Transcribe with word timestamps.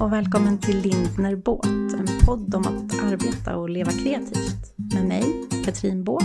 och 0.00 0.12
välkommen 0.12 0.58
till 0.58 0.80
Lindner 0.80 1.36
Båt, 1.36 1.66
en 1.66 2.06
podd 2.26 2.54
om 2.54 2.62
att 2.62 3.04
arbeta 3.04 3.56
och 3.56 3.70
leva 3.70 3.92
kreativt. 3.92 4.74
Med 4.94 5.04
mig, 5.04 5.24
Katrin 5.64 6.04
Båt, 6.04 6.24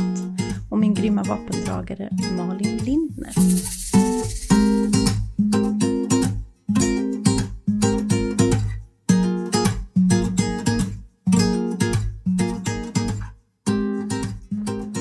och 0.69 0.77
min 0.77 0.93
grymma 0.93 1.23
vapendragare 1.23 2.09
Malin 2.37 2.77
Lindner. 2.77 3.33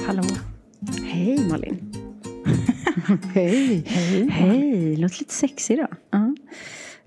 Hallå. 0.06 0.22
Hej 1.04 1.48
Malin. 1.50 1.92
Hej. 3.34 3.84
Hej. 3.86 4.28
Hej. 4.30 4.96
Låter 4.96 5.18
lite 5.18 5.34
sexig 5.34 5.74
idag. 5.74 5.96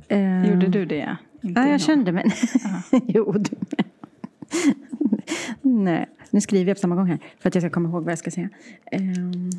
Eh, 0.07 0.49
Gjorde 0.49 0.67
du 0.67 0.85
det? 0.85 1.17
Inte 1.43 1.59
Ja, 1.59 1.65
jag 1.65 1.73
jag. 1.73 1.81
kände 1.81 2.11
mig... 2.11 2.25
jo, 3.07 3.31
du. 3.31 3.55
Nej, 5.61 6.09
nu 6.31 6.41
skriver 6.41 6.70
jag 6.70 6.77
på 6.77 6.81
samma 6.81 6.95
gång 6.95 7.07
här 7.07 7.20
för 7.39 7.49
att 7.49 7.55
jag 7.55 7.61
ska 7.61 7.70
komma 7.70 7.89
ihåg 7.89 8.03
vad 8.03 8.11
jag 8.11 8.20
ska 8.20 8.31
säga. 8.31 8.49
Ehm, 8.91 9.49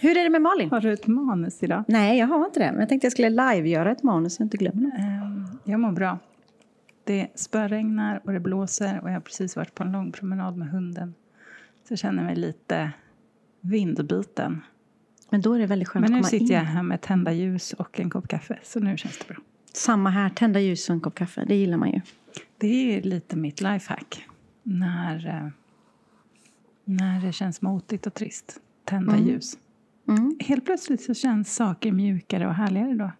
hur 0.00 0.16
är 0.16 0.24
det 0.24 0.30
med 0.30 0.42
Malin? 0.42 0.70
Har 0.70 0.80
du 0.80 0.92
ett 0.92 1.06
manus 1.06 1.62
idag? 1.62 1.84
Nej, 1.88 2.18
jag 2.18 2.26
har 2.26 2.44
inte 2.46 2.60
det. 2.60 2.70
Men 2.72 2.80
jag 2.80 2.88
tänkte 2.88 3.04
jag 3.06 3.12
skulle 3.12 3.30
live-göra 3.30 3.92
ett 3.92 4.02
manus 4.02 4.34
så 4.34 4.42
jag 4.42 4.46
inte 4.46 4.56
glömmer 4.56 4.90
det. 4.90 4.96
Ehm, 5.02 5.44
Jag 5.64 5.80
mår 5.80 5.92
bra. 5.92 6.18
Det 7.04 7.28
spöregnar 7.34 8.20
och 8.24 8.32
det 8.32 8.40
blåser 8.40 9.00
och 9.02 9.08
jag 9.08 9.14
har 9.14 9.20
precis 9.20 9.56
varit 9.56 9.74
på 9.74 9.82
en 9.82 9.92
lång 9.92 10.12
promenad 10.12 10.56
med 10.56 10.68
hunden. 10.68 11.14
Så 11.88 11.92
jag 11.92 11.98
känner 11.98 12.22
mig 12.24 12.36
lite 12.36 12.90
vindbiten. 13.60 14.60
Men 15.30 15.40
då 15.40 15.52
är 15.52 15.58
det 15.58 15.66
väldigt 15.66 15.88
skönt 15.88 16.08
Men 16.08 16.12
nu 16.18 16.22
sitter 16.22 16.44
in. 16.46 16.52
jag 16.52 16.60
här 16.60 16.82
med 16.82 17.00
tända 17.00 17.32
ljus 17.32 17.72
och 17.72 18.00
en 18.00 18.10
kopp 18.10 18.28
kaffe. 18.28 18.58
Så 18.62 18.80
nu 18.80 18.96
känns 18.96 19.18
det 19.18 19.28
bra. 19.34 19.36
Samma 19.76 20.10
här, 20.10 20.30
tända 20.30 20.60
ljus 20.60 20.88
och 20.88 20.94
en 20.94 21.00
kopp 21.00 21.14
kaffe. 21.14 21.44
Det 21.44 21.54
gillar 21.54 21.78
man 21.78 21.90
ju. 21.90 22.00
Det 22.58 22.96
är 22.96 23.02
lite 23.02 23.36
mitt 23.36 23.60
lifehack. 23.60 24.26
När, 24.62 25.26
eh, 25.26 25.48
när 26.84 27.20
det 27.20 27.32
känns 27.32 27.62
motigt 27.62 28.06
och 28.06 28.14
trist. 28.14 28.60
Tända 28.84 29.18
ljus. 29.18 29.58
Mm. 30.08 30.36
Helt 30.40 30.64
plötsligt 30.64 31.02
så 31.02 31.14
känns 31.14 31.54
saker 31.54 31.92
mjukare 31.92 32.46
och 32.46 32.54
härligare 32.54 32.94
då. 32.94 33.10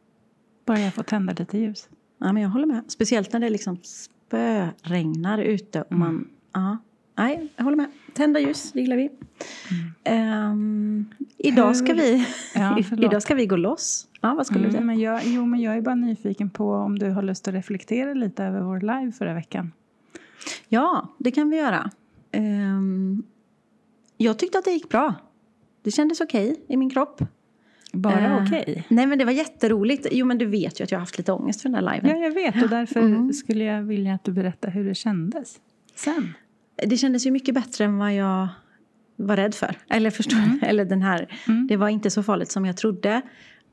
Bara 0.64 0.80
jag 0.80 0.94
får 0.94 1.02
tända 1.02 1.32
lite 1.32 1.58
ljus. 1.58 1.88
Ja, 2.18 2.32
men 2.32 2.42
jag 2.42 2.50
håller 2.50 2.66
med. 2.66 2.84
Speciellt 2.88 3.32
när 3.32 3.40
det 3.40 3.50
liksom 3.50 3.78
spöregnar 3.82 5.38
ute. 5.38 5.82
Och 5.82 5.92
man, 5.92 6.28
ja. 6.52 6.78
Nej, 7.16 7.48
jag 7.56 7.64
håller 7.64 7.76
med. 7.76 7.86
Tända 8.12 8.40
ljus, 8.40 8.72
det 8.72 8.80
gillar 8.80 8.96
vi. 8.96 9.10
Ehm, 10.04 11.04
idag, 11.38 11.76
ska 11.76 11.94
vi 11.94 12.26
Ja, 12.54 12.78
idag 12.98 13.22
ska 13.22 13.34
vi 13.34 13.46
gå 13.46 13.56
loss. 13.56 14.08
Ja, 14.20 14.34
vad 14.34 14.46
skulle 14.46 14.60
du 14.60 14.64
Mm, 14.68 14.72
säga? 14.72 14.84
men 14.84 14.98
jag, 15.00 15.20
jo, 15.24 15.46
men 15.46 15.60
jag 15.60 15.76
är 15.76 15.80
bara 15.80 15.94
nyfiken 15.94 16.50
på 16.50 16.70
om 16.72 16.98
du 16.98 17.10
har 17.10 17.22
lust 17.22 17.48
att 17.48 17.54
reflektera 17.54 18.14
lite 18.14 18.44
över 18.44 18.60
vår 18.60 18.80
live 18.80 19.12
förra 19.12 19.34
veckan. 19.34 19.72
Ja, 20.68 21.08
det 21.18 21.30
kan 21.30 21.50
vi 21.50 21.56
göra. 21.56 21.90
Ehm, 22.32 23.22
jag 24.16 24.38
tyckte 24.38 24.58
att 24.58 24.64
det 24.64 24.70
gick 24.70 24.88
bra. 24.88 25.14
Det 25.82 25.90
kändes 25.90 26.20
okej 26.20 26.56
i 26.68 26.76
min 26.76 26.90
kropp. 26.90 27.22
Bara 27.92 28.26
Eh, 28.38 28.44
okej? 28.46 28.84
Nej, 28.88 29.06
men 29.06 29.18
det 29.18 29.24
var 29.24 29.32
jätteroligt. 29.32 30.06
Jo, 30.10 30.26
men 30.26 30.38
du 30.38 30.46
vet 30.46 30.80
ju 30.80 30.84
att 30.84 30.90
jag 30.90 30.98
har 30.98 31.00
haft 31.00 31.18
lite 31.18 31.32
ångest 31.32 31.62
för 31.62 31.68
den 31.68 31.84
där 31.84 31.94
liven. 31.94 32.10
Ja, 32.10 32.24
jag 32.24 32.30
vet. 32.34 32.62
Och 32.62 32.68
därför 32.70 33.00
Mm. 33.00 33.32
skulle 33.32 33.64
jag 33.64 33.82
vilja 33.82 34.14
att 34.14 34.24
du 34.24 34.32
berättar 34.32 34.70
hur 34.70 34.84
det 34.84 34.94
kändes. 34.94 35.60
Sen. 35.94 36.34
Det 36.76 36.96
kändes 36.96 37.26
ju 37.26 37.30
mycket 37.30 37.54
bättre 37.54 37.84
än 37.84 37.98
vad 37.98 38.14
jag 38.14 38.48
var 39.16 39.36
rädd 39.36 39.54
för. 39.54 39.78
Eller 39.88 40.10
förstår 40.10 40.38
Eller 40.62 40.84
den 40.84 41.02
här. 41.02 41.38
Mm. 41.48 41.66
Det 41.66 41.76
var 41.76 41.88
inte 41.88 42.10
så 42.10 42.22
farligt 42.22 42.50
som 42.50 42.66
jag 42.66 42.76
trodde. 42.76 43.22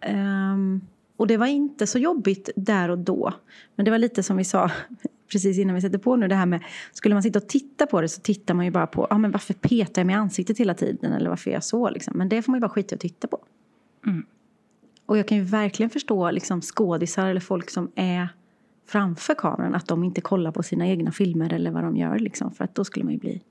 Ehm, 0.01 0.81
och 1.17 1.27
det 1.27 1.37
var 1.37 1.47
inte 1.47 1.87
så 1.87 1.99
jobbigt 1.99 2.49
där 2.55 2.89
och 2.89 2.99
då. 2.99 3.33
Men 3.75 3.85
det 3.85 3.91
var 3.91 3.97
lite 3.97 4.23
som 4.23 4.37
vi 4.37 4.43
sa 4.43 4.71
precis 5.31 5.57
innan 5.59 5.75
vi 5.75 5.81
sätter 5.81 5.97
på 5.97 6.15
nu. 6.15 6.27
Det 6.27 6.35
här 6.35 6.45
med, 6.45 6.63
skulle 6.91 7.15
man 7.15 7.23
sitta 7.23 7.39
och 7.39 7.47
titta 7.47 7.85
på 7.85 8.01
det 8.01 8.09
så 8.09 8.21
tittar 8.21 8.53
man 8.53 8.65
ju 8.65 8.71
bara 8.71 8.87
på, 8.87 9.07
ja 9.09 9.17
men 9.17 9.31
varför 9.31 9.53
petar 9.53 10.01
jag 10.01 10.05
mig 10.05 10.13
i 10.13 10.17
ansiktet 10.17 10.57
hela 10.57 10.73
tiden? 10.73 11.13
Eller 11.13 11.29
varför 11.29 11.49
är 11.49 11.53
jag 11.53 11.63
så 11.63 11.89
liksom? 11.89 12.17
Men 12.17 12.29
det 12.29 12.41
får 12.41 12.51
man 12.51 12.57
ju 12.57 12.61
bara 12.61 12.69
skita 12.69 12.93
i 12.93 12.95
att 12.95 13.01
titta 13.01 13.27
på. 13.27 13.37
Mm. 14.05 14.25
Och 15.05 15.17
jag 15.17 15.27
kan 15.27 15.37
ju 15.37 15.43
verkligen 15.43 15.89
förstå 15.89 16.31
liksom, 16.31 16.61
skådisar 16.61 17.27
eller 17.27 17.41
folk 17.41 17.69
som 17.69 17.91
är 17.95 18.29
framför 18.85 19.35
kameran. 19.35 19.75
Att 19.75 19.87
de 19.87 20.03
inte 20.03 20.21
kollar 20.21 20.51
på 20.51 20.63
sina 20.63 20.87
egna 20.87 21.11
filmer 21.11 21.53
eller 21.53 21.71
vad 21.71 21.83
de 21.83 21.97
gör. 21.97 22.19
Liksom, 22.19 22.51
för 22.51 22.63
att 22.63 22.75
då 22.75 22.83
skulle 22.83 23.03
man 23.05 23.13
ju 23.13 23.19
bli 23.19 23.41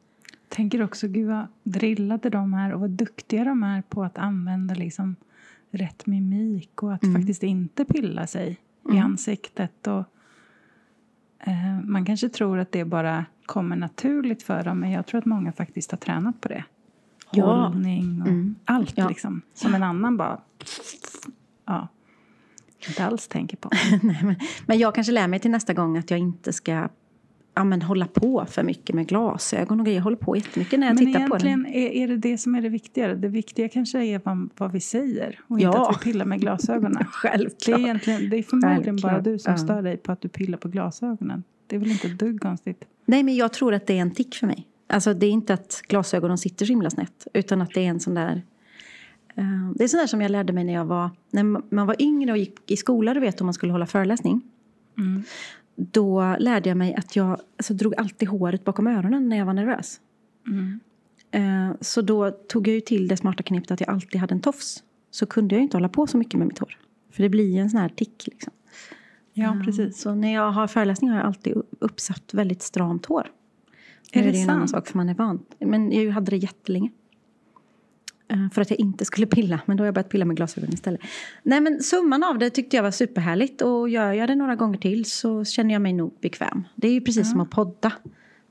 Tänker 0.49 0.83
också, 0.83 1.09
gud 1.09 1.29
vad 1.29 1.47
drillade 1.63 2.31
de 2.31 2.55
är 2.55 2.73
och 2.73 2.81
vad 2.81 2.91
duktiga 2.91 3.45
de 3.45 3.63
är 3.63 3.83
på 3.83 4.05
att 4.05 4.19
använda 4.19 4.75
liksom 4.75 5.17
rätt 5.71 6.07
mimik 6.07 6.83
och 6.83 6.93
att 6.95 7.03
Mm. 7.03 7.15
faktiskt 7.21 7.43
inte 7.43 7.85
pilla 7.85 8.27
sig 8.27 8.59
i 8.93 8.99
ansiktet. 8.99 9.87
Och, 9.87 10.05
eh, 11.39 11.81
man 11.85 12.05
kanske 12.05 12.29
tror 12.29 12.59
att 12.59 12.73
det 12.73 12.85
bara 12.85 13.25
kommer 13.47 13.77
naturligt 13.77 14.43
för 14.43 14.63
dem 14.65 14.79
men 14.81 14.91
jag 14.91 15.07
tror 15.07 15.19
att 15.19 15.25
många 15.25 15.53
faktiskt 15.53 15.91
har 15.91 15.99
tränat 15.99 16.41
på 16.41 16.49
det. 16.49 16.65
Ja. 17.33 17.45
Hållning 17.69 18.23
och 18.23 18.29
Mm. 18.29 18.55
allt 18.65 18.93
Ja. 18.99 19.09
liksom. 19.09 19.43
Som 19.55 19.75
en 19.75 19.83
annan 19.83 20.17
bara 20.17 20.41
ja, 21.67 21.89
inte 22.89 23.05
alls 23.05 23.29
tänker 23.29 23.57
på. 23.57 23.71
Nej, 24.03 24.21
men, 24.23 24.35
men 24.67 24.79
jag 24.79 24.95
kanske 24.95 25.13
lär 25.13 25.29
mig 25.29 25.41
till 25.41 25.51
nästa 25.51 25.73
gång 25.73 25.99
att 25.99 26.11
jag 26.11 26.21
inte 26.21 26.53
ska 26.53 26.89
ja, 27.55 27.65
men, 27.65 27.83
hålla 27.83 28.07
på 28.07 28.47
för 28.49 28.63
mycket 28.63 28.97
med 28.97 29.07
glasögon 29.09 29.81
och 29.81 29.87
grejer. 29.87 29.99
Jag 29.99 30.05
håller 30.05 30.17
på 30.17 30.37
jättemycket 30.37 30.81
när 30.81 30.87
jag 30.87 30.97
Men 30.97 31.07
tittar 31.07 31.29
på 31.29 31.37
den. 31.39 31.67
egentligen 31.67 32.03
är, 32.03 32.09
det 32.09 32.17
det 32.17 32.39
som 32.39 32.55
är 32.55 32.63
det 32.63 32.69
viktiga. 32.69 33.15
Det 33.15 33.29
viktiga 33.29 33.69
kanske 33.69 34.05
är 34.05 34.21
vad, 34.25 34.51
vad 34.59 34.73
vi 34.73 34.81
säger 34.81 35.41
och 35.49 35.61
inte 35.61 35.65
Ja. 35.79 35.91
att 35.91 36.07
vi 36.07 36.13
pillar 36.13 36.25
med 36.25 36.41
glasögonen. 36.41 36.93
Det 36.99 37.05
Självklart. 37.05 37.79
är, 37.79 37.83
egentligen, 37.83 38.31
det 38.31 38.37
är 38.37 38.43
förmodligen 38.43 38.85
Självklart, 38.85 39.13
bara 39.13 39.21
du 39.21 39.39
som 39.39 39.53
ja. 39.53 39.59
stör 39.59 39.83
dig 39.83 39.97
på 39.97 40.13
att 40.13 40.21
du 40.21 40.29
pillar 40.29 40.59
på 40.59 40.69
glasögonen. 40.69 41.45
Det 41.67 41.77
är 41.77 41.81
väl 41.81 41.91
inte 41.91 42.07
ett 42.07 42.19
dugg 42.19 42.41
konstigt? 42.41 42.85
Nej, 43.07 43.23
men 43.23 43.37
jag 43.37 43.53
tror 43.53 43.75
att 43.75 43.87
det 43.87 43.99
är 43.99 44.03
en 44.03 44.11
tick 44.11 44.35
för 44.35 44.47
mig. 44.47 44.69
Alltså 44.89 45.15
det 45.15 45.27
är 45.27 45.31
inte 45.31 45.55
att 45.55 45.83
glasögonen 45.89 46.39
sitter 46.39 46.67
så 46.67 46.73
himla 46.73 46.91
snett. 46.91 47.27
Utan 47.35 47.63
att 47.63 47.71
det 47.75 47.81
är 47.81 47.89
en 47.89 48.01
sån 48.01 48.15
där... 48.15 48.43
eh, 49.35 49.71
det 49.75 49.85
är 49.85 49.89
sån 49.89 49.99
där 49.99 50.07
som 50.07 50.21
jag 50.21 50.31
lärde 50.31 50.53
mig 50.53 50.65
när 50.65 50.73
jag 50.73 50.85
var... 50.85 51.11
När 51.31 51.43
man 51.75 51.87
var 51.87 52.03
yngre 52.03 52.33
och 52.33 52.39
gick 52.39 52.71
i 52.71 52.77
skolan, 52.77 53.15
du 53.15 53.21
vet, 53.21 53.41
om 53.41 53.47
man 53.47 53.55
skulle 53.55 53.73
hålla 53.73 53.87
föreläsning. 53.87 54.43
Mm. 54.99 55.23
Då 55.77 56.37
lärde 56.39 56.69
jag 56.69 56.79
mig 56.79 56.95
att 56.95 57.17
jag 57.17 57.41
alltså, 57.57 57.75
drog 57.75 57.95
alltid 57.95 58.29
håret 58.29 58.65
bakom 58.65 58.87
öronen 58.87 59.29
när 59.29 59.37
jag 59.39 59.47
var 59.47 59.53
nervös. 59.53 60.01
Mm. 60.47 60.81
Eh, 61.31 61.77
Så 61.81 62.03
då 62.03 62.31
tog 62.31 62.69
jag 62.69 62.75
ju 62.75 62.81
till 62.81 63.09
det 63.09 63.17
smarta 63.17 63.43
knepet 63.43 63.71
att 63.71 63.81
jag 63.81 63.91
alltid 63.91 64.21
hade 64.21 64.35
en 64.35 64.41
tofs. 64.41 64.83
Så 65.11 65.27
kunde 65.27 65.55
jag 65.55 65.59
ju 65.61 65.63
inte 65.63 65.77
hålla 65.77 65.89
på 65.89 66.07
så 66.07 66.17
mycket 66.17 66.39
med 66.39 66.49
mitt 66.49 66.59
hår. 66.59 66.79
För 67.11 67.23
det 67.23 67.29
blir 67.29 67.59
en 67.59 67.71
sån 67.71 67.81
här 67.81 67.89
tick 67.89 68.27
liksom. 68.27 68.53
Ja, 69.33 69.63
precis. 69.65 70.01
Så 70.01 70.15
när 70.15 70.35
jag 70.35 70.53
har 70.53 70.67
föreläsningar 70.67 71.15
har 71.15 71.21
jag 71.21 71.27
alltid 71.27 71.55
uppsatt 71.79 72.35
väldigt 72.35 72.63
stramt 72.63 73.07
hår. 73.07 73.27
Är 74.13 74.19
Nu 74.19 74.23
det 74.23 74.29
är 74.29 74.33
det 74.33 74.39
ju 74.39 74.43
en 74.45 74.51
annan 74.51 74.69
sant? 74.69 74.71
sak 74.71 74.89
för 74.89 74.97
man 74.97 75.09
är 75.09 75.15
van. 75.15 75.45
Men 75.59 75.93
jag 75.93 76.11
hade 76.13 76.31
det 76.31 76.37
jättelänge. 76.37 76.91
Eh, 78.33 78.51
För 78.53 78.63
att 78.63 78.71
jag 78.71 78.81
inte 78.81 79.05
skulle 79.05 79.27
pilla. 79.27 79.61
Men 79.67 79.77
då 79.77 79.83
har 79.83 79.87
jag 79.87 79.95
börjat 79.95 80.09
pilla 80.09 80.25
med 80.25 80.37
glasögon 80.37 80.71
istället. 80.73 81.01
Nej 81.43 81.61
men 81.61 81.83
summan 81.83 82.23
av 82.23 82.39
det 82.39 82.51
tyckte 82.51 82.77
jag 82.77 82.83
var 82.83 82.91
superhärligt. 82.91 83.63
Och 83.63 83.89
gör 83.89 84.13
jag 84.13 84.29
det 84.29 84.35
några 84.35 84.57
gånger 84.57 84.79
till 84.79 85.05
så 85.05 85.45
känner 85.45 85.73
jag 85.73 85.83
mig 85.83 85.93
nog 85.93 86.15
bekväm. 86.21 86.65
Det 86.75 86.89
är 86.89 86.93
ju 86.93 87.01
precis 87.01 87.31
som 87.31 87.41
att 87.41 87.51
podda. 87.51 87.93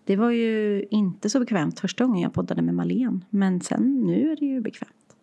Det 0.06 0.16
var 0.16 0.30
ju 0.32 0.84
inte 0.92 1.30
så 1.30 1.40
bekvämt 1.40 1.80
första 1.80 2.06
gången 2.06 2.22
jag 2.22 2.34
poddade 2.34 2.62
med 2.62 2.76
Malen. 2.76 3.26
Men 3.30 3.62
sen 3.62 4.02
nu 4.06 4.32
är 4.32 4.36
det 4.36 4.46
ju 4.46 4.62
bekvämt. 4.62 5.16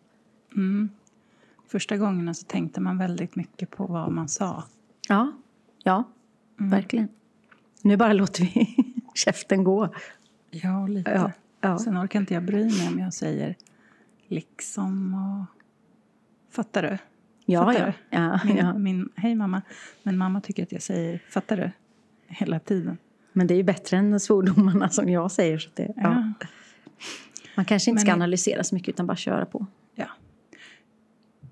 Mm. 0.56 0.88
Första 1.68 1.96
gångerna 1.96 2.34
så 2.34 2.46
tänkte 2.46 2.80
man 2.80 2.98
väldigt 2.98 3.36
mycket 3.36 3.70
på 3.70 3.86
vad 3.86 4.12
man 4.12 4.28
sa. 4.28 4.64
Ja, 5.08 5.32
ja, 5.84 6.04
Mm. 6.60 6.70
verkligen. 6.70 7.08
Nu 7.82 7.96
bara 7.96 8.12
låter 8.12 8.42
vi 8.42 8.76
käften 9.14 9.64
gå. 9.64 9.94
Ja, 10.50 10.86
lite. 10.86 11.10
Ja, 11.10 11.32
ja. 11.60 11.78
Sen 11.78 11.98
orkar 11.98 12.20
inte 12.20 12.34
jag 12.34 12.44
bry 12.44 12.64
mig 12.64 12.88
om 12.92 12.98
jag 12.98 13.14
säger 13.14 13.54
liksom 14.28 15.14
och... 15.14 15.44
Fattar 16.54 16.82
du? 16.82 16.98
Ja, 17.46 17.64
Fattar 17.64 17.80
ja. 17.80 17.86
du? 17.86 18.16
ja, 18.16 18.40
Min, 18.44 18.56
ja. 18.56 18.78
min, 18.78 19.08
hej 19.16 19.34
mamma. 19.34 19.62
Men 20.02 20.18
mamma 20.18 20.40
tycker 20.40 20.62
att 20.62 20.72
jag 20.72 20.82
säger 20.82 21.22
fattar 21.30 21.56
du? 21.56 21.70
Hela 22.26 22.58
tiden. 22.60 22.98
Men 23.32 23.46
det 23.46 23.54
är 23.54 23.56
ju 23.56 23.62
bättre 23.62 23.96
än 23.96 24.20
svordomarna 24.20 24.88
som 24.88 25.08
jag 25.08 25.30
säger. 25.30 25.58
Så 25.58 25.70
det, 25.74 25.92
ja. 25.96 26.32
Man 27.56 27.64
kanske 27.64 27.90
inte 27.90 27.98
Men- 28.00 28.06
ska 28.06 28.12
analysera 28.12 28.64
så 28.64 28.74
mycket 28.74 28.88
utan 28.88 29.06
bara 29.06 29.16
köra 29.16 29.46
på. 29.46 29.66
ja. 29.94 30.06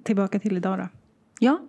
Tillbaka 0.03 0.39
till 0.39 0.57
idag 0.57 0.79
då. 0.79 0.89
Ja. 1.41 1.61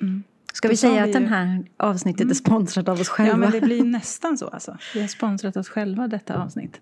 Mm. 0.00 0.22
Ska 0.52 0.68
vi 0.68 0.76
säga 0.76 0.92
vi 1.04 1.10
att 1.10 1.12
den 1.12 1.22
ju- 1.22 1.28
här 1.28 1.64
avsnittet 1.76 2.30
är 2.30 2.34
sponsrat 2.34 2.88
av 2.88 3.00
oss 3.00 3.08
själva? 3.08 3.32
Ja, 3.32 3.36
men 3.36 3.50
det 3.50 3.60
blir 3.60 3.84
nästan 3.84 4.38
så 4.38 4.48
alltså. 4.48 4.76
Vi 4.94 5.00
har 5.00 5.08
sponsrat 5.08 5.56
oss 5.56 5.68
själva 5.68 6.08
detta 6.08 6.42
avsnitt. 6.42 6.80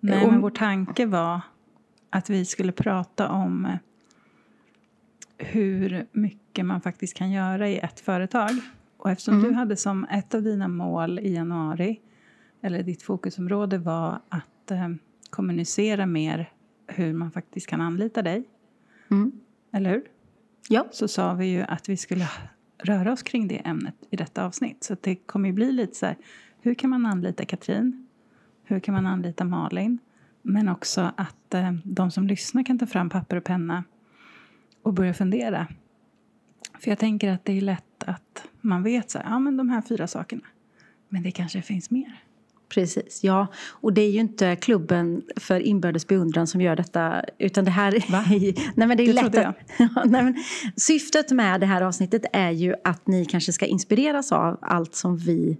Nej, 0.00 0.26
men 0.26 0.40
vår 0.40 0.50
tanke 0.50 1.06
var 1.06 1.40
att 2.12 2.30
vi 2.30 2.44
skulle 2.44 2.72
prata 2.72 3.28
om 3.28 3.64
eh, 3.66 3.76
hur 5.38 6.06
mycket 6.12 6.66
man 6.66 6.80
faktiskt 6.80 7.16
kan 7.16 7.30
göra 7.30 7.68
i 7.68 7.78
ett 7.78 8.00
företag. 8.00 8.50
Och 8.96 9.10
eftersom 9.10 9.34
Mm. 9.38 9.48
du 9.48 9.54
hade 9.54 9.76
som 9.76 10.04
ett 10.04 10.34
av 10.34 10.42
dina 10.42 10.68
mål 10.68 11.18
i 11.18 11.34
januari, 11.34 12.00
eller 12.60 12.82
ditt 12.82 13.02
fokusområde 13.02 13.78
var 13.78 14.20
att 14.28 14.70
eh, 14.70 14.88
kommunicera 15.30 16.06
mer 16.06 16.50
hur 16.86 17.12
man 17.14 17.30
faktiskt 17.30 17.66
kan 17.66 17.80
anlita 17.80 18.22
dig, 18.22 18.44
Mm. 19.10 19.32
eller 19.72 19.90
hur? 19.90 20.02
Ja. 20.68 20.86
Så 20.90 21.08
sa 21.08 21.34
vi 21.34 21.46
ju 21.46 21.60
att 21.62 21.88
vi 21.88 21.96
skulle 21.96 22.28
röra 22.78 23.12
oss 23.12 23.22
kring 23.22 23.48
det 23.48 23.58
ämnet 23.58 23.94
i 24.10 24.16
detta 24.16 24.44
avsnitt. 24.46 24.84
Så 24.84 24.96
det 25.00 25.14
kommer 25.14 25.48
ju 25.48 25.52
bli 25.54 25.72
lite 25.72 25.94
så 25.96 26.06
här, 26.06 26.16
hur 26.60 26.74
kan 26.74 26.90
man 26.90 27.06
anlita 27.06 27.44
Katrin? 27.44 28.06
Hur 28.64 28.80
kan 28.80 28.94
man 28.94 29.06
anlita 29.06 29.44
Malin? 29.44 29.98
Men 30.42 30.68
också 30.68 31.12
att 31.16 31.54
eh, 31.54 31.72
de 31.84 32.10
som 32.10 32.26
lyssnar 32.26 32.62
kan 32.62 32.78
ta 32.78 32.86
fram 32.86 33.10
papper 33.10 33.36
och 33.36 33.44
penna 33.44 33.84
och 34.82 34.94
börja 34.94 35.14
fundera. 35.14 35.66
För 36.80 36.90
jag 36.90 36.98
tänker 36.98 37.32
att 37.32 37.44
det 37.44 37.52
är 37.52 37.60
lätt 37.60 38.04
att 38.06 38.44
man 38.60 38.82
vet 38.82 39.10
så 39.10 39.18
här, 39.18 39.30
ja 39.30 39.38
men 39.38 39.56
de 39.56 39.68
här 39.68 39.82
fyra 39.82 40.06
sakerna. 40.06 40.42
Men 41.08 41.22
det 41.22 41.30
kanske 41.30 41.62
finns 41.62 41.90
mer. 41.90 42.22
Precis, 42.68 43.24
ja. 43.24 43.46
Och 43.68 43.92
det 43.92 44.00
är 44.00 44.10
ju 44.10 44.20
inte 44.20 44.56
klubben 44.56 45.22
för 45.36 45.60
inbördes 45.60 46.06
beundran 46.06 46.46
som 46.46 46.60
gör 46.60 46.76
detta. 46.76 47.24
Utan 47.38 47.64
det 47.64 47.70
här 47.70 48.12
Va? 48.12 48.24
nej, 48.74 48.88
men 48.88 48.96
det 48.96 49.02
är 49.02 49.06
Det 49.06 49.12
lätt 49.12 49.36
att, 49.36 49.56
Ja, 49.78 50.02
nej, 50.04 50.22
men 50.22 50.34
Syftet 50.76 51.30
med 51.30 51.60
det 51.60 51.66
här 51.66 51.82
avsnittet 51.82 52.24
är 52.32 52.50
ju 52.50 52.74
att 52.84 53.06
ni 53.06 53.24
kanske 53.24 53.52
ska 53.52 53.66
inspireras 53.66 54.32
av 54.32 54.58
allt 54.62 54.94
som 54.94 55.16
vi 55.16 55.58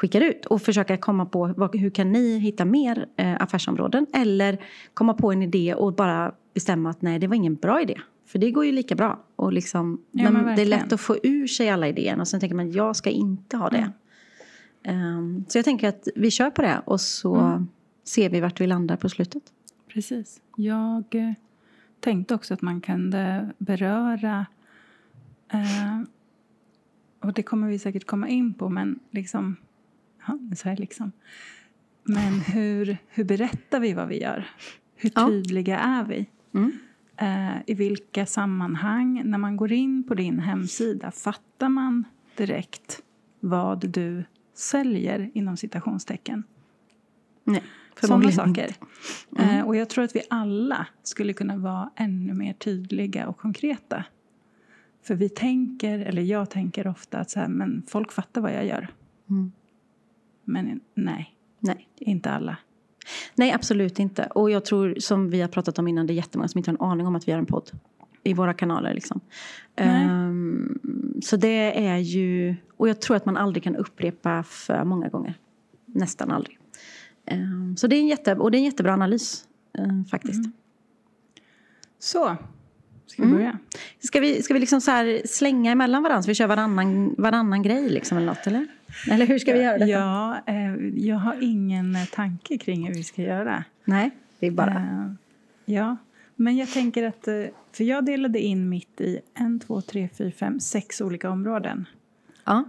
skickar 0.00 0.20
ut 0.20 0.46
och 0.46 0.62
försöka 0.62 0.96
komma 0.96 1.26
på 1.26 1.54
vad, 1.56 1.76
hur 1.76 1.90
kan 1.90 2.12
ni 2.12 2.38
hitta 2.38 2.64
mer 2.64 3.06
eh, 3.16 3.42
affärsområden 3.42 4.06
eller 4.12 4.58
komma 4.94 5.14
på 5.14 5.32
en 5.32 5.42
idé 5.42 5.74
och 5.74 5.94
bara 5.94 6.32
bestämma 6.54 6.90
att 6.90 7.02
nej, 7.02 7.18
det 7.18 7.26
var 7.26 7.34
ingen 7.36 7.54
bra 7.54 7.82
idé. 7.82 8.00
För 8.26 8.38
det 8.38 8.50
går 8.50 8.64
ju 8.66 8.72
lika 8.72 8.94
bra. 8.94 9.20
Och 9.36 9.52
liksom, 9.52 10.00
Ja, 10.12 10.30
det 10.30 10.62
är 10.62 10.66
lätt 10.66 10.92
att 10.92 11.00
få 11.00 11.16
ur 11.22 11.46
sig 11.46 11.70
alla 11.70 11.88
idéer 11.88 12.20
och 12.20 12.28
sen 12.28 12.40
tänker 12.40 12.56
man 12.56 12.72
jag 12.72 12.96
ska 12.96 13.10
inte 13.10 13.56
ha 13.56 13.70
det. 13.70 13.92
Mm. 14.82 15.00
Ehm, 15.18 15.44
så 15.48 15.58
jag 15.58 15.64
tänker 15.64 15.88
att 15.88 16.08
vi 16.14 16.30
kör 16.30 16.50
på 16.50 16.62
det 16.62 16.82
och 16.84 17.00
så 17.00 17.36
Mm. 17.36 17.68
ser 18.04 18.30
vi 18.30 18.40
vart 18.40 18.60
vi 18.60 18.66
landar 18.66 18.96
på 18.96 19.08
slutet. 19.08 19.42
Precis. 19.88 20.40
Jag 20.56 21.04
eh, 21.14 21.32
tänkte 22.00 22.34
också 22.34 22.54
att 22.54 22.62
man 22.62 22.80
kunde 22.80 23.50
beröra 23.58 24.46
eh, 25.52 26.00
och 27.22 27.32
det 27.32 27.42
kommer 27.42 27.68
vi 27.68 27.78
säkert 27.78 28.04
komma 28.06 28.28
in 28.28 28.54
på, 28.54 28.68
men 28.68 28.98
liksom... 29.10 29.56
Ja, 30.26 30.38
sa 30.56 30.68
jag 30.68 30.78
liksom. 30.80 31.12
Men 32.04 32.40
hur, 32.40 32.96
hur 33.08 33.24
berättar 33.24 33.80
vi 33.80 33.92
vad 33.92 34.08
vi 34.08 34.22
gör? 34.22 34.48
Hur 34.96 35.10
Ja. 35.14 35.26
tydliga 35.26 35.78
är 35.78 36.04
vi? 36.04 36.26
Mm. 36.54 36.72
Eh, 37.16 37.62
I 37.66 37.74
vilka 37.74 38.26
sammanhang? 38.26 39.22
När 39.24 39.38
man 39.38 39.56
går 39.56 39.72
in 39.72 40.04
på 40.04 40.14
din 40.14 40.38
hemsida, 40.38 41.10
fattar 41.10 41.68
man 41.68 42.04
direkt 42.36 43.02
vad 43.40 43.88
du 43.88 44.24
säljer 44.54 45.30
inom 45.34 45.56
citationstecken? 45.56 46.42
Nej, 47.44 47.62
Sådana 48.00 48.30
saker. 48.32 48.48
inte. 48.48 48.74
Mm. 49.38 49.58
Eh, 49.58 49.66
och 49.66 49.76
jag 49.76 49.88
tror 49.88 50.04
att 50.04 50.16
vi 50.16 50.22
alla 50.30 50.86
skulle 51.02 51.32
kunna 51.32 51.56
vara 51.56 51.90
ännu 51.96 52.34
mer 52.34 52.52
tydliga 52.52 53.28
och 53.28 53.36
konkreta. 53.36 54.04
För 55.02 55.14
vi 55.14 55.28
tänker, 55.28 55.98
eller 55.98 56.22
jag 56.22 56.50
tänker 56.50 56.86
ofta 56.86 57.18
att 57.18 57.30
så 57.30 57.40
här, 57.40 57.48
men 57.48 57.82
folk 57.88 58.12
fattar 58.12 58.40
vad 58.40 58.52
jag 58.54 58.66
gör. 58.66 58.88
Mm. 59.30 59.52
Men 60.50 60.80
nej, 60.94 61.34
Nej. 61.60 61.88
inte 61.98 62.30
alla. 62.30 62.56
Nej, 63.34 63.52
absolut 63.52 63.98
inte. 63.98 64.24
Och 64.24 64.50
jag 64.50 64.64
tror, 64.64 64.94
som 64.98 65.30
vi 65.30 65.40
har 65.40 65.48
pratat 65.48 65.78
om 65.78 65.88
innan, 65.88 66.06
det 66.06 66.12
är 66.12 66.14
jättemånga 66.14 66.48
som 66.48 66.58
inte 66.58 66.70
har 66.70 66.76
en 66.76 66.82
aning 66.82 67.06
om 67.06 67.16
att 67.16 67.28
vi 67.28 67.32
har 67.32 67.38
en 67.38 67.46
podd. 67.46 67.70
I 68.22 68.34
våra 68.34 68.54
kanaler 68.54 68.94
liksom. 68.94 69.20
Ehm, 69.76 70.78
så 71.22 71.36
det 71.36 71.86
är 71.88 71.96
ju... 71.96 72.56
Och 72.76 72.88
jag 72.88 73.00
tror 73.00 73.16
att 73.16 73.26
man 73.26 73.36
aldrig 73.36 73.62
kan 73.62 73.76
upprepa 73.76 74.42
för 74.42 74.84
många 74.84 75.08
gånger. 75.08 75.34
Nästan 75.86 76.30
aldrig. 76.30 76.58
Ehm, 77.26 77.76
så 77.76 77.86
det 77.86 77.96
är 77.96 78.00
en, 78.00 78.08
jätte, 78.08 78.34
och 78.34 78.50
det 78.50 78.56
är 78.56 78.58
en 78.58 78.64
jättebra 78.64 78.92
analys, 78.92 79.44
eh, 79.78 80.04
faktiskt. 80.10 80.44
Så, 81.98 82.36
ska 83.10 83.22
vi 83.22 83.28
Mm. 83.28 83.38
börja? 83.38 83.58
Ska 84.00 84.20
vi, 84.20 84.42
ska 84.42 84.54
vi 84.54 84.60
liksom 84.60 84.80
så 84.80 85.20
slänga 85.24 85.72
emellan 85.72 86.02
varandra 86.02 86.22
så 86.22 86.28
vi 86.28 86.34
kör 86.34 86.46
varannan, 86.46 87.14
varannan 87.18 87.62
grej 87.62 87.88
liksom 87.88 88.16
eller 88.18 88.26
något 88.26 88.46
eller? 88.46 88.66
Eller 89.10 89.26
hur 89.26 89.38
ska 89.38 89.52
vi 89.52 89.62
göra 89.62 89.78
detta? 89.78 89.90
Ja, 89.90 90.40
eh, 90.46 90.74
jag 90.96 91.16
har 91.16 91.36
ingen 91.40 91.96
eh, 91.96 92.04
tanke 92.04 92.58
kring 92.58 92.86
hur 92.86 92.94
vi 92.94 93.02
ska 93.02 93.22
göra. 93.22 93.64
Nej, 93.84 94.10
det 94.38 94.46
är 94.46 94.50
bara... 94.50 94.74
Eh, 94.74 95.12
ja, 95.74 95.96
men 96.36 96.56
jag 96.56 96.68
tänker 96.68 97.06
att... 97.06 97.28
För 97.72 97.84
jag 97.84 98.04
delade 98.04 98.38
in 98.38 98.68
mitt 98.68 99.00
i 99.00 99.20
en, 99.34 99.60
två, 99.60 99.80
tre, 99.80 100.08
fyra, 100.18 100.30
fem, 100.30 100.60
sex 100.60 101.00
olika 101.00 101.30
områden. 101.30 101.88
Ja. 102.44 102.64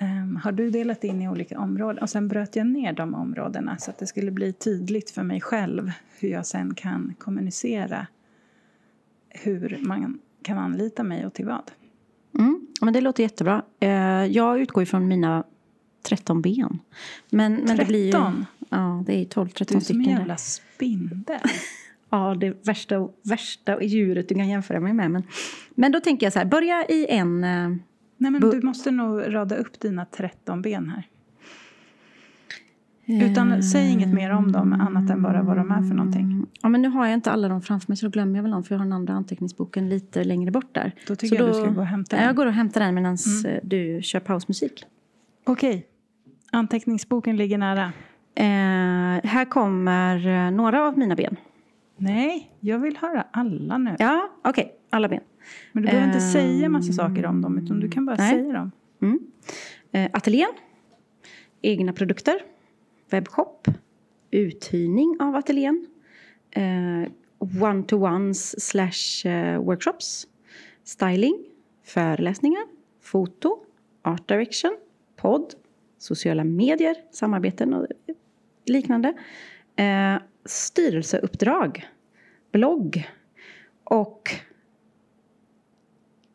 Ehm, 0.00 0.36
har 0.36 0.52
du 0.52 0.70
delat 0.70 1.04
in 1.04 1.22
i 1.22 1.28
olika 1.28 1.58
områden? 1.58 2.02
Och 2.02 2.10
sen 2.10 2.28
bröt 2.28 2.56
jag 2.56 2.66
ner 2.66 2.92
de 2.92 3.14
områdena 3.14 3.78
så 3.78 3.90
att 3.90 3.98
det 3.98 4.06
skulle 4.06 4.30
bli 4.30 4.52
tydligt 4.52 5.10
för 5.10 5.22
mig 5.22 5.40
själv 5.40 5.92
hur 6.18 6.28
jag 6.28 6.46
sen 6.46 6.74
kan 6.74 7.14
kommunicera 7.18 8.06
hur 9.30 9.78
man 9.82 10.18
kan 10.42 10.58
anlita 10.58 11.02
mig 11.02 11.26
och 11.26 11.34
till 11.34 11.46
vad. 11.46 11.70
Mm, 12.38 12.66
men 12.80 12.92
det 12.92 13.00
låter 13.00 13.22
jättebra. 13.22 13.62
Eh, 13.80 13.90
jag 14.26 14.60
utgår 14.60 14.82
ifrån 14.82 15.08
mina 15.08 15.44
13 16.02 16.42
ben. 16.42 16.78
Men, 17.30 17.54
men 17.54 17.76
det 17.76 17.84
blir 17.84 18.04
ju... 18.06 18.12
13? 18.12 18.46
Ja, 18.70 19.04
det 19.06 19.12
är 19.20 19.24
12-13 19.24 19.52
Du 19.54 19.62
är 19.62 19.66
som 19.66 19.76
en 19.76 19.80
stycken. 19.80 20.02
jävla 20.04 20.36
spindel. 20.36 21.40
Ja, 22.10 22.34
det 22.40 22.66
värsta, 22.66 23.08
värsta 23.22 23.82
djuret 23.82 24.28
du 24.28 24.34
kan 24.34 24.48
jämföra 24.48 24.80
mig 24.80 24.92
med. 24.92 25.10
Men, 25.10 25.22
men 25.70 25.92
då 25.92 26.00
tänker 26.00 26.26
jag 26.26 26.32
så 26.32 26.38
här, 26.38 26.46
börja 26.46 26.86
i 26.88 27.06
en... 27.08 27.44
eh, 27.44 27.68
Nej, 28.16 28.30
men 28.30 28.40
du 28.40 28.62
måste 28.62 28.90
nog 28.90 29.34
rada 29.34 29.56
upp 29.56 29.80
dina 29.80 30.04
13 30.04 30.62
ben 30.62 30.88
här. 30.88 31.06
Utan 33.08 33.62
säg 33.62 33.90
inget 33.90 34.14
mer 34.14 34.30
om 34.30 34.52
dem 34.52 34.72
annat 34.72 35.10
än 35.10 35.22
bara 35.22 35.42
vad 35.42 35.56
de 35.56 35.70
är 35.70 35.82
för 35.82 35.94
någonting. 35.94 36.46
Ja, 36.62 36.68
men 36.68 36.82
nu 36.82 36.88
har 36.88 37.06
jag 37.06 37.14
inte 37.14 37.30
alla 37.30 37.48
dem 37.48 37.62
framför 37.62 37.90
mig 37.90 37.96
så 37.96 38.06
då 38.06 38.10
glömmer 38.10 38.36
jag 38.36 38.42
väl 38.42 38.50
någon 38.50 38.64
för 38.64 38.74
jag 38.74 38.78
har 38.78 38.84
den 38.84 38.92
andra 38.92 39.14
anteckningsboken 39.14 39.88
lite 39.88 40.24
längre 40.24 40.50
bort 40.50 40.74
där. 40.74 40.92
Då 41.06 41.16
tycker 41.16 41.36
så 41.36 41.42
jag 41.42 41.50
du 41.50 41.54
ska 41.54 41.70
gå 41.70 41.80
och 41.80 41.86
hämta 41.86 42.16
den. 42.16 42.24
Jag 42.24 42.36
går 42.36 42.46
och 42.46 42.52
hämtar 42.52 42.80
den 42.80 42.94
medan 42.94 43.16
du 43.62 44.00
kör 44.02 44.20
pausmusik. 44.20 44.84
Okej, 45.44 45.86
anteckningsboken 46.52 47.36
ligger 47.36 47.58
nära. 47.58 47.92
Eh, 48.34 48.44
här 49.30 49.44
kommer 49.44 50.26
eh, 50.46 50.50
några 50.50 50.86
av 50.88 50.98
mina 50.98 51.14
ben. 51.16 51.36
Nej, 51.96 52.50
jag 52.60 52.78
vill 52.78 52.96
höra 52.96 53.24
alla 53.30 53.78
nu. 53.78 53.96
Ja, 53.98 54.28
okej. 54.44 54.72
Alla 54.90 55.08
ben. 55.08 55.20
Men 55.72 55.82
du 55.82 55.86
behöver 55.86 56.06
inte 56.06 56.24
Ehm, 56.24 56.32
säga 56.32 56.68
massa 56.68 56.92
saker 56.92 57.26
om 57.26 57.40
dem, 57.42 57.58
utan 57.58 57.80
du 57.80 57.90
kan 57.90 58.06
bara 58.06 58.16
nej. 58.16 58.30
säga 58.30 58.52
dem. 58.52 58.70
Mm. 59.02 59.18
Eh, 59.92 60.10
ateljén. 60.12 60.50
Egna 61.62 61.92
produkter. 61.92 62.34
Webbshop. 63.10 63.68
Uthyrning 64.30 65.16
av 65.20 65.36
ateljén. 65.36 65.86
Eh, 66.50 67.04
one-to-ones 67.62 68.60
slash 68.60 69.30
eh, 69.30 69.62
workshops. 69.62 70.26
Styling. 70.84 71.44
Föreläsningar. 71.84 72.64
Foto. 73.02 73.64
Art 74.02 74.28
direction. 74.28 74.76
Podd. 75.16 75.54
Sociala 75.98 76.44
medier. 76.44 76.96
Samarbeten 77.10 77.74
och 77.74 77.86
liknande. 78.66 79.14
Eh, 79.76 80.16
styrelseuppdrag. 80.44 81.88
Blogg. 82.52 83.08
Och 83.84 84.30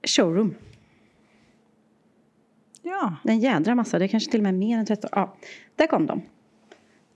showroom. 0.07 0.55
Ja, 2.81 3.15
En 3.23 3.39
jädra 3.39 3.75
massa, 3.75 3.99
det 3.99 4.05
är 4.05 4.07
kanske 4.07 4.31
till 4.31 4.39
och 4.39 4.43
med 4.43 4.53
mer 4.53 4.77
än 4.77 4.85
13. 4.85 5.09
Ja, 5.13 5.35
där 5.75 5.87
kom 5.87 6.05
de. 6.05 6.21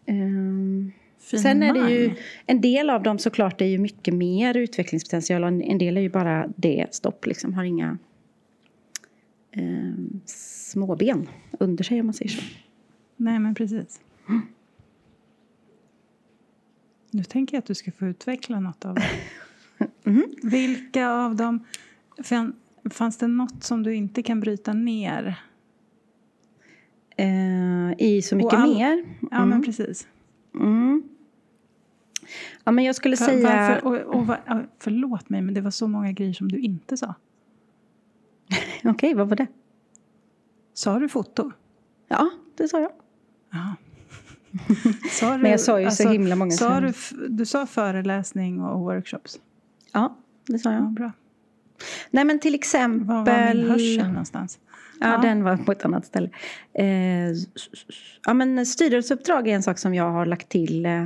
Ehm, 0.08 0.92
sen 1.18 1.64
är 1.64 1.74
det 1.74 1.92
ju, 1.92 2.16
en 2.46 2.62
del 2.62 2.90
av 2.90 3.04
dem 3.04 3.20
såklart 3.20 3.62
är 3.62 3.66
ju 3.66 3.78
mycket 3.78 4.14
mer 4.14 4.58
utvecklingspotential 4.58 5.42
och 5.44 5.48
en 5.48 5.62
en 5.62 5.78
del 5.78 5.98
är 5.98 6.02
ju 6.02 6.10
bara 6.10 6.48
det, 6.56 6.88
stopp 6.92 7.26
liksom, 7.26 7.54
har 7.54 7.64
inga 7.64 7.98
um, 9.58 10.22
småben 10.26 11.30
under 11.60 11.84
sig 11.84 12.00
om 12.00 12.06
man 12.06 12.14
säger 12.14 12.32
så. 12.32 12.42
Nej, 13.16 13.40
men 13.40 13.56
precis. 13.56 14.02
Nu 17.12 17.24
tänker 17.24 17.56
jag 17.56 17.60
att 17.62 17.66
du 17.66 17.76
ska 17.76 17.92
få 17.92 18.06
utveckla 18.08 18.60
något 18.60 18.86
av 18.86 18.96
det. 18.96 19.10
Mhm. 20.04 20.24
Vilka 20.44 21.10
av 21.10 21.36
dem... 21.36 21.66
fan- 22.24 22.56
Fanns 22.90 23.18
det 23.18 23.28
något 23.28 23.64
som 23.64 23.84
du 23.84 23.96
inte 23.96 24.24
kan 24.24 24.40
bryta 24.40 24.74
ner? 24.74 25.36
Eh, 27.18 27.94
I 28.08 28.22
så 28.22 28.36
mycket 28.36 28.54
all- 28.54 28.74
mer. 28.76 29.04
Ja, 29.32 29.46
men 29.46 29.64
precis. 29.64 30.08
Mm. 30.56 31.04
Ja, 32.64 32.72
men 32.72 32.84
jag 32.86 32.96
skulle 32.96 33.16
Var- 33.16 33.26
säga... 33.28 33.70
Varför, 33.82 33.88
och, 34.08 34.16
och, 34.16 34.28
var- 34.28 34.42
ja, 34.46 34.62
förlåt 34.80 35.30
mig, 35.30 35.42
men 35.42 35.54
det 35.54 35.62
var 35.62 35.72
så 35.72 35.88
många 35.88 36.12
grejer 36.12 36.34
som 36.34 36.52
du 36.52 36.60
inte 36.60 36.98
sa. 36.98 37.14
Okej, 38.84 39.14
vad 39.14 39.30
var 39.30 39.36
det? 39.36 39.48
Sa 40.74 41.00
du 41.00 41.10
foto? 41.10 41.52
Ja, 42.08 42.30
det 42.58 42.68
sa 42.68 42.80
jag. 42.80 42.92
Ja. 43.52 43.76
Sa 45.12 45.32
du, 45.38 45.42
Men 45.42 45.52
jag 45.52 45.60
sa 45.60 45.82
ju 45.82 45.92
så 45.92 46.10
himla 46.10 46.36
många 46.36 46.52
sa 46.52 46.80
du, 46.80 46.94
du 47.30 47.46
sa 47.46 47.66
föreläsning 47.66 48.62
och 48.62 48.80
workshops. 48.80 49.40
Ja, 49.94 50.18
det 50.48 50.60
sa 50.60 50.72
Ja, 50.72 50.76
jag. 50.78 50.92
bra. 50.92 51.12
Nej, 52.12 52.26
men 52.26 52.40
till 52.40 52.56
exempel... 52.56 53.08
Var 53.08 53.26
var 53.26 53.54
min 53.54 53.70
hörsel 53.70 54.08
någonstans? 54.08 54.60
Ja, 55.00 55.12
Ja. 55.12 55.18
den 55.18 55.44
var 55.44 55.58
på 55.58 55.72
ett 55.72 55.86
annat 55.86 56.06
ställe. 56.06 56.30
Eh, 56.74 56.86
ja, 58.26 58.34
men 58.34 58.66
styrelseuppdrag 58.66 59.48
är 59.48 59.56
en 59.56 59.64
sak 59.64 59.78
som 59.78 59.94
jag 59.94 60.12
har 60.12 60.26
lagt 60.26 60.50
till 60.50 60.86
eh, 60.86 61.06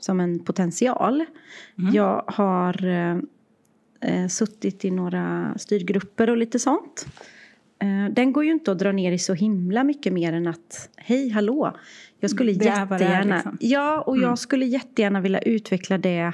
som 0.00 0.20
en 0.20 0.38
potential. 0.44 1.24
Mm. 1.78 1.94
Jag 1.94 2.24
har 2.26 2.86
eh, 2.86 3.18
eh, 4.00 4.28
suttit 4.28 4.84
i 4.84 4.90
några 4.90 5.54
styrgrupper 5.56 6.30
och 6.30 6.36
lite 6.36 6.58
sånt. 6.58 7.06
Eh, 7.82 8.12
den 8.14 8.32
går 8.32 8.44
ju 8.44 8.50
inte 8.50 8.72
att 8.72 8.78
dra 8.78 8.92
ner 8.92 9.12
i 9.12 9.18
så 9.18 9.34
himla 9.34 9.84
mycket 9.84 10.12
mer 10.12 10.32
än 10.32 10.46
att 10.46 10.88
hej, 10.96 11.28
hallå. 11.30 11.76
Jag 12.20 12.30
skulle 12.30 12.52
Det 12.52 12.68
är 12.68 12.86
vad 12.86 12.98
det 13.00 13.04
är, 13.04 13.08
jättegärna... 13.08 13.34
liksom. 13.34 13.56
Ja, 13.60 14.00
och 14.00 14.18
jag 14.18 14.38
skulle 14.38 14.66
jättegärna 14.66 15.20
vilja 15.20 15.38
utveckla 15.40 15.98
det. 15.98 16.32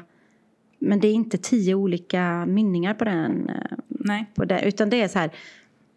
Men 0.85 1.00
det 1.00 1.09
är 1.09 1.12
inte 1.12 1.38
tio 1.38 1.75
olika 1.75 2.47
mynningar 2.47 2.95
på 2.95 3.05
den. 3.05 3.49
eh, 3.49 3.79
Nej. 3.88 4.26
På 4.35 4.45
det, 4.45 4.69
utan 4.69 4.91
det 4.91 5.00
är 5.00 5.09
så 5.09 5.19
här. 5.19 5.31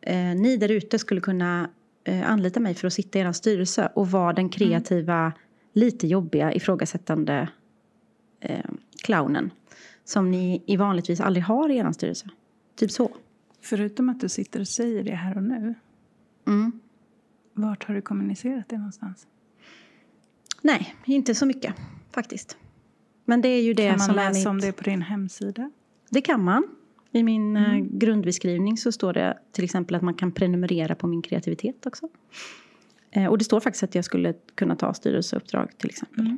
Eh, 0.01 0.15
ni 0.15 0.57
där 0.57 0.71
ute 0.71 0.99
skulle 0.99 1.21
kunna 1.21 1.69
eh, 2.03 2.31
anlita 2.31 2.59
mig 2.59 2.73
för 2.73 2.87
att 2.87 2.93
sitta 2.93 3.19
i 3.19 3.21
er 3.21 3.31
styrelse 3.31 3.91
och 3.95 4.11
vara 4.11 4.33
den 4.33 4.49
kreativa, 4.49 5.33
lite 5.73 6.07
jobbiga, 6.07 6.53
ifrågasättande 6.53 7.49
eh, 8.39 8.65
clownen. 9.03 9.51
Som 10.03 10.31
ni 10.31 10.63
i 10.65 10.77
vanligtvis 10.77 11.19
aldrig 11.21 11.43
har 11.43 11.69
i 11.69 11.77
er 11.77 11.91
styrelse. 11.91 12.29
Typ 12.75 12.91
så. 12.91 13.11
Förutom 13.61 14.09
att 14.09 14.19
du 14.19 14.29
sitter 14.29 14.59
och 14.59 14.67
säger 14.67 15.03
det 15.03 15.15
här 15.15 15.37
och 15.37 15.43
nu. 15.43 15.75
Mm. 16.47 16.79
Vart 17.53 17.83
har 17.83 17.95
du 17.95 18.01
kommunicerat 18.01 18.69
det 18.69 18.77
någonstans? 18.77 19.27
Nej, 20.61 20.95
inte 21.05 21.35
så 21.35 21.45
mycket 21.45 21.73
faktiskt. 22.11 22.57
Men 23.29 23.41
det 23.41 23.47
är 23.47 23.61
ju 23.61 23.73
det 23.73 23.87
Kan 23.87 23.97
man 23.97 24.07
som 24.07 24.17
är 24.17 24.27
läsa 24.27 24.39
mitt... 24.39 24.47
om 24.47 24.59
det 24.59 24.71
på 24.71 24.83
din 24.83 25.01
hemsida? 25.01 25.71
Det 26.09 26.21
kan 26.21 26.43
man. 26.43 26.67
I 27.11 27.23
min 27.23 27.57
eh, 27.57 27.77
grundbeskrivning 27.77 28.77
så 28.77 28.91
står 28.91 29.13
det 29.13 29.37
till 29.51 29.63
exempel 29.63 29.95
att 29.95 30.01
man 30.01 30.13
kan 30.13 30.31
prenumerera 30.31 30.95
på 30.95 31.07
min 31.07 31.21
kreativitet 31.21 31.85
också. 31.85 32.09
Eh, 33.11 33.25
och 33.25 33.37
det 33.37 33.43
står 33.43 33.59
faktiskt 33.59 33.83
att 33.83 33.95
jag 33.95 34.05
skulle 34.05 34.33
kunna 34.55 34.75
ta 34.75 34.93
styrelseuppdrag 34.93 35.77
till 35.77 35.89
exempel. 35.89 36.37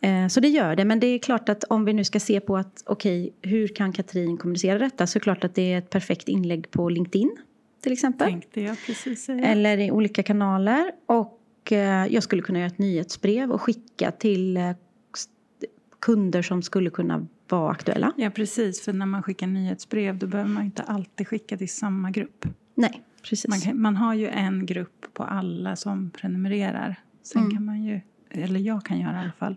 Eh, 0.00 0.28
så 0.28 0.40
det 0.40 0.48
gör 0.48 0.76
det, 0.76 0.84
men 0.84 1.00
det 1.00 1.06
är 1.06 1.18
klart 1.18 1.48
att 1.48 1.64
om 1.64 1.84
vi 1.84 1.92
nu 1.92 2.04
ska 2.04 2.20
se 2.20 2.40
på 2.40 2.56
att 2.56 2.82
okej, 2.86 3.34
hur 3.42 3.68
kan 3.68 3.92
Katrin 3.92 4.36
kommunicera 4.36 4.78
detta? 4.78 5.06
Så 5.06 5.16
är 5.16 5.20
det 5.20 5.24
klart 5.24 5.44
att 5.44 5.54
det 5.54 5.72
är 5.72 5.78
ett 5.78 5.90
perfekt 5.90 6.28
inlägg 6.28 6.70
på 6.70 6.88
LinkedIn 6.88 7.36
till 7.82 7.92
exempel. 7.92 8.28
Tänkte 8.28 8.60
jag 8.60 8.76
precis 8.86 9.24
säga. 9.24 9.46
Eller 9.46 9.78
i 9.78 9.90
olika 9.90 10.22
kanaler. 10.22 10.92
Och 11.06 11.40
jag 12.08 12.22
skulle 12.22 12.42
kunna 12.42 12.58
göra 12.58 12.66
ett 12.66 12.78
nyhetsbrev 12.78 13.52
och 13.52 13.62
skicka 13.62 14.10
till 14.10 14.74
kunder 16.04 16.42
som 16.42 16.62
skulle 16.62 16.90
kunna 16.90 17.26
vara 17.48 17.70
aktuella. 17.70 18.12
Ja, 18.16 18.30
precis. 18.30 18.80
För 18.84 18.92
när 18.92 19.06
man 19.06 19.22
skickar 19.22 19.46
nyhetsbrev 19.46 20.18
då 20.18 20.26
behöver 20.26 20.50
man 20.50 20.64
inte 20.64 20.82
alltid 20.82 21.28
skicka 21.28 21.56
till 21.56 21.68
samma 21.68 22.10
grupp. 22.10 22.44
Nej, 22.74 23.02
precis. 23.22 23.66
Man, 23.66 23.80
man 23.82 23.96
har 23.96 24.14
ju 24.14 24.28
en 24.28 24.66
grupp 24.66 25.06
på 25.12 25.22
alla 25.22 25.76
som 25.76 26.10
prenumererar. 26.10 26.96
Sen 27.22 27.42
Mm. 27.42 27.54
kan 27.54 27.64
man 27.64 27.82
ju, 27.84 28.00
eller 28.30 28.60
jag 28.60 28.84
kan 28.84 29.00
göra 29.00 29.16
i 29.16 29.18
alla 29.20 29.32
fall, 29.32 29.56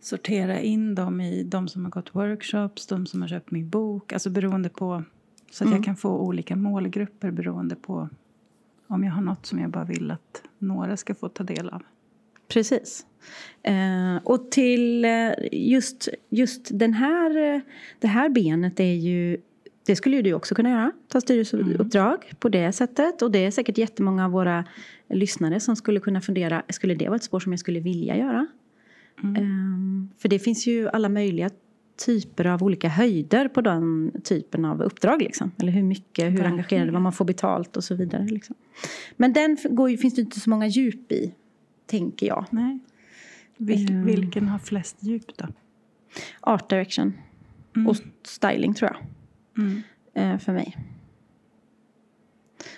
sortera 0.00 0.60
in 0.60 0.94
dem 0.94 1.20
i 1.20 1.42
de 1.44 1.68
som 1.68 1.84
har 1.84 1.90
gått 1.90 2.14
workshops, 2.14 2.86
de 2.86 3.06
som 3.06 3.20
har 3.22 3.28
köpt 3.28 3.50
min 3.50 3.68
bok. 3.68 4.12
Alltså 4.12 4.30
beroende 4.30 4.68
på, 4.68 5.02
så 5.50 5.64
att 5.64 5.66
Mm. 5.66 5.76
jag 5.76 5.84
kan 5.84 5.96
få 5.96 6.18
olika 6.18 6.56
målgrupper 6.56 7.30
beroende 7.30 7.74
på 7.74 8.08
om 8.86 9.04
jag 9.04 9.12
har 9.12 9.22
något 9.22 9.46
som 9.46 9.58
jag 9.58 9.70
bara 9.70 9.84
vill 9.84 10.10
att 10.10 10.42
några 10.58 10.96
ska 10.96 11.14
få 11.14 11.28
ta 11.28 11.44
del 11.44 11.68
av. 11.68 11.82
Precis. 12.48 13.06
Eh, 13.62 14.16
och 14.24 14.50
till 14.50 15.04
eh, 15.04 15.30
just, 15.52 16.08
just 16.28 16.68
den 16.78 16.92
här, 16.92 17.54
eh, 17.54 17.60
det 17.98 18.06
här 18.06 18.28
benet 18.28 18.80
är 18.80 18.94
ju 18.94 19.36
det 19.86 19.96
skulle 19.96 20.16
ju 20.16 20.22
du 20.22 20.32
också 20.32 20.54
kunna 20.54 20.70
göra, 20.70 20.92
ta 21.08 21.20
styrelseuppdrag 21.20 22.32
på 22.38 22.48
det 22.48 22.72
sättet. 22.72 23.22
Och 23.22 23.30
det 23.30 23.46
är 23.46 23.50
säkert 23.50 23.78
jättemånga 23.78 24.24
av 24.24 24.30
våra 24.30 24.64
lyssnare 25.10 25.60
som 25.60 25.76
skulle 25.76 26.00
kunna 26.00 26.20
fundera, 26.20 26.62
skulle 26.68 26.94
det 26.94 27.08
vara 27.08 27.16
ett 27.16 27.22
spår 27.22 27.40
som 27.40 27.52
jag 27.52 27.60
skulle 27.60 27.80
vilja 27.80 28.16
göra? 28.16 28.46
Ehm, 29.22 30.08
för 30.18 30.28
det 30.28 30.38
finns 30.38 30.66
ju 30.66 30.88
alla 30.88 31.08
möjliga 31.08 31.50
typer 32.06 32.46
av 32.46 32.62
olika 32.62 32.88
höjder 32.88 33.48
på 33.48 33.60
den 33.60 34.12
typen 34.24 34.64
av 34.64 34.82
uppdrag. 34.82 35.22
Liksom. 35.22 35.52
Eller 35.58 35.72
hur 35.72 35.82
mycket, 35.82 36.24
hur 36.24 36.30
Verkligen. 36.30 36.52
engagerade, 36.52 36.92
vad 36.92 37.02
man 37.02 37.12
får 37.12 37.24
betalt 37.24 37.76
och 37.76 37.84
så 37.84 37.94
vidare. 37.94 38.26
Liksom. 38.26 38.56
Men 39.16 39.32
den 39.32 39.56
går 39.70 39.90
ju, 39.90 39.96
finns 39.96 40.14
det 40.14 40.20
inte 40.20 40.40
så 40.40 40.50
många 40.50 40.66
djup 40.66 41.12
i, 41.12 41.34
tänker 41.88 42.26
jag. 42.26 42.46
Nej. 42.50 42.78
Vil, 43.56 43.90
Mm. 43.90 44.04
Vilken 44.04 44.48
har 44.48 44.58
flest 44.58 44.96
djup 45.00 45.36
då? 45.36 45.46
Art 46.40 46.68
direction 46.70 47.12
och 47.88 47.96
styling 48.22 48.74
tror 48.74 48.90
jag. 48.90 49.06
Mm. 49.64 49.82
eh, 50.14 50.38
för 50.38 50.52
mig. 50.52 50.76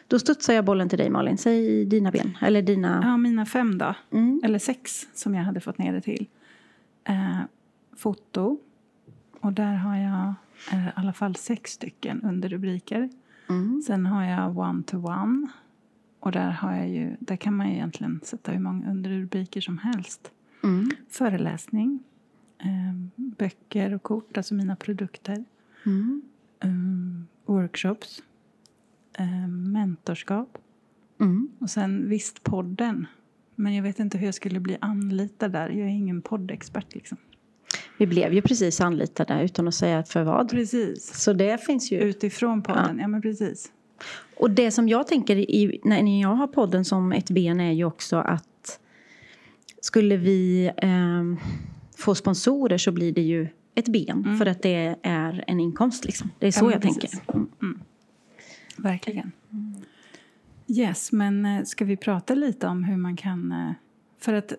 Då 0.09 0.19
studsar 0.19 0.55
jag 0.55 0.64
bollen 0.64 0.88
till 0.88 0.99
dig 0.99 1.11
Malin. 1.11 1.38
Säg 1.38 1.85
dina 1.85 2.11
ben. 2.11 2.38
Eller 2.40 2.62
dina... 2.62 3.00
Ja, 3.05 3.17
mina 3.17 3.47
fem 3.47 3.79
då. 3.79 3.95
Mm. 4.12 4.40
Eller 4.45 4.59
sex 4.59 5.09
som 5.14 5.35
jag 5.35 5.43
hade 5.45 5.61
fått 5.61 5.79
ner 5.79 5.93
det 5.93 6.00
till. 6.00 6.26
Eh, 7.05 7.38
foto. 7.97 8.59
Och 9.40 9.52
där 9.52 9.75
har 9.75 9.97
jag 9.97 10.35
eh, 10.73 10.87
i 10.88 10.90
alla 10.95 11.12
fall 11.12 11.37
sex 11.37 11.71
stycken 11.73 12.23
underrubriker. 12.23 13.09
Mm. 13.49 13.83
Sen 13.87 14.07
har 14.07 14.25
jag 14.25 14.59
one-to-one. 14.59 15.47
Och 16.21 16.33
där, 16.33 16.50
har 16.50 16.77
jag 16.77 16.89
ju, 16.89 17.17
där 17.21 17.37
kan 17.37 17.57
man 17.57 17.69
ju 17.69 17.75
egentligen 17.75 18.21
sätta 18.23 18.53
hur 18.53 18.59
många 18.59 18.91
underrubriker 18.91 19.61
som 19.61 19.79
helst. 19.79 20.31
Mm. 20.62 20.91
Föreläsning. 21.09 22.00
Eh, 22.59 22.95
böcker 23.17 23.95
och 23.95 24.03
kort, 24.03 24.37
alltså 24.37 24.55
mina 24.55 24.77
produkter. 24.77 25.45
Mm. 25.87 26.23
Eh, 26.61 27.53
workshops. 27.55 28.23
Eh, 29.19 29.49
mentorskap. 29.49 30.59
Mm. 31.21 31.49
Och 31.59 31.71
sen 31.71 32.09
visst 32.09 32.43
podden. 32.43 33.07
Men 33.55 33.75
jag 33.75 33.83
vet 33.83 33.99
inte 33.99 34.19
hur 34.19 34.27
jag 34.27 34.35
skulle 34.35 34.61
bli 34.61 34.77
anlitad 34.81 35.53
där. 35.53 35.69
Jag 35.69 35.81
är 35.81 35.93
ingen 35.93 36.23
poddexpert 36.23 36.95
liksom. 36.95 37.19
Vi 37.99 38.07
blev 38.07 38.33
ju 38.33 38.43
precis 38.43 38.81
anlitade 38.81 39.45
utan 39.45 39.69
att 39.69 39.75
säga 39.75 40.03
för 40.03 40.23
vad. 40.23 40.50
Precis. 40.50 41.23
Så 41.23 41.33
det 41.33 41.65
finns 41.65 41.93
ju. 41.93 41.99
Utifrån 42.00 42.62
podden, 42.62 42.99
ja, 42.99 43.09
men 43.09 43.23
precis. 43.23 43.73
Och 44.37 44.50
det 44.50 44.71
som 44.71 44.88
jag 44.88 45.07
tänker 45.07 45.37
i, 45.37 45.80
när 45.85 46.21
jag 46.21 46.35
har 46.35 46.47
podden 46.47 46.85
som 46.85 47.12
ett 47.12 47.30
ben 47.30 47.61
är 47.61 47.73
ju 47.73 47.85
också 47.85 48.16
att 48.16 48.80
skulle 49.80 50.16
vi 50.16 50.71
ehm, 50.76 51.37
få 51.97 52.14
sponsorer 52.14 52.78
så 52.78 52.92
blir 52.92 53.12
det 53.12 53.23
ju 53.23 53.49
ett 53.75 53.88
ben 53.88 54.38
för 54.38 54.47
att 54.47 54.62
det 54.62 54.97
är 55.02 55.45
en 55.47 55.61
inkomst 55.61 56.04
liksom. 56.04 56.30
Det 56.38 56.47
är 56.47 56.52
så 56.52 56.64
men 56.64 56.73
jag 56.73 56.83
precis. 56.83 57.11
tänker. 57.11 57.33
Mm. 57.62 57.80
Verkligen. 58.76 59.33
Yes, 60.66 61.12
men 61.12 61.47
eh, 61.47 61.64
ska 61.64 61.85
vi 61.85 61.97
prata 61.97 62.35
lite 62.35 62.66
om 62.66 62.85
hur 62.85 62.97
man 62.97 63.16
kan... 63.16 63.52
eh, 63.52 63.73
För 64.19 64.35
att, 64.35 64.52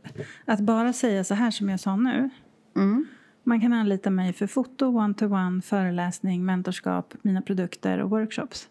att 0.46 0.60
bara 0.60 0.94
säga 0.94 1.24
så 1.24 1.34
här 1.34 1.52
som 1.52 1.70
jag 1.70 1.80
sa 1.80 1.96
nu. 1.96 2.30
Mm. 2.76 3.06
Man 3.44 3.62
kan 3.62 3.74
anlita 3.74 4.10
mig 4.10 4.34
för 4.34 4.48
foto, 4.48 4.86
one-to-one, 4.86 5.62
föreläsning, 5.62 6.46
mentorskap, 6.46 7.14
mina 7.22 7.42
produkter 7.42 7.98
och 8.00 8.10
workshops. 8.10 8.68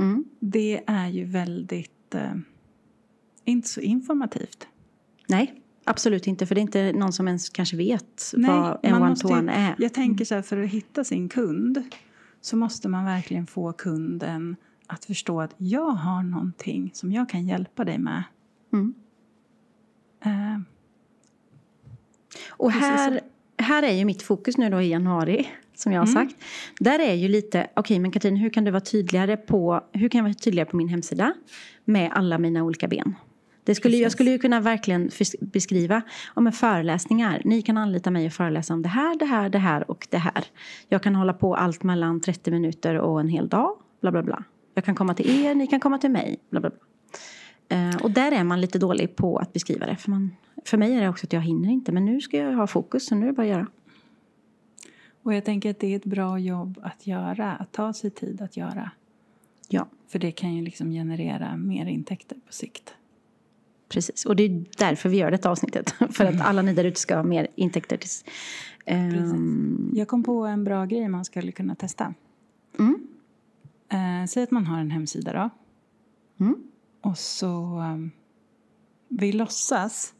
Mm. 0.00 0.24
Det 0.40 0.82
är 0.86 1.08
ju 1.08 1.24
väldigt... 1.24 2.14
Eh, 2.14 2.34
inte 3.44 3.68
så 3.68 3.80
informativt. 3.80 4.68
Nej, 5.28 5.62
absolut 5.84 6.26
inte. 6.26 6.46
För 6.46 6.54
det 6.54 6.60
är 6.60 6.62
inte 6.62 6.92
någon 6.92 7.12
som 7.12 7.28
ens 7.28 7.48
kanske 7.48 7.76
vet 7.76 8.32
Nej, 8.36 8.50
vad 8.50 8.78
en 8.82 9.02
one-to-one 9.02 9.52
är. 9.52 9.74
Jag 9.78 9.94
tänker 9.94 10.24
så 10.24 10.34
här, 10.34 10.42
för 10.42 10.62
att 10.62 10.70
hitta 10.70 11.04
sin 11.04 11.28
kund 11.28 11.82
så 12.40 12.56
måste 12.56 12.88
man 12.88 13.04
verkligen 13.04 13.46
få 13.46 13.72
kunden 13.72 14.56
att 14.86 15.04
förstå 15.04 15.40
att 15.40 15.54
jag 15.56 15.90
har 15.90 16.22
någonting 16.22 16.90
som 16.94 17.12
jag 17.12 17.28
kan 17.28 17.46
hjälpa 17.46 17.84
dig 17.84 17.98
med. 17.98 18.22
Mm. 18.72 18.94
Eh, 20.24 20.60
Och 22.48 22.72
här, 22.72 23.20
här 23.58 23.82
är 23.82 23.92
ju 23.92 24.04
mitt 24.04 24.22
fokus 24.22 24.56
nu 24.58 24.70
då 24.70 24.80
i 24.80 24.88
januari, 24.88 25.48
som 25.80 25.92
jag 25.92 26.00
har 26.00 26.06
Mm. 26.06 26.14
sagt. 26.28 26.44
Där 26.80 26.98
är 26.98 27.14
ju 27.14 27.28
lite, 27.28 27.66
okej 27.76 27.98
men 27.98 28.10
Katrin, 28.10 28.36
hur 28.36 28.50
kan 28.50 28.64
du 28.64 28.70
vara 28.70 28.80
tydligare 28.80 29.36
på, 29.36 29.80
hur 29.92 30.08
kan 30.08 30.18
jag 30.18 30.24
vara 30.24 30.34
tydligare 30.34 30.68
på 30.70 30.76
min 30.76 30.88
hemsida 30.88 31.34
med 31.84 32.10
alla 32.14 32.38
mina 32.38 32.62
olika 32.64 32.88
ben? 32.88 33.14
Det 33.64 33.74
skulle, 33.74 33.96
jag 33.96 34.12
skulle 34.12 34.30
ju 34.30 34.38
kunna 34.38 34.60
verkligen 34.60 35.10
beskriva 35.40 36.02
om 36.34 36.46
en 36.46 36.52
föreläsningar. 36.52 37.42
Ni 37.44 37.62
kan 37.62 37.76
anlita 37.76 38.10
mig 38.10 38.26
och 38.26 38.32
föreläsa 38.32 38.74
om 38.74 38.82
det 38.82 38.88
här, 38.88 39.18
det 39.18 39.24
här, 39.24 39.48
det 39.48 39.58
här 39.58 39.90
och 39.90 40.06
det 40.10 40.18
här. 40.18 40.44
Jag 40.88 41.02
kan 41.02 41.14
hålla 41.14 41.32
på 41.32 41.54
allt 41.56 41.82
mellan 41.82 42.20
30 42.20 42.50
minuter 42.50 42.94
och 42.98 43.20
en 43.20 43.28
hel 43.28 43.48
dag. 43.48 43.76
Bla, 44.00 44.10
bla, 44.12 44.22
bla. 44.22 44.44
Jag 44.74 44.84
kan 44.84 44.94
komma 44.94 45.14
till 45.14 45.44
er, 45.44 45.54
ni 45.54 45.66
kan 45.66 45.80
komma 45.80 45.98
till 45.98 46.10
mig. 46.10 46.38
Bla, 46.50 46.60
bla, 46.60 46.70
bla. 46.70 46.78
Eh, 47.68 47.96
och 47.96 48.10
där 48.10 48.32
är 48.32 48.44
man 48.44 48.60
lite 48.60 48.78
dålig 48.78 49.16
på 49.16 49.36
att 49.38 49.52
beskriva 49.52 49.86
det. 49.86 49.96
För, 49.96 50.10
man, 50.10 50.30
för 50.64 50.76
mig 50.78 50.94
är 50.94 51.00
det 51.00 51.08
också 51.08 51.26
att 51.26 51.32
jag 51.32 51.40
hinner 51.40 51.68
inte. 51.70 51.92
Men 51.92 52.04
nu 52.04 52.20
ska 52.20 52.36
jag 52.36 52.52
ha 52.52 52.66
fokus, 52.66 53.06
så 53.06 53.14
nu 53.14 53.22
är 53.22 53.26
det 53.26 53.32
bara 53.36 53.42
att 53.42 53.48
göra. 53.48 53.66
Och 55.22 55.34
jag 55.34 55.44
tänker 55.44 55.70
att 55.70 55.78
det 55.80 55.86
är 55.92 55.96
ett 55.96 56.04
bra 56.04 56.38
jobb 56.38 56.78
att 56.82 57.06
göra, 57.06 57.52
att 57.56 57.72
ta 57.72 57.92
sig 57.92 58.10
tid 58.10 58.42
att 58.42 58.56
göra. 58.56 58.90
Ja, 59.68 59.86
För 60.08 60.18
det 60.18 60.30
kan 60.32 60.54
ju 60.54 60.64
liksom 60.64 60.90
generera 60.90 61.56
mer 61.56 61.86
intäkter 61.86 62.36
på 62.46 62.52
sikt. 62.52 62.94
precis. 63.88 64.24
Och 64.26 64.36
det 64.36 64.42
är 64.42 64.64
därför 64.78 65.08
vi 65.08 65.16
gör 65.16 65.30
detta 65.30 65.50
avsnittet. 65.50 65.90
För 66.10 66.24
att 66.24 66.40
alla 66.40 66.62
ni 66.62 66.74
där 66.74 66.84
ute 66.84 67.00
ska 67.00 67.16
ha 67.16 67.22
mer 67.22 67.46
intäkter. 67.54 67.96
Till, 67.96 68.08
Ehm, 68.84 69.90
Jag 69.94 70.08
kom 70.08 70.22
på 70.22 70.46
en 70.46 70.64
bra 70.64 70.84
grej 70.84 71.08
man 71.08 71.24
skulle 71.24 71.52
kunna 71.52 71.74
testa. 71.74 72.14
mm, 72.78 73.06
Eh, 73.88 74.26
säg 74.28 74.42
att 74.42 74.50
man 74.50 74.66
har 74.66 74.78
en 74.78 74.90
hemsida 74.90 75.32
då. 75.32 75.50
mm, 76.44 76.62
Och 77.00 77.18
så 77.18 77.78
um, 77.78 78.10
vi 79.08 79.32
låtsas 79.32 80.14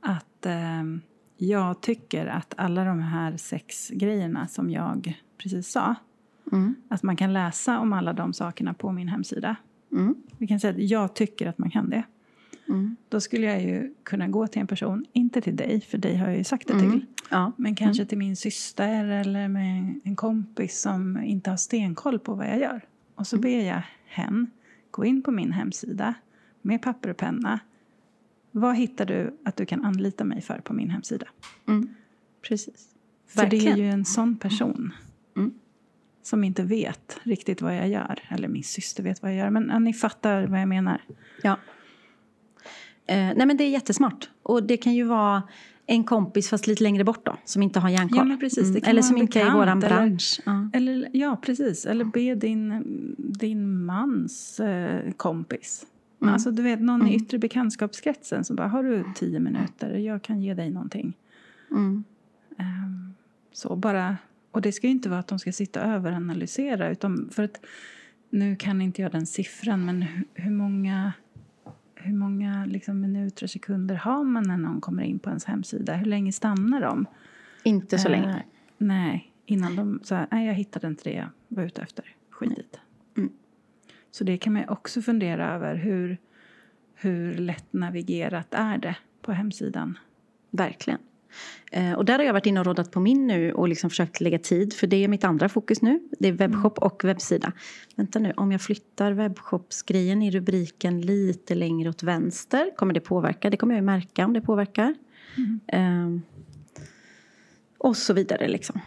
att 0.00 0.46
um, 0.46 1.00
jag 1.40 1.80
tycker 1.80 2.26
att 2.26 2.54
alla 2.56 2.84
de 2.84 3.00
här 3.00 3.36
sex 3.36 3.90
grejerna 3.90 4.48
som 4.48 4.70
jag 4.70 5.22
precis 5.38 5.68
sa, 5.68 5.94
mm, 6.52 6.74
att 6.88 7.02
man 7.02 7.16
kan 7.16 7.32
läsa 7.32 7.78
om 7.78 7.92
alla 7.92 8.12
de 8.12 8.32
sakerna 8.32 8.74
på 8.74 8.92
min 8.92 9.08
hemsida. 9.08 9.56
Mm. 9.92 10.14
Vi 10.38 10.46
kan 10.46 10.60
säga 10.60 10.72
att 10.72 10.78
jag 10.90 11.14
tycker 11.14 11.46
att 11.46 11.58
man 11.58 11.70
kan 11.70 11.90
det. 11.90 12.02
Mm. 12.68 12.96
Då 13.08 13.20
skulle 13.20 13.46
jag 13.46 13.62
ju 13.62 13.94
kunna 14.02 14.28
gå 14.28 14.46
till 14.46 14.60
en 14.60 14.66
person, 14.66 15.04
inte 15.12 15.40
till 15.40 15.56
dig, 15.56 15.80
för 15.80 15.98
dig 15.98 16.16
har 16.16 16.26
jag 16.28 16.36
ju 16.38 16.44
sagt 16.44 16.66
det 16.66 16.72
Mm. 16.74 16.90
till. 16.90 17.06
Ja. 17.30 17.52
Men 17.56 17.74
kanske 17.74 18.04
till 18.04 18.18
min 18.18 18.36
syster 18.36 19.04
eller 19.04 19.48
med 19.48 20.00
en 20.04 20.16
kompis 20.16 20.80
som 20.80 21.22
inte 21.22 21.50
har 21.50 21.56
stenkoll 21.56 22.18
på 22.18 22.34
vad 22.34 22.46
jag 22.46 22.58
gör. 22.60 22.84
Och 23.14 23.26
så 23.26 23.38
ber 23.38 23.66
jag 23.66 23.82
hen 24.06 24.50
gå 24.90 25.04
in 25.04 25.22
på 25.22 25.30
min 25.30 25.52
hemsida 25.52 26.14
med 26.62 26.82
papper 26.82 27.10
och 27.10 27.16
penna. 27.16 27.60
Vad 28.52 28.76
hittar 28.76 29.04
du 29.06 29.36
att 29.44 29.56
du 29.56 29.66
kan 29.66 29.84
anlita 29.84 30.24
mig 30.24 30.40
för 30.40 30.58
på 30.58 30.72
min 30.74 30.90
hemsida? 30.90 31.26
Mm. 31.68 31.94
Precis. 32.48 32.88
För 33.28 33.40
det 33.40 33.46
är 33.46 33.50
Verkligen. 33.50 33.78
ju 33.78 33.90
en 33.90 34.04
sån 34.04 34.36
person 34.36 34.92
Mm. 35.36 35.52
som 36.22 36.44
inte 36.44 36.62
vet 36.62 37.18
riktigt 37.22 37.62
vad 37.62 37.76
jag 37.76 37.88
gör. 37.88 38.18
Eller 38.30 38.48
min 38.48 38.64
syster 38.64 39.02
vet 39.02 39.22
vad 39.22 39.30
jag 39.30 39.38
gör. 39.38 39.50
Men 39.50 39.84
ni 39.84 39.92
fattar 39.94 40.46
vad 40.46 40.60
jag 40.60 40.68
menar. 40.68 41.00
Ja. 41.42 41.56
Eh, 43.06 43.16
nej 43.36 43.46
men 43.46 43.56
det 43.56 43.64
är 43.64 43.68
jättesmart. 43.70 44.30
Och 44.42 44.62
det 44.62 44.76
kan 44.76 44.94
ju 44.94 45.04
vara 45.04 45.42
en 45.86 46.04
kompis 46.04 46.48
fast 46.50 46.66
lite 46.66 46.82
längre 46.82 47.04
bort 47.04 47.26
då, 47.26 47.36
som 47.44 47.62
inte 47.62 47.80
har 47.80 47.88
järnkoll. 47.88 48.18
Ja, 48.18 48.24
men 48.24 48.38
precis. 48.38 48.74
Kan 48.74 48.90
Eller 48.90 49.02
som 49.02 49.16
inte 49.16 49.40
är 49.40 49.46
i 49.46 49.50
våran 49.50 49.80
bransch. 49.80 50.40
Eller, 50.72 51.08
ja, 51.12 51.36
precis. 51.42 51.86
Eller 51.86 52.04
be 52.04 52.34
din, 52.34 52.84
din 53.18 53.84
mans 53.84 54.60
eh, 54.60 55.12
kompis. 55.12 55.86
Mm. 56.22 56.34
Alltså, 56.34 56.50
du 56.50 56.62
vet, 56.62 56.80
någon 56.80 57.00
Mm. 57.00 57.12
i 57.12 57.16
yttre 57.16 57.38
bekantskapskretsen 57.38 58.44
som 58.44 58.56
bara, 58.56 58.68
har 58.68 58.82
du 58.82 59.04
tio 59.14 59.40
minuter? 59.40 59.94
Jag 59.94 60.22
kan 60.22 60.40
ge 60.42 60.54
dig 60.54 60.70
någonting. 60.70 61.16
Mm. 61.70 62.04
Ehm, 62.58 63.14
så 63.52 63.76
bara, 63.76 64.16
och 64.50 64.62
det 64.62 64.72
ska 64.72 64.86
ju 64.86 64.90
inte 64.90 65.08
vara 65.08 65.20
att 65.20 65.26
de 65.28 65.38
ska 65.38 65.52
sitta 65.52 65.84
och 65.84 65.90
överanalysera. 65.92 66.90
Utan 66.90 67.28
för 67.32 67.42
att, 67.42 67.60
nu 68.30 68.56
kan 68.56 68.82
inte 68.82 69.02
jag 69.02 69.12
den 69.12 69.26
siffran, 69.26 69.84
men 69.84 70.02
hur, 70.02 70.24
hur 70.34 70.50
många, 70.50 71.12
hur 71.94 72.14
många 72.14 72.64
liksom, 72.66 73.00
minuter 73.00 73.44
och 73.46 73.50
sekunder 73.50 73.94
har 73.94 74.24
man 74.24 74.42
när 74.42 74.56
någon 74.56 74.80
kommer 74.80 75.02
in 75.02 75.18
på 75.18 75.28
ens 75.30 75.44
hemsida? 75.44 75.94
Hur 75.94 76.06
länge 76.06 76.32
stannar 76.32 76.80
de? 76.80 77.06
Inte 77.62 77.98
så 77.98 78.08
Eh, 78.08 78.12
länge. 78.12 78.42
Nej, 78.78 79.32
innan 79.46 79.76
de 79.76 80.00
så 80.02 80.14
här, 80.14 80.26
nej 80.30 80.46
jag 80.46 80.54
hittade 80.54 80.86
inte 80.86 81.10
det 81.10 81.16
jag 81.16 81.28
var 81.48 81.62
ute 81.62 81.82
efter. 81.82 82.04
Skit 82.30 82.52
i 82.58 82.62
det. 82.72 82.78
Mm. 84.18 84.26
Så 84.26 84.32
det 84.32 84.38
kan 84.38 84.52
man 84.52 84.68
också 84.68 85.02
fundera 85.02 85.54
över. 85.54 85.74
Hur, 85.74 86.18
hur 86.94 87.34
lätt 87.34 87.72
navigerat 87.72 88.54
är 88.54 88.78
det 88.78 88.96
på 89.22 89.32
hemsidan? 89.32 89.98
Verkligen. 90.50 91.00
Eh, 91.72 91.92
och 91.92 92.04
där 92.04 92.18
har 92.18 92.24
jag 92.24 92.32
varit 92.32 92.46
inne 92.46 92.60
och 92.60 92.66
rådat 92.66 92.90
på 92.90 93.00
min 93.00 93.26
nu 93.26 93.52
och 93.52 93.68
liksom 93.68 93.90
försökt 93.90 94.20
lägga 94.20 94.38
tid. 94.38 94.72
För 94.72 94.86
det 94.86 95.04
är 95.04 95.08
mitt 95.08 95.24
andra 95.24 95.48
fokus 95.48 95.82
nu. 95.82 96.00
Det 96.18 96.28
är 96.28 96.32
webbshop 96.32 96.78
och 96.78 97.04
webbsida. 97.04 97.52
Vänta 97.96 98.18
nu, 98.18 98.32
om 98.36 98.52
jag 98.52 98.60
flyttar 98.60 99.12
webbshopsgrejen 99.12 100.22
i 100.22 100.30
rubriken 100.30 101.00
lite 101.00 101.54
längre 101.54 101.88
åt 101.88 102.02
vänster. 102.02 102.70
Kommer 102.76 102.94
det 102.94 103.00
påverka? 103.00 103.50
Det 103.50 103.56
kommer 103.56 103.74
jag 103.74 103.80
ju 103.80 103.86
märka 103.86 104.24
om 104.24 104.32
det 104.32 104.40
påverkar. 104.40 104.94
Ehm, 105.66 106.22
och 107.78 107.96
så 107.96 108.14
vidare 108.14 108.48
liksom. 108.48 108.80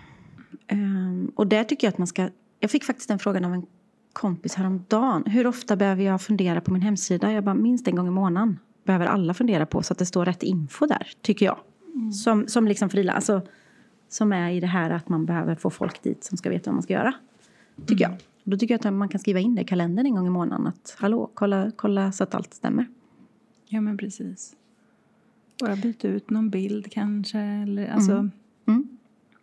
Ehm, 0.68 1.32
och 1.36 1.48
där 1.48 1.64
tycker 1.64 1.88
jag 1.88 1.92
att 1.92 1.98
man 1.98 2.08
ska... 2.08 2.30
Jag 2.60 2.72
fick 2.72 2.84
faktiskt 2.84 3.08
den 3.08 3.20
frågan 3.20 3.46
av 3.46 3.54
en 3.54 3.66
kompis 4.14 4.56
häromdagen. 4.56 5.24
Hur 5.26 5.48
ofta 5.48 5.76
behöver 5.76 6.04
jag 6.04 6.22
fundera 6.22 6.62
på 6.62 6.74
min 6.74 6.82
hemsida? 6.82 7.32
Jag 7.32 7.44
bara, 7.44 7.56
minst 7.56 7.88
en 7.88 7.96
gång 7.96 8.08
i 8.08 8.12
månaden. 8.12 8.60
Behöver 8.84 9.06
alla 9.06 9.34
fundera 9.34 9.66
på 9.66 9.84
så 9.84 9.94
att 9.94 9.98
det 10.00 10.06
står 10.06 10.26
rätt 10.26 10.44
info 10.44 10.86
där, 10.86 11.08
tycker 11.22 11.46
jag. 11.46 11.58
Som, 12.14 12.48
som 12.48 12.68
liksom 12.68 12.90
frila, 12.90 13.14
alltså, 13.14 13.42
som 14.10 14.34
är 14.34 14.50
i 14.52 14.60
det 14.60 14.68
här 14.68 14.90
att 14.90 15.10
man 15.10 15.26
behöver 15.26 15.56
få 15.56 15.70
folk 15.70 16.04
dit 16.04 16.24
som 16.24 16.38
ska 16.38 16.50
veta 16.50 16.70
vad 16.70 16.76
man 16.76 16.84
ska 16.84 16.94
göra. 16.94 17.14
Tycker 17.86 18.04
jag. 18.04 18.14
Då 18.44 18.58
tycker 18.58 18.74
jag 18.74 18.88
att 18.88 18.94
man 18.94 19.10
kan 19.10 19.20
skriva 19.20 19.40
in 19.40 19.56
det 19.56 19.62
i 19.62 19.66
kalendern 19.66 20.06
en 20.06 20.16
gång 20.16 20.28
i 20.28 20.30
månaden. 20.30 20.68
Att 20.68 20.96
hallå, 21.00 21.32
kolla, 21.34 21.72
kolla 21.76 22.12
så 22.12 22.24
att 22.24 22.36
allt 22.36 22.54
stämmer. 22.54 22.88
Ja 23.68 23.82
men 23.82 23.98
precis. 23.98 24.56
Bara 25.60 25.76
byta 25.76 26.08
ut 26.08 26.30
någon 26.30 26.50
bild 26.50 26.92
kanske. 26.92 27.40
Eller, 27.40 27.88
alltså, 27.88 28.12
Mm. 28.12 28.32
Mm. 28.68 28.88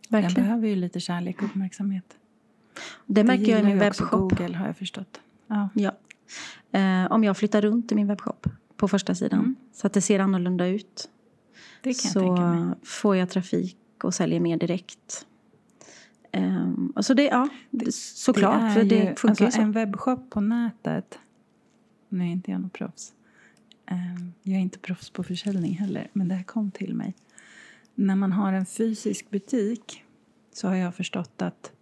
Verkligen. 0.09 0.35
behöver 0.47 0.69
ju 0.69 0.77
lite 0.77 1.01
kärlek 1.01 1.39
och 1.43 1.45
uppmärksamhet. 1.49 2.18
Det 3.07 3.25
märker 3.25 3.51
jag 3.51 3.61
i 3.61 3.63
min 3.63 3.73
ju 3.73 3.79
webbshop. 3.79 4.11
Google 4.11 4.57
har 4.57 4.67
jag 4.67 4.77
förstått. 4.77 5.21
Ja. 5.47 5.69
Ja. 5.75 5.93
Eh, 6.79 7.13
om 7.13 7.25
jag 7.25 7.37
flyttar 7.37 7.63
runt 7.63 7.93
i 7.93 7.95
min 7.95 8.07
webbshop 8.07 8.47
på 8.77 8.89
första 8.89 9.15
sidan 9.15 9.39
Mm. 9.41 9.57
så 9.73 9.87
att 9.87 9.93
det 9.93 10.01
ser 10.01 10.19
annorlunda 10.21 10.67
ut 10.67 11.11
Det 11.83 11.89
kan 12.03 12.11
så 12.11 12.19
jag 12.19 12.37
tänka 12.37 12.43
mig. 12.55 12.75
får 12.85 13.17
jag 13.17 13.31
trafik 13.31 13.77
och 14.05 14.15
säljer 14.15 14.41
mer 14.41 14.57
direkt. 14.57 15.27
Um, 16.33 16.93
och 16.97 17.05
så 17.05 17.15
det, 17.15 17.23
ja, 17.25 17.49
det, 17.71 17.95
såklart, 17.95 18.61
är 18.63 18.71
för 18.75 18.85
det 18.85 18.95
ju- 18.97 19.15
funkar 19.17 19.29
alltså, 19.29 19.45
ju 19.45 19.51
så. 19.51 19.61
En 19.61 19.73
webbshop 19.73 20.31
på 20.31 20.41
nätet, 20.41 21.19
nu 22.09 22.25
är 22.25 22.29
inte 22.29 22.51
jag 22.51 22.61
någon 22.61 22.71
proffs. 22.71 23.13
Ehm, 23.87 24.33
Jag 24.43 24.55
är 24.57 24.61
inte 24.61 24.79
proffs 24.79 25.11
på 25.11 25.23
försäljning 25.23 25.73
heller, 25.75 26.11
men 26.13 26.29
det 26.29 26.35
här 26.35 26.43
kom 26.43 26.71
till 26.71 26.95
mig. 26.95 27.15
När 27.95 28.17
man 28.17 28.33
har 28.33 28.53
en 28.53 28.67
fysisk 28.67 29.31
butik 29.31 30.05
så 30.53 30.69
har 30.69 30.75
jag 30.75 30.95
förstått 30.95 31.43
att 31.43 31.73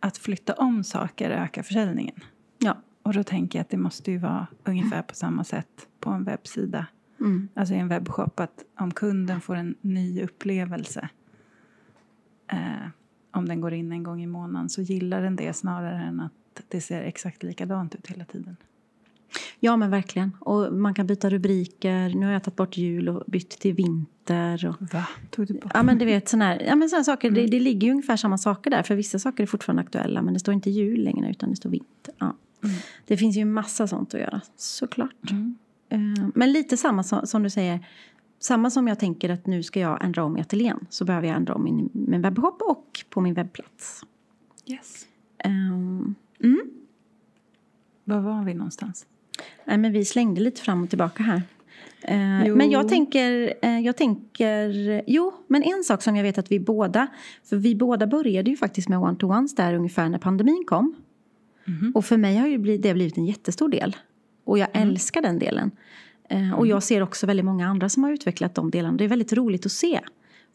att 0.00 0.18
flytta 0.18 0.54
om 0.54 0.84
saker 0.84 1.30
ökar 1.30 1.62
försäljningen. 1.62 2.20
Ja. 2.58 2.76
Och 3.02 3.12
då 3.12 3.22
tänker 3.22 3.58
jag 3.58 3.64
att 3.64 3.70
det 3.70 3.76
måste 3.76 4.10
ju 4.10 4.18
vara 4.18 4.46
ungefär 4.64 5.02
på 5.02 5.14
samma 5.14 5.44
sätt 5.44 5.88
på 6.00 6.10
en 6.10 6.24
webbsida. 6.24 6.86
Mm. 7.20 7.48
Alltså 7.54 7.74
i 7.74 7.78
en 7.78 7.88
webbshop, 7.88 8.40
att 8.40 8.64
om 8.78 8.90
kunden 8.90 9.40
får 9.40 9.56
en 9.56 9.74
ny 9.80 10.22
upplevelse 10.22 11.08
eh, 12.52 12.88
om 13.30 13.48
den 13.48 13.60
går 13.60 13.72
in 13.72 13.92
en 13.92 14.02
gång 14.02 14.22
i 14.22 14.26
månaden 14.26 14.68
så 14.68 14.82
gillar 14.82 15.22
den 15.22 15.36
det 15.36 15.52
snarare 15.52 16.02
än 16.02 16.20
att 16.20 16.32
det 16.68 16.80
ser 16.80 17.02
exakt 17.02 17.42
likadant 17.42 17.94
ut 17.94 18.06
hela 18.06 18.24
tiden. 18.24 18.56
Ja, 19.60 19.76
men 19.76 19.90
verkligen. 19.90 20.36
Och 20.40 20.72
man 20.72 20.94
kan 20.94 21.06
byta 21.06 21.30
rubriker. 21.30 22.08
Nu 22.08 22.26
har 22.26 22.32
jag 22.32 22.44
tagit 22.44 22.56
bort 22.56 22.76
jul 22.76 23.08
och 23.08 23.24
bytt 23.26 23.50
till 23.50 23.74
vinter. 23.74 24.66
Och, 24.68 24.92
Va? 24.92 25.08
Tog 25.30 25.46
du 25.46 25.54
bort? 25.54 25.70
ja, 25.74 25.82
men 25.82 25.98
du 25.98 26.04
vet, 26.04 26.28
såna 26.28 26.44
här, 26.44 26.62
ja, 26.66 26.76
men 26.76 26.88
såna 26.88 26.98
här 26.98 27.04
saker, 27.04 27.30
det, 27.30 27.46
det 27.46 27.60
ligger 27.60 27.86
ju 27.86 27.90
ungefär 27.92 28.16
samma 28.16 28.38
saker 28.38 28.70
där. 28.70 28.82
För 28.82 28.94
vissa 28.94 29.18
saker 29.18 29.42
är 29.42 29.46
fortfarande 29.46 29.82
aktuella, 29.82 30.22
men 30.22 30.34
det 30.34 30.40
står 30.40 30.54
inte 30.54 30.70
jul 30.70 31.04
längre 31.04 31.30
utan 31.30 31.50
det 31.50 31.56
står 31.56 31.70
vinter. 31.70 32.14
Ja. 32.18 32.36
Mm. 32.64 32.76
Det 33.06 33.16
finns 33.16 33.36
ju 33.36 33.44
massa 33.44 33.86
sånt 33.86 34.14
att 34.14 34.20
göra, 34.20 34.40
såklart. 34.56 35.30
Mm. 35.30 35.56
Eh, 35.88 36.28
Men 36.34 36.52
lite 36.52 36.76
samma 36.76 37.02
som, 37.02 37.26
som 37.26 37.42
du 37.42 37.50
säger. 37.50 37.86
Samma 38.38 38.70
som 38.70 38.88
jag 38.88 38.98
tänker 38.98 39.30
att 39.30 39.46
nu 39.46 39.62
ska 39.62 39.80
jag 39.80 40.04
ändra 40.04 40.24
om 40.24 40.36
i 40.36 40.40
ateljén. 40.40 40.86
Så 40.90 41.04
behöver 41.04 41.26
jag 41.28 41.36
ändra 41.36 41.54
om 41.54 41.66
i 41.66 41.88
min 41.92 42.22
webbshop 42.22 42.62
och 42.62 43.04
på 43.10 43.20
min 43.20 43.34
webbplats. 43.34 44.02
Yes. 44.66 45.06
Um, 45.44 46.14
mm. 46.42 46.60
Var 48.04 48.20
var 48.20 48.44
vi 48.44 48.54
någonstans? 48.54 49.06
Nej, 49.64 49.78
men 49.78 49.92
vi 49.92 50.04
slängde 50.04 50.40
lite 50.40 50.60
fram 50.60 50.82
och 50.82 50.88
tillbaka 50.88 51.22
här. 51.22 51.42
Eh, 52.02 52.46
Jo. 52.46 52.56
men 52.56 52.70
jag 52.70 52.88
tänker, 52.88 53.54
eh, 53.62 53.80
jag 53.80 53.96
tänker... 53.96 55.02
Jo, 55.06 55.32
men 55.46 55.62
en 55.62 55.84
sak 55.84 56.02
som 56.02 56.16
jag 56.16 56.22
vet 56.22 56.38
att 56.38 56.52
vi 56.52 56.60
båda... 56.60 57.06
För 57.44 57.56
vi 57.56 57.74
båda 57.74 58.06
började 58.06 58.50
ju 58.50 58.56
faktiskt 58.56 58.88
med 58.88 58.98
one-to-ones 58.98 59.54
där 59.54 59.74
ungefär 59.74 60.08
när 60.08 60.18
pandemin 60.18 60.64
kom. 60.66 60.94
Mhm. 61.64 61.92
Och 61.94 62.04
för 62.04 62.16
mig 62.16 62.36
har 62.36 62.46
ju 62.46 62.58
blivit, 62.58 62.82
det 62.82 62.94
blivit 62.94 63.18
en 63.18 63.26
jättestor 63.26 63.68
del. 63.68 63.96
Och 64.44 64.58
jag 64.58 64.68
älskar 64.72 65.22
den 65.22 65.38
delen. 65.38 65.70
Eh, 66.28 66.52
och 66.52 66.66
jag 66.66 66.82
ser 66.82 67.02
också 67.02 67.26
väldigt 67.26 67.46
många 67.46 67.68
andra 67.68 67.88
som 67.88 68.04
har 68.04 68.10
utvecklat 68.10 68.54
de 68.54 68.70
delarna. 68.70 68.96
Det 68.96 69.04
är 69.04 69.08
väldigt 69.08 69.32
roligt 69.32 69.66
att 69.66 69.72
se. 69.72 70.00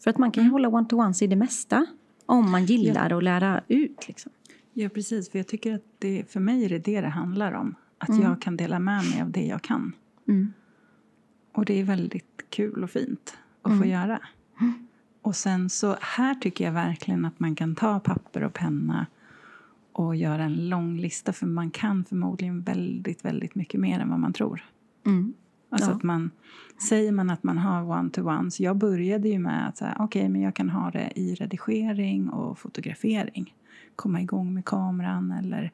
För 0.03 0.09
att 0.09 0.17
man 0.17 0.31
kan 0.31 0.43
ju 0.43 0.49
hålla 0.49 0.67
one-to-ones 0.67 1.21
i 1.21 1.27
det 1.27 1.35
mesta. 1.35 1.85
Om 2.25 2.51
man 2.51 2.65
gillar 2.65 3.13
att 3.17 3.23
lära 3.23 3.61
ut. 3.67 4.07
Liksom. 4.07 4.31
Ja, 4.73 4.89
precis. 4.89 5.31
För 5.31 5.39
jag 5.39 5.47
tycker 5.47 5.73
att 5.73 5.83
det, 5.99 6.31
för 6.31 6.39
mig 6.39 6.65
är 6.65 6.69
det 6.69 6.79
det 6.79 7.01
det 7.01 7.07
handlar 7.07 7.51
om. 7.51 7.75
Att 7.97 8.09
Mm. 8.09 8.21
jag 8.21 8.41
kan 8.41 8.57
dela 8.57 8.79
med 8.79 9.03
mig 9.09 9.21
av 9.21 9.31
det 9.31 9.45
jag 9.45 9.61
kan. 9.61 9.93
Mm. 10.27 10.53
Och 11.53 11.65
det 11.65 11.79
är 11.79 11.83
väldigt 11.83 12.45
kul 12.49 12.83
och 12.83 12.89
fint 12.89 13.37
att 13.61 13.77
få 13.79 13.85
göra. 13.85 14.19
Och 15.21 15.35
sen 15.35 15.69
så 15.69 15.95
här 16.01 16.35
tycker 16.35 16.65
jag 16.65 16.71
verkligen 16.71 17.25
att 17.25 17.39
man 17.39 17.55
kan 17.55 17.75
ta 17.75 17.99
papper 17.99 18.43
och 18.43 18.53
penna 18.53 19.05
och 19.91 20.15
göra 20.15 20.43
en 20.43 20.69
lång 20.69 20.97
lista 20.97 21.33
för 21.33 21.45
man 21.47 21.71
kan 21.71 22.05
förmodligen 22.05 22.61
väldigt, 22.61 23.25
väldigt 23.25 23.55
mycket 23.55 23.79
mer 23.79 23.99
än 23.99 24.09
vad 24.09 24.19
man 24.19 24.33
tror. 24.33 24.63
Mm. 25.05 25.33
Alltså 25.69 25.89
Ja. 25.89 25.95
att 25.95 26.03
man, 26.03 26.31
säger 26.89 27.11
man 27.11 27.29
att 27.29 27.43
man 27.43 27.57
har 27.57 27.83
one-to-ones, 27.99 28.59
jag 28.59 28.77
började 28.77 29.29
ju 29.29 29.39
med 29.39 29.67
att 29.67 29.77
säga 29.77 29.95
okej 29.99 30.29
men 30.29 30.41
jag 30.41 30.53
kan 30.55 30.69
ha 30.69 30.91
det 30.91 31.11
i 31.15 31.35
redigering 31.35 32.29
och 32.29 32.59
fotografering. 32.59 33.55
Komma 33.95 34.21
igång 34.21 34.53
med 34.53 34.65
kameran 34.65 35.31
eller 35.31 35.71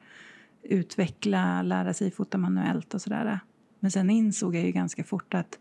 utveckla, 0.62 1.62
lära 1.62 1.94
sig 1.94 2.10
fota 2.10 2.38
manuellt 2.38 2.94
och 2.94 3.02
sådär. 3.02 3.40
Men 3.80 3.90
sen 3.90 4.10
insåg 4.10 4.54
jag 4.54 4.64
ju 4.64 4.72
ganska 4.72 5.04
fort 5.04 5.34
att 5.34 5.58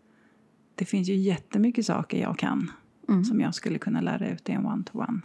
det 0.76 0.86
finns 0.86 1.10
ju 1.10 1.16
jättemycket 1.16 1.86
saker 1.86 2.22
jag 2.22 2.38
kan 2.38 2.72
Mm. 3.10 3.24
som 3.24 3.42
jag 3.42 3.56
skulle 3.56 3.80
kunna 3.80 4.02
lära 4.02 4.30
ut 4.30 4.50
i 4.50 4.52
en 4.52 4.66
one-to-one. 4.66 5.22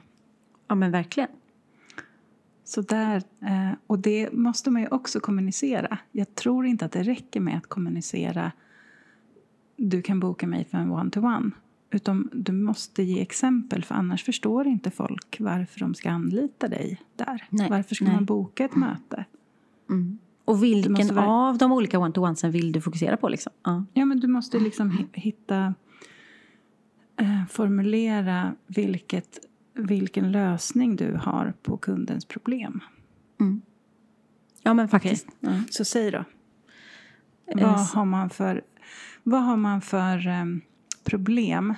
Ja, 0.69 0.75
men 0.75 0.91
verkligen. 0.91 1.29
Så 2.65 2.81
där, 2.81 3.23
eh, 3.41 3.73
och 3.87 3.99
det 3.99 4.33
måste 4.33 4.71
man 4.71 4.83
ju 4.83 4.89
också 4.89 5.21
kommunicera. 5.21 5.99
Jag 6.13 6.35
tror 6.35 6.67
inte 6.67 6.85
att 6.85 6.93
det 6.93 7.03
räcker 7.03 7.41
med 7.41 7.57
att 7.57 7.67
kommunicera 7.67 8.53
du 9.77 10.03
kan 10.03 10.21
boka 10.21 10.47
mig 10.47 10.65
för 10.65 10.79
en 10.79 10.91
one-to-one. 10.91 11.51
Utan 11.91 12.31
du 12.33 12.53
måste 12.53 13.03
ge 13.03 13.23
exempel 13.23 13.85
för 13.85 13.95
annars 13.95 14.25
förstår 14.25 14.67
inte 14.67 14.91
folk 14.91 15.37
varför 15.41 15.81
de 15.81 15.95
ska 15.95 16.11
anlita 16.11 16.69
dig 16.69 17.03
där. 17.17 17.45
Nej, 17.51 17.71
varför 17.71 17.95
ska 17.95 18.05
nej. 18.05 18.15
man 18.15 18.25
boka 18.25 18.65
ett 18.65 18.77
möte? 18.77 19.25
Mm. 19.91 20.19
Och 20.45 20.63
vilken 20.65 21.15
vara- 21.15 21.27
av 21.29 21.59
de 21.59 21.73
olika 21.73 21.99
one-to-onesen 21.99 22.51
vill 22.51 22.73
du 22.73 22.81
fokusera 22.81 23.17
på? 23.17 23.29
Liksom? 23.29 23.53
Ja. 23.65 23.85
Ja, 23.95 24.05
men 24.05 24.21
du 24.21 24.27
måste 24.27 24.59
liksom 24.59 24.91
hi- 24.91 25.09
hitta, 25.13 25.75
eh, 27.21 27.47
formulera 27.51 28.55
vilket, 28.67 29.39
vilken 29.75 30.33
lösning 30.33 30.97
du 30.97 31.15
har 31.23 31.55
på 31.63 31.77
kundens 31.77 32.25
problem. 32.25 32.81
ja, 34.63 34.75
men 34.75 34.89
faktiskt. 34.89 35.27
Ja. 35.41 35.63
Så 35.71 35.85
säg 35.85 36.11
då. 36.11 36.25
Eh, 37.47 37.63
Vad 37.63 37.81
har 37.87 38.05
man 38.05 38.31
för, 38.31 38.63
vad 39.23 39.43
har 39.43 39.57
man 39.57 39.81
för 39.81 40.27
em, 40.29 40.61
problem 41.05 41.75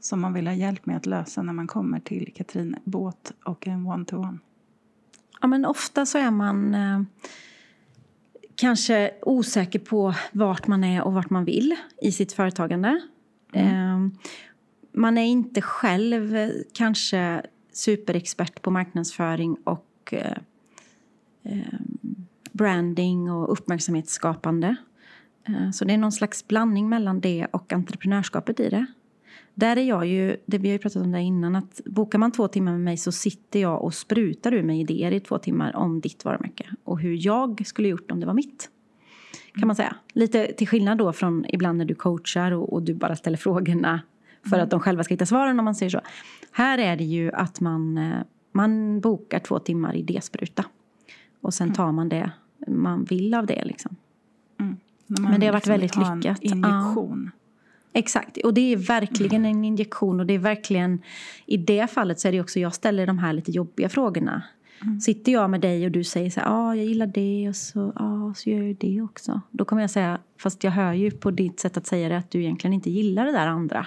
som 0.00 0.20
man 0.20 0.32
vill 0.32 0.46
ha 0.46 0.54
hjälp 0.54 0.86
med 0.86 0.96
att 0.96 1.06
lösa 1.06 1.42
när 1.42 1.52
man 1.52 1.66
kommer 1.66 2.00
till 2.00 2.32
Katrin 2.34 2.76
Båt 2.84 3.32
och 3.44 3.66
en 3.68 3.86
one-to-one? 3.86 4.38
Ja, 5.40 5.46
men 5.46 5.64
ofta 5.64 6.06
så 6.06 6.18
är 6.18 6.30
man 6.30 6.74
eh, 6.74 7.02
kanske 8.54 9.10
osäker 9.22 9.78
på 9.78 10.14
vart 10.32 10.66
man 10.66 10.84
är 10.84 11.02
och 11.02 11.12
vart 11.12 11.30
man 11.30 11.44
vill 11.44 11.76
i 12.02 12.12
sitt 12.12 12.32
företagande. 12.32 13.00
Eh, 13.52 13.98
man 14.92 15.18
är 15.18 15.24
inte 15.24 15.62
själv 15.62 16.36
eh, 16.36 16.50
kanske 16.72 17.42
superexpert 17.72 18.62
på 18.62 18.70
marknadsföring 18.70 19.56
och 19.64 20.12
eh, 20.12 20.36
eh, 21.42 21.80
branding 22.52 23.30
och 23.30 23.52
uppmärksamhetsskapande. 23.52 24.76
Eh, 25.48 25.70
så 25.70 25.84
det 25.84 25.92
är 25.92 25.98
någon 25.98 26.12
slags 26.12 26.48
blandning 26.48 26.88
mellan 26.88 27.20
det 27.20 27.46
och 27.50 27.72
entreprenörskapet 27.72 28.60
i 28.60 28.68
det. 28.68 28.86
Där 29.54 29.76
är 29.76 29.82
jag 29.82 30.06
ju, 30.06 30.36
det 30.46 30.58
vi 30.58 30.68
har 30.68 30.72
ju 30.72 30.78
pratat 30.78 31.02
om 31.02 31.12
det 31.12 31.20
innan, 31.20 31.56
att 31.56 31.80
bokar 31.84 32.18
man 32.18 32.32
två 32.32 32.48
timmar 32.48 32.72
med 32.72 32.80
mig 32.80 32.96
så 32.96 33.12
sitter 33.12 33.60
jag 33.60 33.84
och 33.84 33.94
sprutar 33.94 34.54
ur 34.54 34.62
mig 34.62 34.80
idéer 34.80 35.12
i 35.12 35.20
två 35.20 35.38
timmar 35.38 35.76
om 35.76 36.00
ditt 36.00 36.24
varumärke 36.24 36.66
och 36.84 37.00
hur 37.00 37.26
jag 37.26 37.66
skulle 37.66 37.88
gjort 37.88 38.10
om 38.10 38.20
det 38.20 38.26
var 38.26 38.34
mitt. 38.34 38.70
Kan 39.54 39.66
man 39.66 39.76
säga. 39.76 39.96
Lite 40.12 40.52
till 40.52 40.68
skillnad 40.68 40.98
då 40.98 41.12
från 41.12 41.44
ibland 41.48 41.78
när 41.78 41.84
du 41.84 41.94
coachar 41.94 42.52
och, 42.52 42.72
och 42.72 42.82
du 42.82 42.94
bara 42.94 43.16
ställer 43.16 43.36
frågorna 43.36 44.00
för 44.50 44.58
att 44.58 44.70
de 44.70 44.80
själva 44.80 45.04
ska 45.04 45.14
hitta 45.14 45.26
svaren 45.26 45.58
om 45.58 45.64
man 45.64 45.74
säger 45.74 45.90
så. 45.90 46.00
Här 46.52 46.78
är 46.78 46.96
det 46.96 47.04
ju 47.04 47.32
att 47.32 47.60
man, 47.60 47.98
eh, 47.98 48.18
man 48.52 49.00
bokar 49.00 49.38
två 49.38 49.58
timmar 49.58 49.96
idéspruta 49.96 50.64
och 51.40 51.54
sen 51.54 51.72
tar 51.72 51.92
man 51.92 52.08
det 52.08 52.32
man 52.68 53.04
vill 53.04 53.34
av 53.34 53.46
det 53.46 53.64
liksom. 53.64 53.96
Man 54.56 54.78
Men 55.06 55.40
det 55.40 55.46
har 55.46 55.52
varit 55.52 55.66
liksom 55.66 56.02
väldigt 56.02 56.24
lyckat. 56.24 56.42
Injektion. 56.42 57.30
Exakt, 57.92 58.36
och 58.36 58.54
det 58.54 58.72
är 58.72 58.76
verkligen 58.76 59.44
en 59.44 59.64
injektion 59.64 60.20
och 60.20 60.26
det 60.26 60.34
är 60.34 60.38
verkligen 60.38 61.02
i 61.46 61.56
det 61.56 61.90
fallet 61.90 62.20
så 62.20 62.28
är 62.28 62.32
det 62.32 62.40
också 62.40 62.60
jag 62.60 62.74
ställer 62.74 63.06
de 63.06 63.18
här 63.18 63.32
lite 63.32 63.50
jobbiga 63.50 63.88
frågorna. 63.88 64.42
Sitter 65.02 65.32
jag 65.32 65.50
med 65.50 65.60
dig 65.60 65.84
och 65.84 65.90
du 65.90 66.04
säger 66.04 66.30
så 66.30 66.40
här, 66.40 66.46
ah, 66.50 66.74
jag 66.74 66.86
gillar 66.86 67.06
det 67.06 67.48
och 67.48 67.56
så, 67.56 67.92
ah, 67.96 68.34
så 68.34 68.50
gör 68.50 68.62
jag 68.62 68.76
det 68.76 69.02
också. 69.02 69.40
Då 69.50 69.64
kommer 69.64 69.82
jag 69.82 69.90
säga, 69.90 70.18
fast 70.38 70.64
jag 70.64 70.70
hör 70.70 70.92
ju 70.92 71.10
på 71.10 71.30
ditt 71.30 71.60
sätt 71.60 71.76
att 71.76 71.86
säga 71.86 72.08
det 72.08 72.16
att 72.18 72.30
du 72.30 72.40
egentligen 72.40 72.74
inte 72.74 72.90
gillar 72.90 73.26
det 73.26 73.32
där 73.32 73.46
andra. 73.46 73.86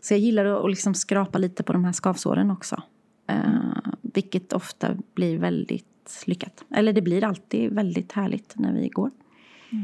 Så 0.00 0.14
jag 0.14 0.20
gillar 0.20 0.44
att 0.44 0.70
liksom 0.70 0.94
skrapa 0.94 1.38
lite 1.38 1.62
på 1.62 1.72
de 1.72 1.84
här 1.84 1.92
skavsåren 1.92 2.50
också. 2.50 2.82
Eh, 3.26 3.36
vilket 4.02 4.52
ofta 4.52 4.96
blir 5.14 5.38
väldigt 5.38 6.24
lyckat. 6.26 6.64
Eller 6.70 6.92
det 6.92 7.02
blir 7.02 7.24
alltid 7.24 7.72
väldigt 7.72 8.12
härligt 8.12 8.54
när 8.58 8.72
vi 8.72 8.88
går. 8.88 9.10
Eh, 9.70 9.78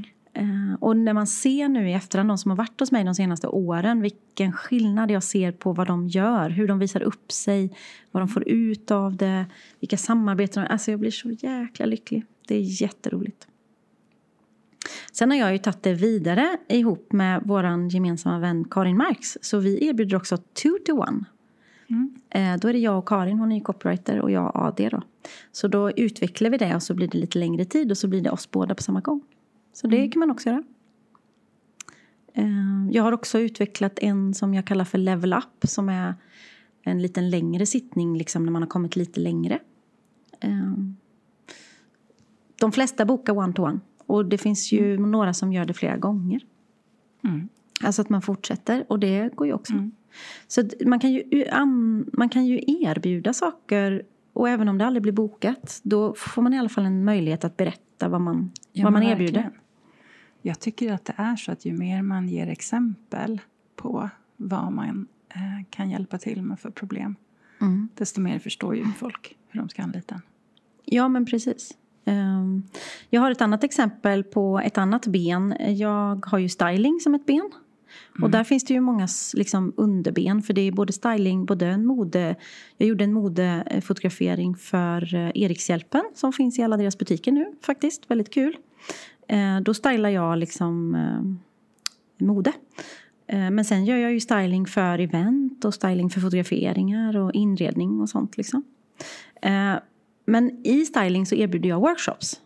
och 0.81 0.97
när 0.97 1.13
man 1.13 1.27
ser 1.27 1.69
nu 1.69 1.91
i 1.91 1.93
efterhand, 1.93 2.31
de 2.31 2.39
som 2.39 2.51
har 2.51 2.57
varit 2.57 2.81
hos 2.81 2.93
mig 2.93 3.05
de 3.05 3.15
senaste 3.15 3.47
åren, 3.47 4.01
vilken 4.01 4.53
skillnad 4.53 5.11
jag 5.11 5.23
ser 5.23 5.53
på 5.53 5.73
vad 5.73 5.87
de 5.87 6.09
gör, 6.09 6.51
hur 6.51 6.69
de 6.69 6.79
visar 6.79 7.03
upp 7.03 7.33
sig, 7.33 7.77
vad 8.11 8.23
de 8.23 8.29
får 8.29 8.49
ut 8.49 8.91
av 8.91 9.17
det, 9.17 9.47
vilka 9.81 9.97
samarbeten 9.97 10.63
de 10.63 10.69
Alltså 10.73 10.91
jag 10.91 11.01
blir 11.01 11.11
så 11.11 11.31
jäkla 11.31 11.87
lycklig. 11.87 12.25
Det 12.49 12.55
är 12.55 12.83
jätteroligt. 12.83 13.49
Sen 15.13 15.31
har 15.31 15.39
jag 15.39 15.53
ju 15.53 15.59
tagit 15.59 15.83
det 15.83 15.95
vidare 15.95 16.59
ihop 16.69 17.13
med 17.13 17.43
vår 17.45 17.93
gemensamma 17.95 18.39
vän 18.39 18.65
Karin 18.71 18.97
Marx. 18.97 19.39
Så 19.41 19.59
vi 19.59 19.87
erbjuder 19.87 20.17
också 20.17 20.37
two 20.37 20.79
to 20.87 20.93
one. 20.93 21.25
Eh, 22.31 22.57
då 22.61 22.69
är 22.69 22.73
det 22.73 22.79
jag 22.79 22.99
och 22.99 23.09
Karin, 23.09 23.39
hon 23.39 23.53
är 23.53 23.61
copywriter 23.61 24.21
och 24.21 24.31
jag 24.31 24.53
AD 24.55 24.89
då. 24.89 25.03
Så 25.53 25.69
då 25.69 25.91
utvecklar 25.91 26.51
vi 26.51 26.59
det 26.59 26.75
och 26.75 26.83
så 26.83 26.95
blir 26.95 27.09
det 27.09 27.19
lite 27.19 27.39
längre 27.39 27.65
tid 27.65 27.91
och 27.91 27.99
så 27.99 28.09
blir 28.09 28.21
det 28.21 28.31
oss 28.31 28.51
båda 28.51 28.75
på 28.75 28.83
samma 28.83 29.01
gång. 29.01 29.23
Så 29.75 29.87
det 29.87 30.09
kan 30.09 30.21
man 30.21 30.31
också 30.31 30.49
göra. 30.49 30.63
Eh, 32.35 32.89
Jag 32.91 33.03
har 33.03 33.13
också 33.13 33.39
utvecklat 33.39 33.99
en 33.99 34.35
som 34.35 34.55
jag 34.55 34.65
kallar 34.67 34.85
för 34.85 34.99
level 34.99 35.33
up 35.33 35.69
som 35.69 35.89
är 35.89 36.15
en 36.83 37.03
liten 37.03 37.31
längre 37.31 37.67
sittning 37.67 38.19
liksom 38.19 38.45
när 38.45 38.53
man 38.53 38.63
har 38.63 38.69
kommit 38.69 38.97
lite 38.97 39.21
längre. 39.21 39.59
Eh, 40.41 40.73
De 42.61 42.73
flesta 42.73 43.05
bokar 43.05 43.39
one-to-one 43.39 43.81
och 44.07 44.27
det 44.27 44.39
finns 44.39 44.73
ju 44.73 44.99
några 44.99 45.35
som 45.35 45.53
gör 45.53 45.65
det 45.65 45.75
flera 45.75 45.97
gånger. 45.97 46.41
Mm. 47.25 47.49
Alltså 47.85 48.03
att 48.03 48.09
man 48.09 48.23
fortsätter 48.23 48.85
och 48.89 48.99
det 48.99 49.35
går 49.35 49.47
ju 49.47 49.53
också. 49.53 49.73
Så 50.49 50.61
att 50.61 50.73
man 50.87 50.99
kan, 51.01 51.13
ju, 51.13 51.45
an- 51.53 52.11
man 52.13 52.29
kan 52.29 52.47
ju 52.47 52.61
erbjuda 52.67 53.33
saker 53.33 54.03
och 54.33 54.49
även 54.49 54.69
om 54.69 54.79
det 54.79 54.87
aldrig 54.87 55.03
blir 55.03 55.13
bokat 55.13 55.81
då 55.83 56.15
får 56.15 56.43
man 56.43 56.55
i 56.55 56.59
alla 56.59 56.69
fall 56.69 56.85
en 56.85 57.05
möjlighet 57.05 57.45
att 57.45 57.57
berätta 57.57 58.09
vad 58.09 58.21
man, 58.21 58.51
Ja, 58.73 58.85
vad 58.85 58.93
man 58.93 59.03
erbjuder. 59.03 59.33
verkligen. 59.43 59.61
Jag 60.47 60.61
tycker 60.61 60.93
att 60.93 61.05
det 61.05 61.15
är 61.17 61.37
så 61.37 61.53
att 61.53 61.65
ju 61.65 61.73
mer 61.73 62.03
man 62.03 62.29
ger 62.29 62.47
exempel 62.47 63.41
på 63.77 64.11
vad 64.37 64.73
man 64.73 65.07
eh, 65.29 65.65
kan 65.71 65.91
hjälpa 65.91 66.19
till 66.19 66.43
med 66.43 66.61
för 66.61 66.71
problem 66.71 67.17
Mm. 67.61 67.89
desto 67.95 68.21
mer 68.21 68.39
förstår 68.39 68.77
ju 68.77 68.85
folk 68.99 69.37
hur 69.49 69.61
de 69.61 69.69
ska 69.69 69.83
anlita 69.83 70.15
en. 70.15 70.21
Ja, 70.85 71.09
men 71.09 71.27
precis. 71.27 71.71
Ehm, 72.05 72.63
Jag 73.11 73.21
har 73.21 73.31
ett 73.31 73.41
annat 73.41 73.65
exempel 73.65 74.25
på 74.25 74.61
ett 74.65 74.79
annat 74.79 75.07
ben. 75.07 75.55
Jag 75.61 76.27
har 76.27 76.39
ju 76.39 76.49
styling 76.49 77.01
som 77.01 77.15
ett 77.15 77.27
ben. 77.27 77.51
Och 78.23 78.31
där 78.31 78.45
finns 78.45 78.65
det 78.65 78.75
ju 78.75 78.81
många 78.81 79.09
liksom, 79.35 79.73
underben. 79.77 80.43
För 80.43 80.55
det 80.55 80.61
är 80.61 80.73
både 80.73 80.93
styling, 80.93 81.45
både 81.47 81.67
en 81.67 81.87
mode... 81.87 82.37
Jag 82.77 82.89
gjorde 82.89 83.05
en 83.05 83.13
modefotografering 83.13 84.57
för 84.57 85.15
eh, 85.15 85.31
Erikshjälpen 85.35 86.05
som 86.15 86.33
finns 86.33 86.59
i 86.59 86.63
alla 86.63 86.77
deras 86.77 86.99
butiker 86.99 87.33
nu 87.33 87.53
faktiskt. 87.63 88.11
Väldigt 88.11 88.35
kul. 88.35 88.57
Eh, 89.29 89.61
Då 89.61 89.75
stylar 89.75 90.11
jag 90.11 90.39
liksom 90.39 90.95
eh, 90.95 91.23
mode. 92.27 92.53
Eh, 93.27 93.51
Men 93.51 93.65
sen 93.65 93.85
gör 93.85 93.97
jag 93.97 94.13
ju 94.13 94.21
styling 94.21 94.67
för 94.67 94.99
event 94.99 95.65
och 95.65 95.75
styling 95.75 96.11
för 96.11 96.21
fotograferingar 96.21 97.17
och 97.17 97.33
inredning 97.33 98.01
och 98.01 98.09
sånt 98.09 98.37
liksom. 98.37 98.65
Eh, 99.43 99.75
Men 100.27 100.67
i 100.67 100.85
styling 100.85 101.27
så 101.27 101.35
erbjuder 101.35 101.69
jag 101.69 101.81
workshops. 101.81 102.41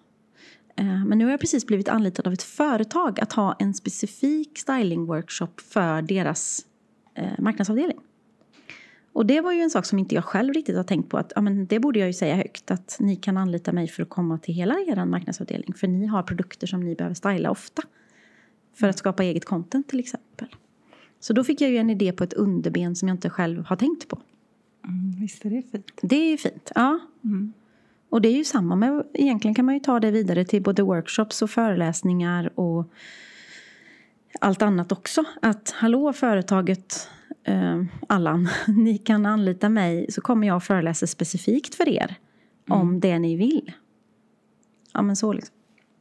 Eh, 0.77 1.05
men 1.05 1.19
nu 1.19 1.25
har 1.25 1.31
jag 1.31 1.41
precis 1.41 1.67
blivit 1.67 1.89
anlitad 1.89 2.27
av 2.27 2.33
ett 2.33 2.43
företag 2.43 3.21
att 3.21 3.33
ha 3.33 3.57
en 3.59 3.75
specifik 3.75 4.59
stylingworkshop 4.59 5.61
för 5.61 6.03
deras 6.03 6.61
eh, 7.15 7.33
marknadsavdelning. 7.39 7.99
Och 9.19 9.27
det 9.27 9.41
var 9.41 9.53
ju 9.53 9.61
en 9.61 9.71
sak 9.71 9.85
som 9.85 9.99
inte 9.99 10.15
jag 10.15 10.25
själv 10.25 10.55
riktigt 10.55 10.77
har 10.77 10.85
tänkt 10.85 11.09
på 11.09 11.19
att 11.19 11.33
ja, 11.35 11.41
men 11.41 11.67
det 11.67 11.81
borde 11.81 11.99
jag 11.99 12.09
ju 12.09 12.13
säga 12.13 12.37
högt 12.37 12.71
att 12.71 12.97
ni 13.01 13.17
kan 13.17 13.37
anlita 13.37 13.73
mig 13.73 13.89
för 13.89 14.03
att 14.03 14.09
komma 14.09 14.39
till 14.39 14.55
hela 14.55 14.75
er 14.75 15.05
marknadsavdelning 15.05 15.75
för 15.75 15.87
ni 15.87 16.07
har 16.07 16.23
produkter 16.23 16.67
som 16.67 16.81
ni 16.81 16.95
behöver 16.95 17.15
styla 17.15 17.51
ofta 17.51 17.83
för 18.75 18.89
att 18.89 18.99
skapa 18.99 19.25
eget 19.25 19.45
content 19.45 19.89
till 19.89 20.01
exempel. 20.01 20.49
Så 21.21 21.33
då 21.33 21.45
fick 21.45 21.61
jag 21.61 21.71
ju 21.71 21.77
en 21.77 21.91
idé 21.91 22.13
på 22.13 22.25
ett 22.25 22.33
underben 22.33 22.97
som 22.97 23.09
jag 23.09 23.15
inte 23.15 23.31
själv 23.31 23.65
har 23.65 23.77
tänkt 23.77 24.09
på. 24.09 24.19
Mm, 24.85 25.21
visst 25.21 25.45
är 25.45 25.51
det 25.51 25.63
fint? 25.71 25.93
Det 26.03 26.17
är 26.17 26.31
ju 26.31 26.37
fint. 26.37 26.73
Ja. 26.75 26.99
Och 28.09 28.21
det 28.21 28.29
är 28.29 28.37
ju 28.37 28.45
samma 28.45 28.77
med, 28.77 29.05
egentligen 29.15 29.55
kan 29.55 29.65
man 29.65 29.75
ju 29.75 29.81
ta 29.81 30.01
det 30.01 30.11
vidare 30.11 30.45
till 30.45 30.63
både 30.63 30.83
workshops 30.83 31.43
och 31.43 31.51
föreläsningar 31.51 32.51
och 32.55 32.93
allt 34.41 34.63
annat 34.63 34.93
också. 34.93 35.25
Att 35.43 35.71
hallå 35.71 36.13
företaget 36.13 37.11
eh, 37.49 37.83
Allan, 38.09 38.49
ni 38.69 38.99
kan 38.99 39.27
anlita 39.27 39.69
mig 39.69 40.07
så 40.09 40.21
kommer 40.21 40.47
jag 40.47 40.57
och 40.57 40.63
föreläser 40.63 41.07
specifikt 41.07 41.75
för 41.75 41.89
er 41.89 42.15
om 42.69 43.01
det 43.01 43.19
ni 43.19 43.37
vill. 43.37 43.73
Ja 44.95 45.03
men 45.03 45.17
så 45.17 45.33
liksom. 45.33 45.55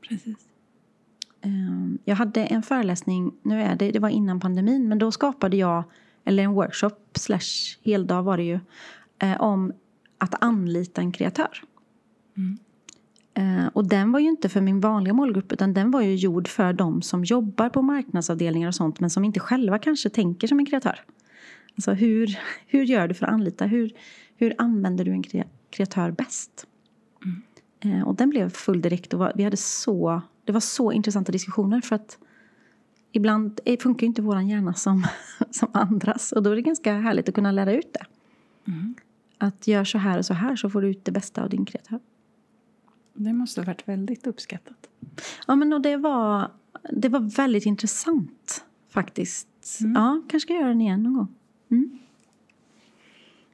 Precis. 0.10 0.38
Eh, 1.41 1.51
Jag 2.05 2.15
hade 2.15 2.45
en 2.45 2.63
föreläsning, 2.63 3.31
nu 3.41 3.62
är 3.62 3.75
det, 3.75 3.91
det 3.91 3.99
var 3.99 4.10
innan 4.10 4.39
pandemin, 4.39 4.88
men 4.89 4.99
då 4.99 5.12
skapade 5.12 5.57
jag, 5.57 5.83
eller 6.25 6.43
en 6.43 6.51
workshop 6.53 6.91
slash 7.15 7.77
heldag 7.83 8.21
var 8.23 8.38
det 8.38 8.43
ju, 8.43 8.60
eh, 9.19 9.41
om 9.41 9.73
att 10.17 10.43
anlita 10.43 11.01
en 11.01 11.12
kreatör. 11.12 11.63
Eh, 13.33 13.67
Och 13.73 13.88
den 13.88 14.12
var 14.12 14.19
ju 14.19 14.27
inte 14.29 14.49
för 14.49 14.62
min 14.62 14.79
vanliga 14.79 15.13
målgrupp 15.13 15.51
utan 15.51 15.73
den 15.73 15.91
var 15.91 16.01
ju 16.01 16.15
gjord 16.15 16.47
för 16.47 16.73
de 16.73 17.01
som 17.01 17.23
jobbar 17.23 17.69
på 17.69 17.81
marknadsavdelningar 17.81 18.67
och 18.67 18.75
sånt 18.75 18.99
men 18.99 19.10
som 19.10 19.23
inte 19.23 19.39
själva 19.39 19.79
kanske 19.79 20.10
tänker 20.10 20.47
som 20.47 20.60
en 20.60 20.65
kreatör. 20.65 20.99
Alltså 21.77 21.91
hur, 21.93 22.39
hur 22.67 22.83
gör 22.83 23.07
du 23.07 23.13
för 23.13 23.25
att 23.25 23.31
anlita? 23.33 23.65
Hur, 23.65 23.91
hur 24.35 24.53
använder 24.57 25.05
du 25.05 25.11
en 25.11 25.23
kre- 25.23 25.47
kreatör 25.69 26.11
bäst? 26.11 26.67
Eh, 27.79 28.07
Och 28.07 28.15
den 28.15 28.29
blev 28.29 28.49
full 28.49 28.81
direkt 28.81 29.13
och 29.13 29.19
var, 29.19 29.31
vi 29.35 29.43
hade 29.43 29.57
så, 29.57 30.21
det 30.45 30.51
var 30.51 30.59
så 30.59 30.91
intressanta 30.91 31.31
diskussioner 31.31 31.81
för 31.81 31.95
att 31.95 32.17
ibland 33.11 33.59
eh, 33.65 33.79
funkar 33.79 34.01
ju 34.01 34.07
inte 34.07 34.21
vår 34.21 34.41
hjärna 34.41 34.73
som, 34.73 35.03
som 35.51 35.69
andras 35.73 36.31
och 36.31 36.43
då 36.43 36.51
är 36.51 36.55
det 36.55 36.61
ganska 36.61 36.93
härligt 36.93 37.29
att 37.29 37.35
kunna 37.35 37.51
lära 37.51 37.73
ut 37.73 37.93
det. 37.93 38.05
Att 39.37 39.67
gör 39.67 39.83
så 39.83 39.97
här 39.97 40.17
och 40.17 40.25
så 40.25 40.33
här 40.33 40.55
så 40.55 40.69
får 40.69 40.81
du 40.81 40.87
ut 40.89 41.05
det 41.05 41.11
bästa 41.11 41.43
av 41.43 41.49
din 41.49 41.65
kreatör. 41.65 41.99
Det 43.13 43.33
måste 43.33 43.61
ha 43.61 43.65
varit 43.65 43.87
väldigt 43.87 44.27
uppskattat. 44.27 44.89
Ja, 45.47 45.55
men 45.55 45.73
och 45.73 45.81
det 45.81 45.97
var, 45.97 46.51
det 46.91 47.09
var 47.09 47.19
väldigt 47.19 47.65
intressant 47.65 48.65
faktiskt. 48.89 49.47
Mm. 49.81 49.93
Ja, 49.95 50.21
kanske 50.29 50.39
ska 50.39 50.53
göra 50.53 50.67
den 50.67 50.81
igen 50.81 51.03
någon 51.03 51.13
gång. 51.13 51.27
Mm. 51.69 51.99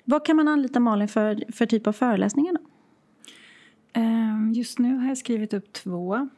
Vad 0.05 0.25
kan 0.25 0.35
man 0.35 0.47
anlita 0.47 0.79
Malin 0.79 1.07
för, 1.07 1.43
för 1.51 1.65
typ 1.65 1.87
av 1.87 1.93
föreläsningar 1.93 2.53
då? 2.53 2.59
Ehm, 3.93 4.51
Just 4.53 4.79
nu 4.79 4.95
har 4.97 5.07
jag 5.07 5.17
skrivit 5.17 5.53
upp 5.53 5.73
två. 5.73 6.29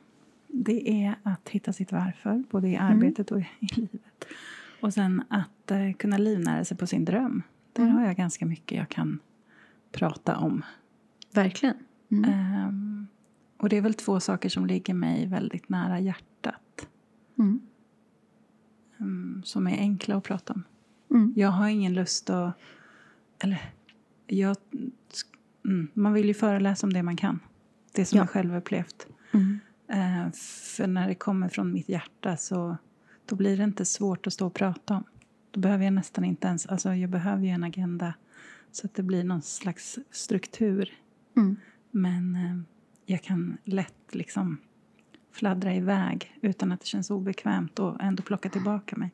Det 0.48 0.90
är 1.04 1.16
att 1.24 1.50
hitta 1.50 1.74
sitt 1.74 1.92
varför, 1.92 2.44
både 2.52 2.68
i 2.68 2.76
arbetet 2.78 3.32
och 3.32 3.40
i 3.40 3.48
livet. 3.76 4.26
Och 4.82 4.94
sen 4.94 5.24
att 5.30 5.72
eh, 5.72 5.94
kunna 5.94 6.18
livnära 6.18 6.66
sig 6.66 6.78
på 6.78 6.88
sin 6.88 7.06
dröm. 7.06 7.44
Där 7.74 7.84
Mm. 7.84 7.96
har 7.96 8.06
jag 8.06 8.16
ganska 8.16 8.46
mycket 8.46 8.78
jag 8.78 8.90
kan 8.90 9.20
prata 9.92 10.38
om. 10.38 10.64
Verkligen. 11.34 11.76
Mm. 12.12 12.30
Ehm, 12.32 13.08
och 13.58 13.70
det 13.70 13.78
är 13.78 13.82
väl 13.82 13.94
två 13.94 14.20
saker 14.20 14.50
som 14.50 14.66
ligger 14.66 14.94
mig 14.94 15.26
väldigt 15.28 15.70
nära 15.70 16.00
hjärtat. 16.00 16.88
Mm. 17.40 17.60
ehm, 19.00 19.42
som 19.46 19.68
är 19.68 19.78
enkla 19.78 20.16
att 20.16 20.24
prata 20.24 20.54
om. 20.54 20.64
Mm. 21.12 21.34
Jag 21.36 21.50
har 21.50 21.68
ingen 21.68 21.94
lust 21.94 22.30
att... 22.30 22.54
Eller, 23.40 23.72
jag, 24.28 24.58
mm, 25.66 25.88
man 25.94 26.14
vill 26.14 26.26
ju 26.28 26.34
föreläsa 26.34 26.88
om 26.88 26.94
det 26.94 27.04
man 27.04 27.16
kan. 27.18 27.40
Det 27.92 28.06
som 28.06 28.18
Ja. 28.18 28.24
är 28.24 28.28
självupplevt. 28.28 29.08
Mm. 29.34 29.60
Eh, 29.88 30.32
för 30.76 30.88
när 30.88 31.08
det 31.08 31.16
kommer 31.16 31.50
från 31.50 31.74
mitt 31.74 31.90
hjärta 31.90 32.38
så 32.38 32.78
då 33.26 33.36
blir 33.36 33.58
det 33.58 33.64
inte 33.64 33.86
svårt 33.86 34.28
att 34.28 34.34
stå 34.34 34.48
och 34.48 34.54
prata 34.54 34.94
om. 34.96 35.04
Då 35.52 35.60
behöver 35.60 35.84
jag 35.86 35.94
nästan 35.94 36.24
inte 36.26 36.48
ens... 36.48 36.66
Alltså 36.66 36.94
jag 36.94 37.10
behöver 37.10 37.44
ju 37.44 37.50
en 37.50 37.64
agenda 37.64 38.14
så 38.72 38.88
att 38.88 38.94
det 38.96 39.04
blir 39.04 39.24
någon 39.24 39.42
slags 39.42 40.00
struktur. 40.12 40.90
Mm. 41.38 41.56
Men 41.92 42.36
eh, 42.36 42.58
jag 43.06 43.24
kan 43.24 43.58
lätt 43.64 44.16
liksom 44.16 44.58
fladdra 45.32 45.76
iväg 45.76 46.38
utan 46.42 46.72
att 46.72 46.80
det 46.80 46.86
känns 46.86 47.10
obekvämt 47.12 47.80
och 47.80 48.02
ändå 48.04 48.24
plocka 48.24 48.50
tillbaka 48.50 48.96
mig. 48.96 49.12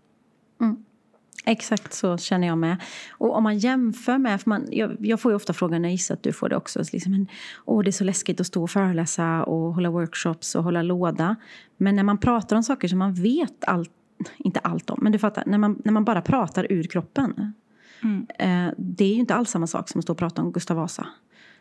Exakt 1.46 1.94
så 1.94 2.18
känner 2.18 2.48
jag 2.48 2.58
med. 2.58 2.78
Och 3.12 3.36
om 3.36 3.44
man 3.44 3.58
jämför 3.58 4.18
med, 4.18 4.42
för 4.42 4.50
man, 4.50 4.68
jag, 4.72 4.96
jag 5.00 5.20
får 5.20 5.32
ju 5.32 5.36
ofta 5.36 5.54
frågan, 5.54 5.84
jag 5.84 5.92
gissar 5.92 6.14
att 6.16 6.24
du 6.24 6.34
får 6.34 6.50
det 6.50 6.56
också, 6.56 6.86
så 6.86 6.90
liksom, 6.94 7.12
men, 7.12 7.28
åh, 7.66 7.84
det 7.84 7.90
är 7.90 7.92
så 7.92 8.04
läskigt 8.04 8.40
att 8.40 8.48
stå 8.48 8.64
och 8.64 8.70
föreläsa 8.70 9.44
och 9.44 9.74
hålla 9.74 9.90
workshops 9.90 10.56
och 10.56 10.64
hålla 10.64 10.82
låda. 10.82 11.36
Men 11.78 11.96
när 11.96 12.04
man 12.04 12.18
pratar 12.18 12.56
om 12.56 12.64
saker 12.64 12.88
som 12.88 13.00
man 13.00 13.14
vet 13.14 13.64
allt, 13.68 13.92
inte 14.38 14.60
allt 14.60 14.90
om, 14.90 15.00
men 15.02 15.12
du 15.12 15.20
fattar, 15.20 15.44
när 15.48 15.58
man, 15.58 15.82
när 15.86 15.92
man 15.92 16.06
bara 16.06 16.22
pratar 16.22 16.68
ur 16.72 16.84
kroppen. 16.84 17.54
Mm. 18.04 18.28
Eh, 18.40 18.74
det 18.78 19.04
är 19.06 19.14
ju 19.14 19.20
inte 19.20 19.36
alls 19.36 19.50
samma 19.50 19.68
sak 19.68 19.90
som 19.90 20.00
att 20.00 20.04
stå 20.04 20.14
och 20.14 20.20
prata 20.20 20.42
om 20.42 20.52
Gustav 20.52 20.78
Vasa. 20.78 21.08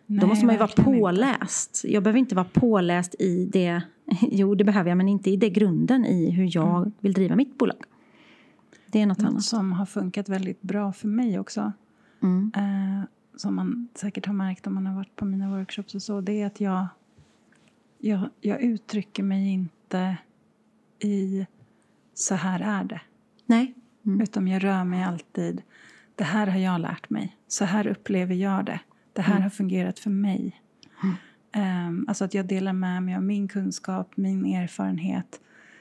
Då 0.06 0.14
Nej, 0.14 0.26
måste 0.26 0.46
man 0.46 0.54
ju 0.54 0.58
vara 0.58 0.66
verkligen 0.66 0.90
inte. 0.90 1.00
påläst. 1.00 1.84
Jag 1.84 2.02
behöver 2.02 2.18
inte 2.18 2.34
vara 2.34 2.46
påläst 2.52 3.14
i 3.18 3.44
det, 3.52 3.82
jo 4.22 4.54
det 4.54 4.64
behöver 4.64 4.90
jag, 4.90 4.96
men 4.96 5.08
inte 5.08 5.30
i 5.30 5.36
det 5.36 5.50
grunden 5.50 6.04
i 6.06 6.30
hur 6.30 6.50
jag 6.56 6.76
Mm. 6.78 6.92
vill 7.00 7.12
driva 7.12 7.36
mitt 7.36 7.58
bolag. 7.58 7.76
Det 8.90 9.00
är 9.00 9.06
något 9.06 9.20
annat. 9.22 9.42
som 9.42 9.72
har 9.72 9.86
funkat 9.86 10.28
väldigt 10.28 10.62
bra 10.62 10.92
för 10.92 11.08
mig 11.08 11.38
också 11.38 11.72
Mm. 12.22 12.52
eh, 12.56 13.04
som 13.36 13.54
man 13.54 13.88
säkert 13.94 14.26
har 14.26 14.34
märkt 14.34 14.66
om 14.66 14.74
man 14.74 14.86
har 14.86 14.94
varit 14.94 15.16
på 15.16 15.24
mina 15.24 15.50
workshops 15.56 15.94
och 15.94 16.02
så, 16.02 16.20
det 16.20 16.42
är 16.42 16.46
att 16.46 16.60
jag, 16.60 16.86
jag, 17.98 18.28
jag 18.40 18.62
uttrycker 18.62 19.22
mig 19.22 19.48
inte 19.48 20.16
i 20.98 21.46
så 22.14 22.34
här 22.34 22.60
är 22.60 22.84
det. 22.84 23.00
Nej. 23.46 23.74
Mm. 24.06 24.20
Utan 24.20 24.48
jag 24.48 24.64
rör 24.64 24.84
mig 24.84 25.02
alltid, 25.04 25.62
det 26.14 26.24
här 26.24 26.46
har 26.46 26.58
jag 26.58 26.80
lärt 26.80 27.10
mig, 27.10 27.36
så 27.48 27.64
här 27.64 27.86
upplever 27.86 28.34
jag 28.34 28.64
det. 28.64 28.80
Det 29.12 29.22
här 29.22 29.32
Mm. 29.32 29.42
har 29.42 29.50
fungerat 29.50 29.98
för 29.98 30.10
mig. 30.10 30.62
Mm. 31.02 31.14
Ehm, 31.52 32.04
alltså 32.08 32.24
att 32.24 32.34
jag 32.34 32.46
delar 32.46 32.72
med 32.72 33.02
mig 33.02 33.14
av 33.14 33.22
min 33.22 33.48
kunskap, 33.48 34.16
min 34.16 34.46
erfarenhet. 34.46 35.40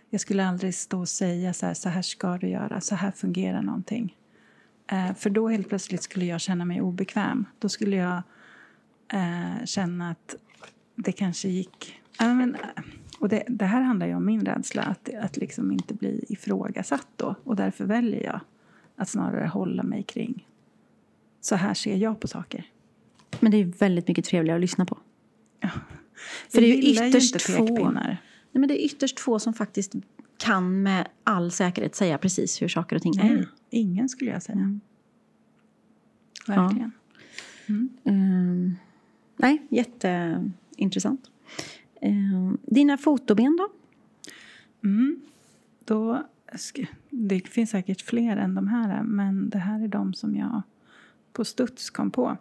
Jag 0.09 0.21
skulle 0.21 0.45
aldrig 0.45 0.75
stå 0.75 0.99
och 0.99 1.09
säga 1.09 1.53
så 1.53 1.65
här, 1.65 1.73
så 1.73 1.89
här 1.89 2.01
ska 2.01 2.37
du 2.37 2.47
göra, 2.49 2.81
så 2.81 2.95
här 2.95 3.11
fungerar 3.11 3.61
någonting. 3.61 4.15
Eh, 4.91 5.13
för 5.13 5.29
då 5.29 5.47
helt 5.47 5.69
plötsligt 5.69 6.03
skulle 6.03 6.25
jag 6.25 6.41
känna 6.41 6.65
mig 6.65 6.81
obekväm. 6.81 7.45
Då 7.59 7.69
skulle 7.69 7.95
jag 7.95 8.21
eh, 9.13 9.65
känna 9.65 10.11
att 10.11 10.35
det 10.95 11.11
kanske 11.11 11.49
gick... 11.49 12.01
Ja, 12.19 12.33
men, 12.33 12.55
eh, 12.55 12.83
och 13.19 13.29
det, 13.29 13.43
det 13.47 13.65
här 13.65 13.81
handlar 13.81 14.07
ju 14.07 14.15
om 14.15 14.25
min 14.25 14.45
rädsla, 14.45 14.81
att, 14.81 15.09
att 15.21 15.37
liksom 15.37 15.71
inte 15.71 15.93
bli 15.93 16.25
ifrågasatt 16.29 17.07
då. 17.15 17.35
Och 17.43 17.55
därför 17.55 17.85
väljer 17.85 18.23
jag 18.23 18.39
att 18.95 19.09
snarare 19.09 19.47
hålla 19.47 19.83
mig 19.83 20.03
kring 20.03 20.47
så 21.41 21.55
här 21.55 21.73
ser 21.73 21.95
jag 21.95 22.19
på 22.19 22.27
saker. 22.27 22.65
Men 23.39 23.51
det 23.51 23.57
är 23.57 23.65
väldigt 23.65 24.07
mycket 24.07 24.25
trevligare 24.25 24.57
att 24.57 24.61
lyssna 24.61 24.85
på. 24.85 24.97
Ja. 25.59 25.69
För 26.49 26.61
det 26.61 26.67
är 26.67 26.75
ju 26.75 27.07
ytterst 27.07 27.35
inte 27.35 27.45
få. 27.45 27.67
pekpinnar. 27.67 28.17
Nej, 28.51 28.59
men 28.59 28.67
det 28.67 28.81
är 28.81 28.85
ytterst 28.85 29.19
få 29.19 29.39
som 29.39 29.53
faktiskt 29.53 29.95
kan 30.37 30.83
med 30.83 31.07
all 31.23 31.51
säkerhet 31.51 31.95
säga 31.95 32.17
precis 32.17 32.61
hur 32.61 32.67
saker 32.67 32.95
och 32.95 33.01
ting 33.01 33.13
Nej, 33.15 33.31
är. 33.31 33.47
ingen 33.69 34.09
skulle 34.09 34.31
jag 34.31 34.43
säga. 34.43 34.79
Verkligen. 36.47 36.91
Mm. 37.67 37.89
Ehm, 38.03 38.75
nej, 39.37 39.61
jätteintressant. 39.69 41.31
Ehm, 42.01 42.57
dina 42.63 42.97
fotoben 42.97 43.57
då? 43.57 43.69
Mm. 44.83 45.21
Då 45.85 46.23
det 47.09 47.47
finns 47.47 47.69
säkert 47.69 48.01
fler 48.01 48.37
än 48.37 48.55
de 48.55 48.67
här, 48.67 49.03
men 49.03 49.49
det 49.49 49.57
här 49.57 49.83
är 49.83 49.87
de 49.87 50.13
som 50.13 50.35
jag 50.35 50.61
på 51.33 51.45
studs 51.45 51.89
kom 51.89 52.11
på. 52.11 52.37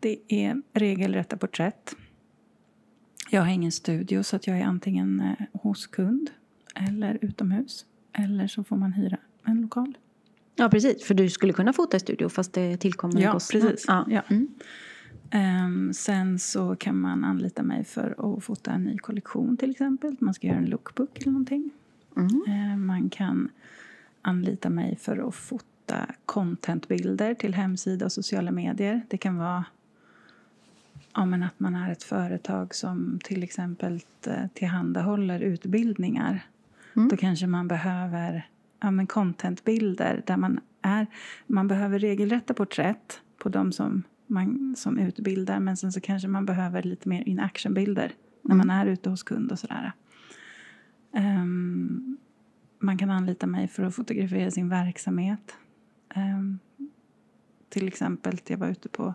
Det 0.00 0.18
är 0.28 0.62
regelrätta 0.72 1.36
porträtt. 1.36 1.96
Jag 3.30 3.40
har 3.42 3.48
ingen 3.48 3.72
studio, 3.72 4.22
så 4.22 4.36
att 4.36 4.46
jag 4.46 4.58
är 4.58 4.64
antingen 4.64 5.20
eh, 5.20 5.60
hos 5.62 5.86
kund 5.86 6.30
eller 6.74 7.18
utomhus. 7.22 7.86
Eller 8.12 8.46
så 8.46 8.64
får 8.64 8.76
man 8.76 8.92
hyra 8.92 9.16
en 9.44 9.60
lokal. 9.60 9.98
Ja, 10.56 10.68
precis. 10.68 11.04
För 11.04 11.14
du 11.14 11.30
skulle 11.30 11.52
kunna 11.52 11.72
fota 11.72 11.96
i 11.96 12.00
studio 12.00 12.28
fast 12.28 12.52
det 12.52 12.76
tillkommer 12.76 13.20
Ja, 13.20 13.32
kostnad. 13.32 13.62
precis. 13.62 13.84
Ja. 13.88 14.06
Ja. 14.08 14.22
Mm. 14.28 14.48
Ehm, 15.30 15.92
sen 15.92 16.38
så 16.38 16.76
kan 16.76 17.00
man 17.00 17.24
anlita 17.24 17.62
mig 17.62 17.84
för 17.84 18.36
att 18.36 18.44
fota 18.44 18.70
en 18.70 18.84
ny 18.84 18.98
kollektion 18.98 19.56
till 19.56 19.70
exempel. 19.70 20.16
Man 20.20 20.34
ska 20.34 20.46
göra 20.46 20.58
en 20.58 20.66
lookbook 20.66 21.18
eller 21.22 21.32
någonting. 21.32 21.70
Mm. 22.16 22.42
Eh, 22.48 22.76
Man 22.76 23.10
kan 23.10 23.48
anlita 24.22 24.70
mig 24.70 24.96
för 24.96 25.28
att 25.28 25.34
fota 25.34 26.06
contentbilder 26.26 27.34
till 27.34 27.54
hemsida 27.54 28.04
och 28.04 28.12
sociala 28.12 28.50
medier. 28.52 29.02
Det 29.08 29.18
kan 29.18 29.36
vara 29.36 29.64
ja, 31.16 31.24
men 31.24 31.42
att 31.42 31.60
man 31.60 31.74
är 31.74 31.92
ett 31.92 32.02
företag 32.02 32.74
som 32.74 33.18
till 33.24 33.42
exempel 33.42 34.00
eh, 34.26 34.46
tillhandahåller 34.54 35.40
utbildningar. 35.40 36.46
Mm. 36.96 37.08
Då 37.08 37.16
kanske 37.16 37.46
man 37.46 37.68
behöver 37.68 38.48
ja, 38.80 38.90
men 38.90 39.06
contentbilder 39.06 40.22
där 40.26 40.36
man 40.36 40.60
är... 40.82 41.06
Man 41.46 41.68
behöver 41.68 41.98
regelrätta 41.98 42.54
porträtt 42.54 43.20
på 43.38 43.48
de 43.48 43.72
som 43.72 44.02
man 44.26 44.74
som 44.76 44.98
utbildar 44.98 45.60
men 45.60 45.76
sen 45.76 45.92
så 45.92 46.00
kanske 46.00 46.28
man 46.28 46.46
behöver 46.46 46.82
lite 46.82 47.08
mer 47.08 47.28
in 47.28 47.40
action-bilder 47.40 48.12
när 48.42 48.54
man 48.54 48.70
är 48.70 48.86
ute 48.86 49.10
hos 49.10 49.22
kund 49.22 49.52
och 49.52 49.58
sådär. 49.58 49.92
Ehm, 51.14 52.16
man 52.78 52.98
kan 52.98 53.10
anlita 53.10 53.46
mig 53.46 53.68
för 53.68 53.82
att 53.82 53.94
fotografera 53.94 54.50
sin 54.50 54.68
verksamhet. 54.68 55.56
Ehm, 56.14 56.58
till 57.68 57.88
exempel, 57.88 58.40
jag 58.46 58.58
var 58.58 58.68
ute 58.68 58.88
på 58.88 59.14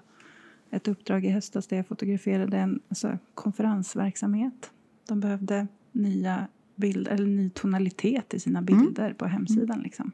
ett 0.72 0.88
uppdrag 0.88 1.26
i 1.26 1.30
höstas 1.30 1.68
där 1.68 1.78
jag 1.78 1.88
fotograferade 1.88 2.58
en 2.58 2.80
alltså, 2.90 3.18
konferensverksamhet. 3.34 4.72
De 5.08 5.20
behövde 5.20 5.68
nya 5.92 6.48
bilder, 6.76 7.12
eller 7.12 7.28
ny 7.28 7.50
tonalitet 7.50 8.34
i 8.34 8.40
sina 8.40 8.62
bilder 8.62 9.14
på 9.14 9.26
hemsidan. 9.26 9.80
Liksom. 9.80 10.12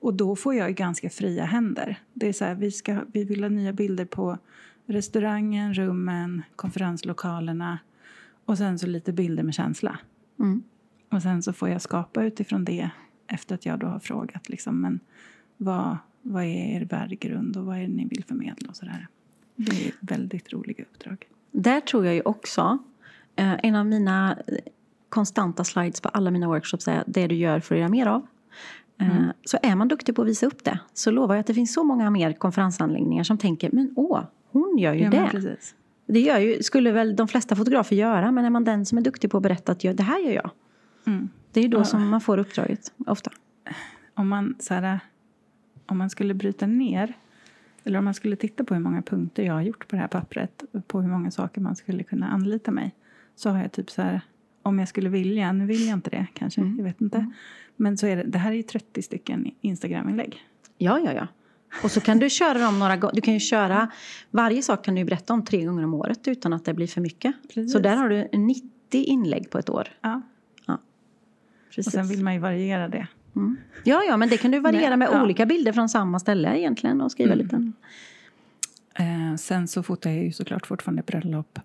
Och 0.00 0.14
då 0.14 0.36
får 0.36 0.54
jag 0.54 0.74
ganska 0.74 1.10
fria 1.10 1.44
händer. 1.44 1.98
Det 2.14 2.28
är 2.28 2.32
så 2.32 2.44
här, 2.44 2.54
vi, 2.54 2.70
ska, 2.70 3.00
vi 3.12 3.24
vill 3.24 3.42
ha 3.42 3.48
nya 3.48 3.72
bilder 3.72 4.04
på 4.04 4.38
restaurangen, 4.86 5.74
rummen, 5.74 6.42
konferenslokalerna 6.56 7.78
och 8.44 8.58
sen 8.58 8.78
så 8.78 8.86
lite 8.86 9.12
bilder 9.12 9.42
med 9.42 9.54
känsla. 9.54 9.98
Mm. 10.38 10.62
Och 11.10 11.22
sen 11.22 11.42
så 11.42 11.52
får 11.52 11.68
jag 11.68 11.82
skapa 11.82 12.24
utifrån 12.24 12.64
det 12.64 12.90
efter 13.26 13.54
att 13.54 13.66
jag 13.66 13.78
då 13.78 13.86
har 13.86 13.98
frågat 13.98 14.48
liksom, 14.48 14.80
men 14.80 15.00
vad, 15.56 15.98
vad 16.22 16.44
är 16.44 16.76
er 16.76 16.84
värdegrund 16.84 17.56
och 17.56 17.64
vad 17.64 17.76
är 17.76 17.80
det 17.80 17.88
ni 17.88 18.04
vill 18.04 18.24
förmedla 18.24 18.68
och 18.68 18.76
sådär. 18.76 19.08
Det 19.60 19.86
är 19.86 19.92
väldigt 20.00 20.52
roliga 20.52 20.82
uppdrag. 20.92 21.26
Där 21.50 21.80
tror 21.80 22.04
jag 22.06 22.14
ju 22.14 22.20
också, 22.24 22.78
eh, 23.36 23.54
en 23.62 23.74
av 23.74 23.86
mina 23.86 24.36
eh, 24.46 24.54
konstanta 25.08 25.64
slides 25.64 26.00
på 26.00 26.08
alla 26.08 26.30
mina 26.30 26.46
workshops 26.48 26.88
är 26.88 27.04
det 27.06 27.26
du 27.26 27.34
gör 27.34 27.60
för 27.60 27.74
att 27.74 27.78
göra 27.78 27.88
mer 27.90 28.06
av. 28.06 28.20
Eh, 29.00 29.18
Mm. 29.18 29.32
Så 29.44 29.58
är 29.62 29.76
man 29.76 29.88
duktig 29.88 30.16
på 30.16 30.22
att 30.22 30.28
visa 30.28 30.46
upp 30.46 30.64
det 30.64 30.78
så 30.94 31.10
lovar 31.10 31.34
jag 31.34 31.40
att 31.40 31.46
det 31.46 31.54
finns 31.54 31.72
så 31.74 31.84
många 31.84 32.10
mer 32.10 32.32
konferensanläggningar 32.32 33.24
som 33.24 33.38
tänker 33.38 33.70
men 33.72 33.92
åh, 33.96 34.20
hon 34.50 34.78
gör 34.78 34.92
ju 34.94 35.00
Ja, 35.04 35.10
det. 35.10 35.56
Det 36.06 36.20
gör 36.20 36.38
ju, 36.38 36.62
skulle 36.62 36.92
väl 36.92 37.16
de 37.16 37.28
flesta 37.28 37.56
fotografer 37.56 37.96
göra 37.96 38.32
men 38.32 38.44
är 38.44 38.50
man 38.50 38.64
den 38.64 38.86
som 38.86 38.98
är 38.98 39.02
duktig 39.02 39.30
på 39.30 39.36
att 39.36 39.42
berätta 39.42 39.72
att 39.72 39.80
det 39.80 40.02
här 40.02 40.18
gör 40.18 40.32
jag. 40.32 40.50
Mm. 41.06 41.28
Det 41.52 41.60
är 41.60 41.64
ju 41.64 41.68
då 41.70 41.78
Ja. 41.78 41.84
som 41.84 42.08
man 42.08 42.20
får 42.20 42.38
uppdraget 42.38 42.92
ofta. 43.06 43.30
Om, 44.14 44.28
man, 44.28 44.56
så 44.58 44.74
här, 44.74 45.00
om 45.86 45.98
man 45.98 46.10
skulle 46.10 46.34
bryta 46.34 46.66
ner 46.66 47.14
eller 47.88 47.98
om 47.98 48.04
man 48.04 48.14
skulle 48.14 48.36
titta 48.36 48.64
på 48.64 48.74
hur 48.74 48.80
många 48.80 49.02
punkter 49.02 49.42
jag 49.42 49.54
har 49.54 49.62
gjort 49.62 49.88
på 49.88 49.96
det 49.96 50.00
här 50.00 50.08
pappret 50.08 50.64
på 50.86 51.00
hur 51.00 51.08
många 51.08 51.30
saker 51.30 51.60
man 51.60 51.76
skulle 51.76 52.02
kunna 52.02 52.28
anlita 52.28 52.70
mig 52.70 52.94
så 53.36 53.50
har 53.50 53.62
jag 53.62 53.72
typ 53.72 53.90
så 53.90 54.02
här, 54.02 54.20
om 54.62 54.78
jag 54.78 54.88
skulle 54.88 55.08
vilja, 55.08 55.52
nu 55.52 55.66
vill 55.66 55.86
jag 55.86 55.96
inte 55.96 56.10
det 56.10 56.26
kanske, 56.34 56.60
Mm. 56.60 56.76
jag 56.76 56.84
vet 56.84 57.00
inte. 57.00 57.32
Men 57.76 57.98
så 57.98 58.06
är 58.06 58.16
det, 58.16 58.22
det 58.22 58.38
här 58.38 58.50
är 58.50 58.56
ju 58.56 58.62
30 58.62 59.02
stycken 59.02 59.50
Instagram-inlägg. 59.60 60.38
Ja, 60.78 60.98
ja, 60.98 61.12
ja. 61.12 61.26
Och 61.82 61.90
så 61.90 62.00
kan 62.00 62.18
du 62.18 62.30
köra 62.30 62.58
dem 62.58 62.78
några 62.78 62.96
gånger. 62.96 63.14
Du 63.14 63.20
kan 63.20 63.34
ju 63.34 63.40
köra, 63.40 63.90
varje 64.30 64.62
sak 64.62 64.84
kan 64.84 64.94
du 64.94 65.04
berätta 65.04 65.32
om 65.32 65.44
tre 65.44 65.64
gånger 65.64 65.84
om 65.84 65.94
året 65.94 66.28
utan 66.28 66.52
att 66.52 66.64
det 66.64 66.74
blir 66.74 66.86
för 66.86 67.00
mycket. 67.00 67.34
Precis. 67.42 67.72
Så 67.72 67.78
där 67.78 67.96
har 67.96 68.08
du 68.08 68.28
90 68.38 68.62
inlägg 68.92 69.50
på 69.50 69.58
ett 69.58 69.70
år. 69.70 69.88
Ja. 70.00 70.22
Precis. 71.68 71.86
Och 71.86 71.92
sen 71.92 72.08
vill 72.08 72.24
man 72.24 72.34
ju 72.34 72.40
variera 72.40 72.88
det. 72.88 73.06
Mm. 73.38 73.56
Ja, 73.84 74.02
ja, 74.08 74.16
men 74.16 74.28
det 74.28 74.36
kan 74.36 74.50
du 74.50 74.58
variera 74.60 74.96
med 74.96 75.08
ja. 75.12 75.22
olika 75.22 75.46
bilder 75.46 75.72
från 75.72 75.88
samma 75.88 76.18
ställe 76.18 76.58
egentligen 76.58 77.00
och 77.00 77.12
skriva 77.12 77.32
Mm. 77.32 77.44
lite. 77.44 77.72
Eh, 78.94 79.36
sen 79.36 79.68
så 79.68 79.82
fotar 79.82 80.10
jag 80.10 80.24
ju 80.24 80.32
såklart 80.32 80.66
fortfarande 80.66 81.02
bröllop. 81.02 81.58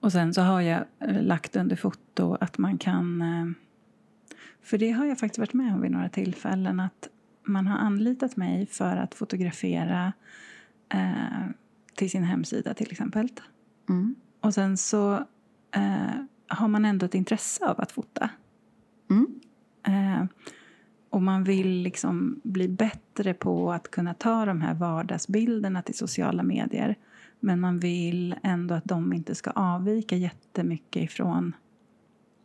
Och 0.00 0.12
sen 0.12 0.34
så 0.34 0.40
har 0.40 0.60
jag 0.60 0.84
eh, 1.00 1.22
lagt 1.22 1.56
under 1.56 1.76
foto 1.76 2.36
att 2.40 2.58
man 2.58 2.78
kan... 2.78 3.22
Eh, 3.22 3.46
för 4.62 4.78
det 4.78 4.90
har 4.90 5.06
jag 5.06 5.18
faktiskt 5.18 5.38
varit 5.38 5.52
med 5.52 5.74
om 5.74 5.80
vid 5.80 5.90
några 5.90 6.08
tillfällen. 6.08 6.80
Att 6.80 7.08
man 7.44 7.66
har 7.66 7.78
anlitat 7.78 8.36
mig 8.36 8.66
för 8.66 8.96
att 8.96 9.14
fotografera 9.14 10.12
eh, 10.88 11.46
till 11.94 12.10
sin 12.10 12.24
hemsida 12.24 12.74
till 12.74 12.90
exempel. 12.92 13.28
Mm. 13.88 14.14
Och 14.40 14.54
sen 14.54 14.76
så 14.76 15.14
eh, 15.70 16.22
har 16.48 16.68
man 16.68 16.84
ändå 16.84 17.06
ett 17.06 17.14
intresse 17.14 17.66
av 17.66 17.80
att 17.80 17.92
fota. 17.92 18.30
Mm. 19.10 19.40
Eh, 19.86 20.24
och 21.16 21.22
man 21.22 21.44
vill 21.44 21.68
liksom 21.68 22.40
bli 22.44 22.68
bättre 22.68 23.34
på 23.34 23.72
att 23.72 23.90
kunna 23.90 24.14
ta 24.14 24.44
de 24.44 24.60
här 24.60 24.74
vardagsbilderna 24.74 25.82
till 25.82 25.94
sociala 25.94 26.42
medier. 26.42 26.94
Men 27.40 27.60
man 27.60 27.78
vill 27.78 28.34
ändå 28.42 28.74
att 28.74 28.84
de 28.84 29.12
inte 29.12 29.34
ska 29.34 29.50
avvika 29.50 30.16
jättemycket 30.16 31.02
ifrån 31.02 31.52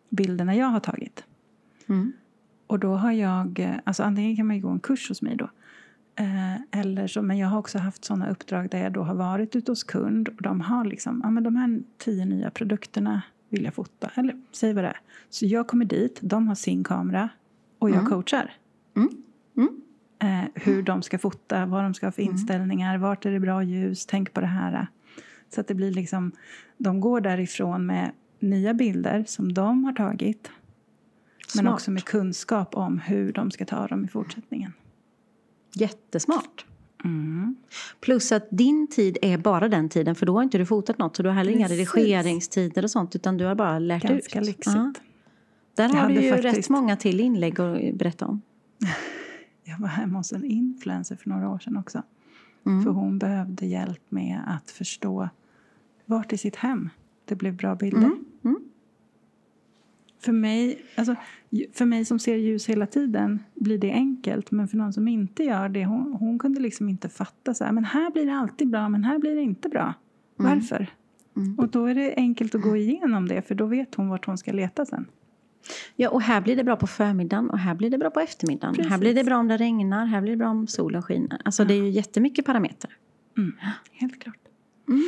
bilderna 0.10 0.56
jag 0.56 0.68
har 0.68 0.80
tagit. 0.80 1.24
Mm. 1.90 2.14
Och 2.68 2.80
då 2.80 2.96
har 2.96 3.12
jag, 3.12 3.80
alltså 3.84 4.04
antingen 4.04 4.36
kan 4.36 4.48
man 4.48 4.56
ju 4.56 4.62
gå 4.62 4.70
en 4.70 4.80
kurs 4.80 5.10
hos 5.10 5.22
mig 5.22 5.36
då. 5.36 5.50
Eh, 6.16 6.80
eller 6.82 7.08
så, 7.08 7.22
men 7.22 7.38
jag 7.38 7.48
har 7.48 7.60
också 7.60 7.78
haft 7.78 8.06
sådana 8.06 8.30
uppdrag 8.30 8.70
där 8.70 8.84
jag 8.84 8.94
då 8.94 9.04
har 9.04 9.16
varit 9.16 9.56
ute 9.56 9.72
hos 9.72 9.84
kund 9.84 10.28
och 10.28 10.42
de 10.42 10.62
har 10.62 10.86
liksom, 10.86 11.22
ja 11.24 11.30
men 11.32 11.44
de 11.44 11.56
här 11.56 11.82
tio 11.98 12.26
nya 12.26 12.52
produkterna 12.52 13.22
vill 13.50 13.64
jag 13.64 13.74
fota. 13.74 14.12
Eller 14.16 14.42
säg 14.52 14.74
vad 14.74 14.84
det 14.84 14.88
är. 14.88 15.00
Så 15.30 15.46
jag 15.46 15.68
kommer 15.68 15.86
dit, 15.86 16.20
de 16.22 16.48
har 16.48 16.56
sin 16.56 16.84
kamera 16.84 17.30
och 17.80 17.90
jag 17.90 17.98
Mm. 17.98 18.10
coachar. 18.10 18.52
Mm. 18.96 19.10
Mm. 19.58 19.82
Eh, 20.20 20.50
hur 20.56 20.84
de 20.84 21.02
ska 21.02 21.18
fota, 21.20 21.66
vad 21.66 21.84
de 21.84 21.94
ska 21.94 22.06
ha 22.06 22.12
för 22.12 22.22
Mm. 22.22 22.34
inställningar, 22.34 22.98
vart 22.98 23.26
är 23.26 23.32
det 23.32 23.40
bra 23.40 23.64
ljus, 23.64 24.06
tänk 24.06 24.34
på 24.34 24.42
det 24.42 24.48
här. 24.48 24.88
Så 25.50 25.62
att 25.62 25.68
det 25.68 25.74
blir 25.76 25.92
liksom, 25.92 26.32
de 26.78 27.00
går 27.00 27.22
därifrån 27.22 27.86
med 27.86 28.12
nya 28.40 28.74
bilder 28.74 29.24
som 29.28 29.54
de 29.54 29.84
har 29.84 29.94
tagit. 29.94 30.52
Men 31.56 31.62
Smart. 31.62 31.74
också 31.74 31.92
med 31.92 32.04
kunskap 32.04 32.76
om 32.76 33.00
hur 33.00 33.34
de 33.34 33.52
ska 33.52 33.66
ta 33.66 33.88
dem 33.88 34.06
i 34.06 34.08
fortsättningen. 34.08 34.74
Jättesmart. 35.76 36.66
Mm. 37.04 37.56
Plus 38.00 38.32
att 38.32 38.48
din 38.52 38.88
tid 38.88 39.18
är 39.22 39.38
bara 39.38 39.68
den 39.70 39.90
tiden 39.90 40.16
för 40.16 40.26
då 40.26 40.34
har 40.34 40.44
inte 40.44 40.58
du 40.58 40.66
fotat 40.66 40.98
något 40.98 41.16
så 41.16 41.24
du 41.24 41.30
har 41.30 41.36
heller 41.36 41.52
inga 41.52 41.68
Precis. 41.68 41.96
redigerinstider 41.96 42.84
och 42.84 42.92
sånt 42.92 43.16
utan 43.16 43.38
du 43.38 43.46
har 43.46 43.56
bara 43.56 43.80
lärt 43.80 44.04
Ganska 44.04 44.40
ut. 44.40 44.46
lyxigt. 44.46 44.76
Ja. 44.76 44.94
Där 45.76 45.84
Jag 45.90 45.96
har 45.96 46.10
du 46.10 46.22
ju 46.22 46.32
faktiskt- 46.32 46.58
rätt 46.58 46.70
många 46.70 46.96
till 46.96 47.20
inlägg 47.20 47.60
att 47.62 47.94
berätta 47.96 48.26
om. 48.28 48.42
Jag 49.64 49.78
var 49.80 49.88
hemma 49.88 50.18
hos 50.18 50.34
en 50.34 50.44
influencer 50.44 51.16
för 51.16 51.30
några 51.30 51.50
år 51.50 51.60
sedan 51.60 51.78
också. 51.78 52.04
Mm. 52.66 52.84
För 52.84 52.92
hon 52.92 53.20
behövde 53.20 53.66
hjälp 53.66 54.04
med 54.10 54.42
att 54.48 54.72
förstå 54.72 55.30
vart 56.06 56.34
i 56.34 56.38
sitt 56.38 56.56
hem 56.56 56.90
det 57.26 57.36
blev 57.36 57.56
bra 57.56 57.76
bilder. 57.76 58.06
Mm. 58.06 58.26
Mm. 58.44 58.60
För, 60.20 60.32
mig, 60.32 60.86
alltså, 60.96 61.16
för 61.74 61.86
mig 61.86 62.06
som 62.06 62.20
ser 62.20 62.36
ljus 62.36 62.70
hela 62.70 62.86
tiden 62.86 63.44
blir 63.56 63.78
det 63.78 63.92
enkelt. 63.92 64.52
Men 64.52 64.68
för 64.68 64.78
någon 64.78 64.94
som 64.94 65.08
inte 65.08 65.44
gör 65.44 65.70
det, 65.70 65.86
hon, 65.86 66.14
hon 66.14 66.40
kunde 66.40 66.60
liksom 66.60 66.90
inte 66.90 67.10
fatta 67.10 67.54
så 67.54 67.64
här, 67.64 67.72
men 67.72 67.86
här 67.86 68.12
blir 68.12 68.26
det 68.26 68.34
alltid 68.34 68.70
bra, 68.70 68.90
men 68.90 69.04
här 69.04 69.20
blir 69.20 69.36
det 69.36 69.42
inte 69.42 69.70
bra. 69.70 69.94
Varför? 70.36 70.88
Mm. 71.38 71.60
Och 71.60 71.70
då 71.70 71.86
är 71.86 71.96
det 71.96 72.14
enkelt 72.16 72.56
att 72.56 72.62
gå 72.62 72.78
igenom 72.78 73.28
det, 73.28 73.42
för 73.42 73.56
då 73.56 73.66
vet 73.66 73.96
hon 73.96 74.10
vart 74.10 74.26
hon 74.26 74.38
ska 74.38 74.52
leta 74.52 74.86
sen. 74.86 75.06
Ja, 75.96 76.10
och 76.10 76.22
här 76.22 76.42
blir 76.42 76.56
det 76.56 76.64
bra 76.64 76.76
på 76.76 76.88
förmiddagen 76.88 77.50
och 77.50 77.60
här 77.60 77.76
blir 77.76 77.90
det 77.90 77.98
bra 77.98 78.10
på 78.10 78.20
eftermiddagen. 78.20 78.76
Precis. 78.76 78.92
Här 78.92 78.98
blir 78.98 79.16
det 79.16 79.24
bra 79.24 79.38
om 79.38 79.48
det 79.48 79.58
regnar, 79.58 80.06
här 80.06 80.22
blir 80.22 80.32
det 80.32 80.38
bra 80.38 80.50
om 80.50 80.68
solen 80.68 81.02
skiner. 81.02 81.42
Alltså 81.46 81.66
det 81.66 81.74
är 81.74 81.84
ju 81.84 81.90
jättemycket 81.90 82.46
parametrar. 82.46 82.94
Mm. 83.38 83.54
Helt 83.92 84.24
klart. 84.24 84.36
Mm. 84.88 85.02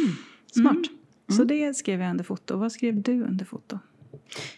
Smart. 0.52 0.74
Mm. 0.76 1.38
Så 1.38 1.44
det 1.44 1.74
skrev 1.74 2.02
jag 2.02 2.10
under 2.10 2.24
foto. 2.24 2.58
Vad 2.58 2.72
skrev 2.72 3.02
du 3.02 3.24
under 3.24 3.46
foto? 3.46 3.80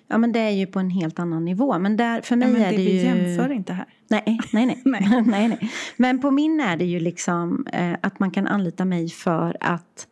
Ja, 0.07 0.17
men 0.17 0.31
det 0.31 0.39
är 0.39 0.49
ju 0.49 0.67
på 0.67 0.79
en 0.79 0.89
helt 0.89 1.19
annan 1.19 1.45
nivå. 1.45 1.79
Men 1.79 1.97
där, 1.97 2.21
för 2.21 2.35
mig 2.35 2.47
Ja, 2.47 2.53
men 2.53 2.61
är 2.61 2.71
det 2.71 2.77
vi 2.77 2.91
ju... 2.91 3.01
jämför 3.01 3.51
inte 3.51 3.73
här. 3.73 3.85
Nej, 4.07 4.39
nej, 4.53 4.65
nej. 4.65 4.81
Nej. 4.85 5.23
nej. 5.25 5.47
nej, 5.47 5.71
Men 5.97 6.21
på 6.21 6.31
min 6.31 6.59
är 6.59 6.77
det 6.77 6.85
ju 6.85 6.99
liksom 6.99 7.67
eh, 7.73 7.93
att 8.01 8.19
man 8.19 8.31
kan 8.31 8.47
anlita 8.47 8.85
mig 8.85 9.09
för 9.09 9.57
att 9.59 10.07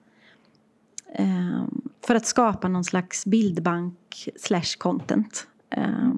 eh, 1.15 1.63
för 2.07 2.15
att 2.15 2.25
skapa 2.25 2.67
någon 2.67 2.83
slags 2.83 3.25
bildbank 3.25 4.29
slash 4.35 4.77
content. 4.77 5.47
Eh, 5.77 6.11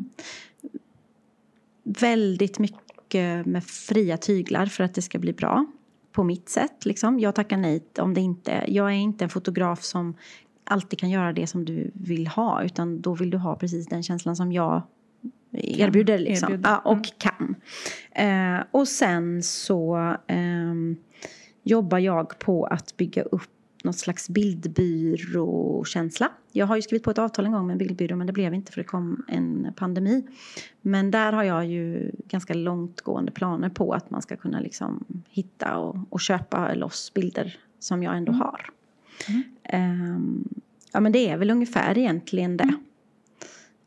väldigt 1.83 2.59
mycket 2.59 3.45
med 3.45 3.63
fria 3.63 4.17
tyglar 4.17 4.65
för 4.65 4.83
att 4.83 4.93
det 4.93 5.01
ska 5.01 5.19
bli 5.19 5.33
bra 5.33 5.65
på 6.11 6.23
mitt 6.23 6.49
sätt. 6.49 6.85
Liksom. 6.85 7.19
Jag 7.19 7.35
tackar 7.35 7.57
nej 7.57 7.83
om 7.99 8.13
det 8.13 8.21
inte... 8.21 8.63
Jag 8.67 8.87
är 8.87 8.95
inte 8.95 9.25
en 9.25 9.29
fotograf 9.29 9.83
som 9.83 10.15
alltid 10.63 10.99
kan 10.99 11.09
göra 11.09 11.33
det 11.33 11.47
som 11.47 11.65
du 11.65 11.91
vill 11.93 12.27
ha 12.27 12.63
utan 12.63 13.01
då 13.01 13.13
vill 13.13 13.29
du 13.29 13.37
ha 13.37 13.55
precis 13.55 13.87
den 13.87 14.03
känslan 14.03 14.35
som 14.35 14.51
jag 14.51 14.81
erbjuder. 15.51 16.17
Liksom. 16.17 16.49
erbjuda. 16.51 16.69
Ja, 16.69 16.91
och 16.91 16.91
Mm. 16.93 17.03
kan. 17.17 17.55
Eh, 18.11 18.63
och 18.71 18.87
sen 18.87 19.43
så 19.43 20.15
ehm, 20.27 20.95
jobbar 21.63 21.99
jag 21.99 22.39
på 22.39 22.65
att 22.65 22.97
bygga 22.97 23.23
upp 23.23 23.49
något 23.85 23.97
slags 23.97 24.29
bildbyråkänsla. 24.29 26.31
Jag 26.51 26.65
har 26.65 26.75
ju 26.75 26.81
skrivit 26.81 27.03
på 27.03 27.11
ett 27.11 27.17
avtal 27.17 27.45
en 27.45 27.51
gång 27.51 27.67
med 27.67 27.73
en 27.73 27.77
bildbyrå 27.77 28.15
men 28.15 28.27
det 28.27 28.33
blev 28.33 28.53
inte 28.53 28.71
för 28.71 28.81
det 28.81 28.87
kom 28.87 29.25
en 29.27 29.73
pandemi. 29.75 30.27
Men 30.81 31.11
där 31.11 31.33
har 31.33 31.43
jag 31.43 31.65
ju 31.65 32.11
ganska 32.27 32.53
långtgående 32.53 33.31
planer 33.31 33.69
på 33.69 33.93
att 33.93 34.09
man 34.09 34.21
ska 34.21 34.35
kunna 34.35 34.59
liksom 34.59 35.03
hitta 35.29 35.77
och, 35.77 35.97
och 36.09 36.21
köpa 36.21 36.73
loss 36.73 37.13
bilder 37.13 37.57
som 37.79 38.03
jag 38.03 38.17
ändå 38.17 38.31
har. 38.31 38.69
Mm. 39.29 39.43
Ehm, 39.63 40.47
ja 40.93 40.99
men 40.99 41.11
det 41.11 41.29
är 41.29 41.37
väl 41.37 41.51
ungefär 41.51 41.97
egentligen 41.97 42.57
det. 42.57 42.73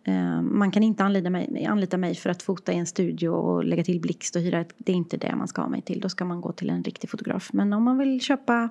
Ehm, 0.05 0.59
man 0.59 0.71
kan 0.71 0.83
inte 0.83 1.05
anlita 1.05 1.31
mig, 1.31 1.67
anlita 1.67 1.97
mig 1.97 2.15
för 2.15 2.31
att 2.31 2.43
fota 2.43 2.73
i 2.73 2.77
en 2.77 2.87
studio 2.87 3.29
och 3.29 3.65
lägga 3.65 3.85
till 3.85 4.01
blixt 4.01 4.37
och 4.37 4.43
hyra 4.43 4.61
ett, 4.61 4.75
Det 4.77 4.93
är 4.93 4.97
inte 4.97 5.17
det 5.17 5.37
man 5.37 5.49
ska 5.49 5.63
ha 5.63 5.69
mig 5.69 5.83
till. 5.83 6.01
Då 6.01 6.09
ska 6.09 6.25
man 6.25 6.41
gå 6.41 6.53
till 6.53 6.71
en 6.71 6.85
riktig 6.85 7.11
fotograf. 7.11 7.51
Men 7.53 7.73
om 7.73 7.83
man 7.83 7.99
vill 7.99 8.21
köpa 8.21 8.69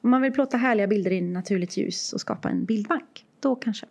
om 0.00 0.10
man 0.10 0.22
vill 0.22 0.32
plåta 0.32 0.56
härliga 0.56 0.86
bilder 0.86 1.10
i 1.10 1.20
naturligt 1.20 1.76
ljus 1.76 2.12
och 2.12 2.20
skapa 2.20 2.50
en 2.50 2.64
bildbank, 2.64 3.26
då 3.40 3.56
kanske. 3.56 3.86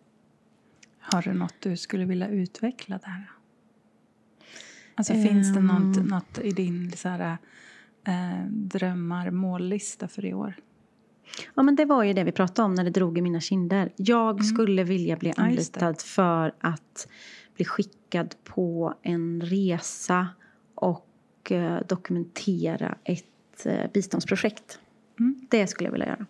Har 1.00 1.22
du 1.22 1.34
något 1.34 1.56
du 1.60 1.78
skulle 1.78 2.06
vilja 2.06 2.28
utveckla 2.28 2.98
där? 2.98 3.32
Alltså 4.96 5.14
finns 5.14 5.54
det 5.54 5.60
något, 5.60 6.06
något 6.06 6.40
i 6.44 6.52
din 6.52 6.92
så 6.92 7.10
här, 7.10 7.38
eh, 8.08 8.46
drömmar, 8.50 9.32
mållista 9.32 10.08
för 10.08 10.26
i 10.26 10.34
år? 10.34 10.54
Ja 11.56 11.64
men 11.64 11.76
det 11.76 11.86
var 11.86 12.04
ju 12.04 12.14
det 12.14 12.24
vi 12.24 12.32
pratade 12.32 12.66
om 12.66 12.76
när 12.76 12.84
det 12.84 12.90
drog 12.90 13.18
i 13.18 13.22
mina 13.22 13.42
kinder. 13.42 13.92
Jag 13.96 14.46
skulle 14.46 14.84
vilja 14.84 15.16
bli 15.16 15.34
Ja, 15.38 15.44
anlitad 15.44 16.02
för 16.02 16.54
att 16.60 17.08
bli 17.56 17.66
skickad 17.66 18.36
på 18.44 18.94
en 19.02 19.42
resa 19.42 20.28
och 20.76 21.52
eh, 21.52 21.80
dokumentera 21.88 22.98
ett 23.04 23.66
eh, 23.66 23.92
biståndsprojekt. 23.94 24.80
Mm. 25.20 25.48
Det 25.50 25.68
skulle 25.68 25.88
jag 25.88 25.92
vilja 25.92 26.08
göra. 26.08 26.26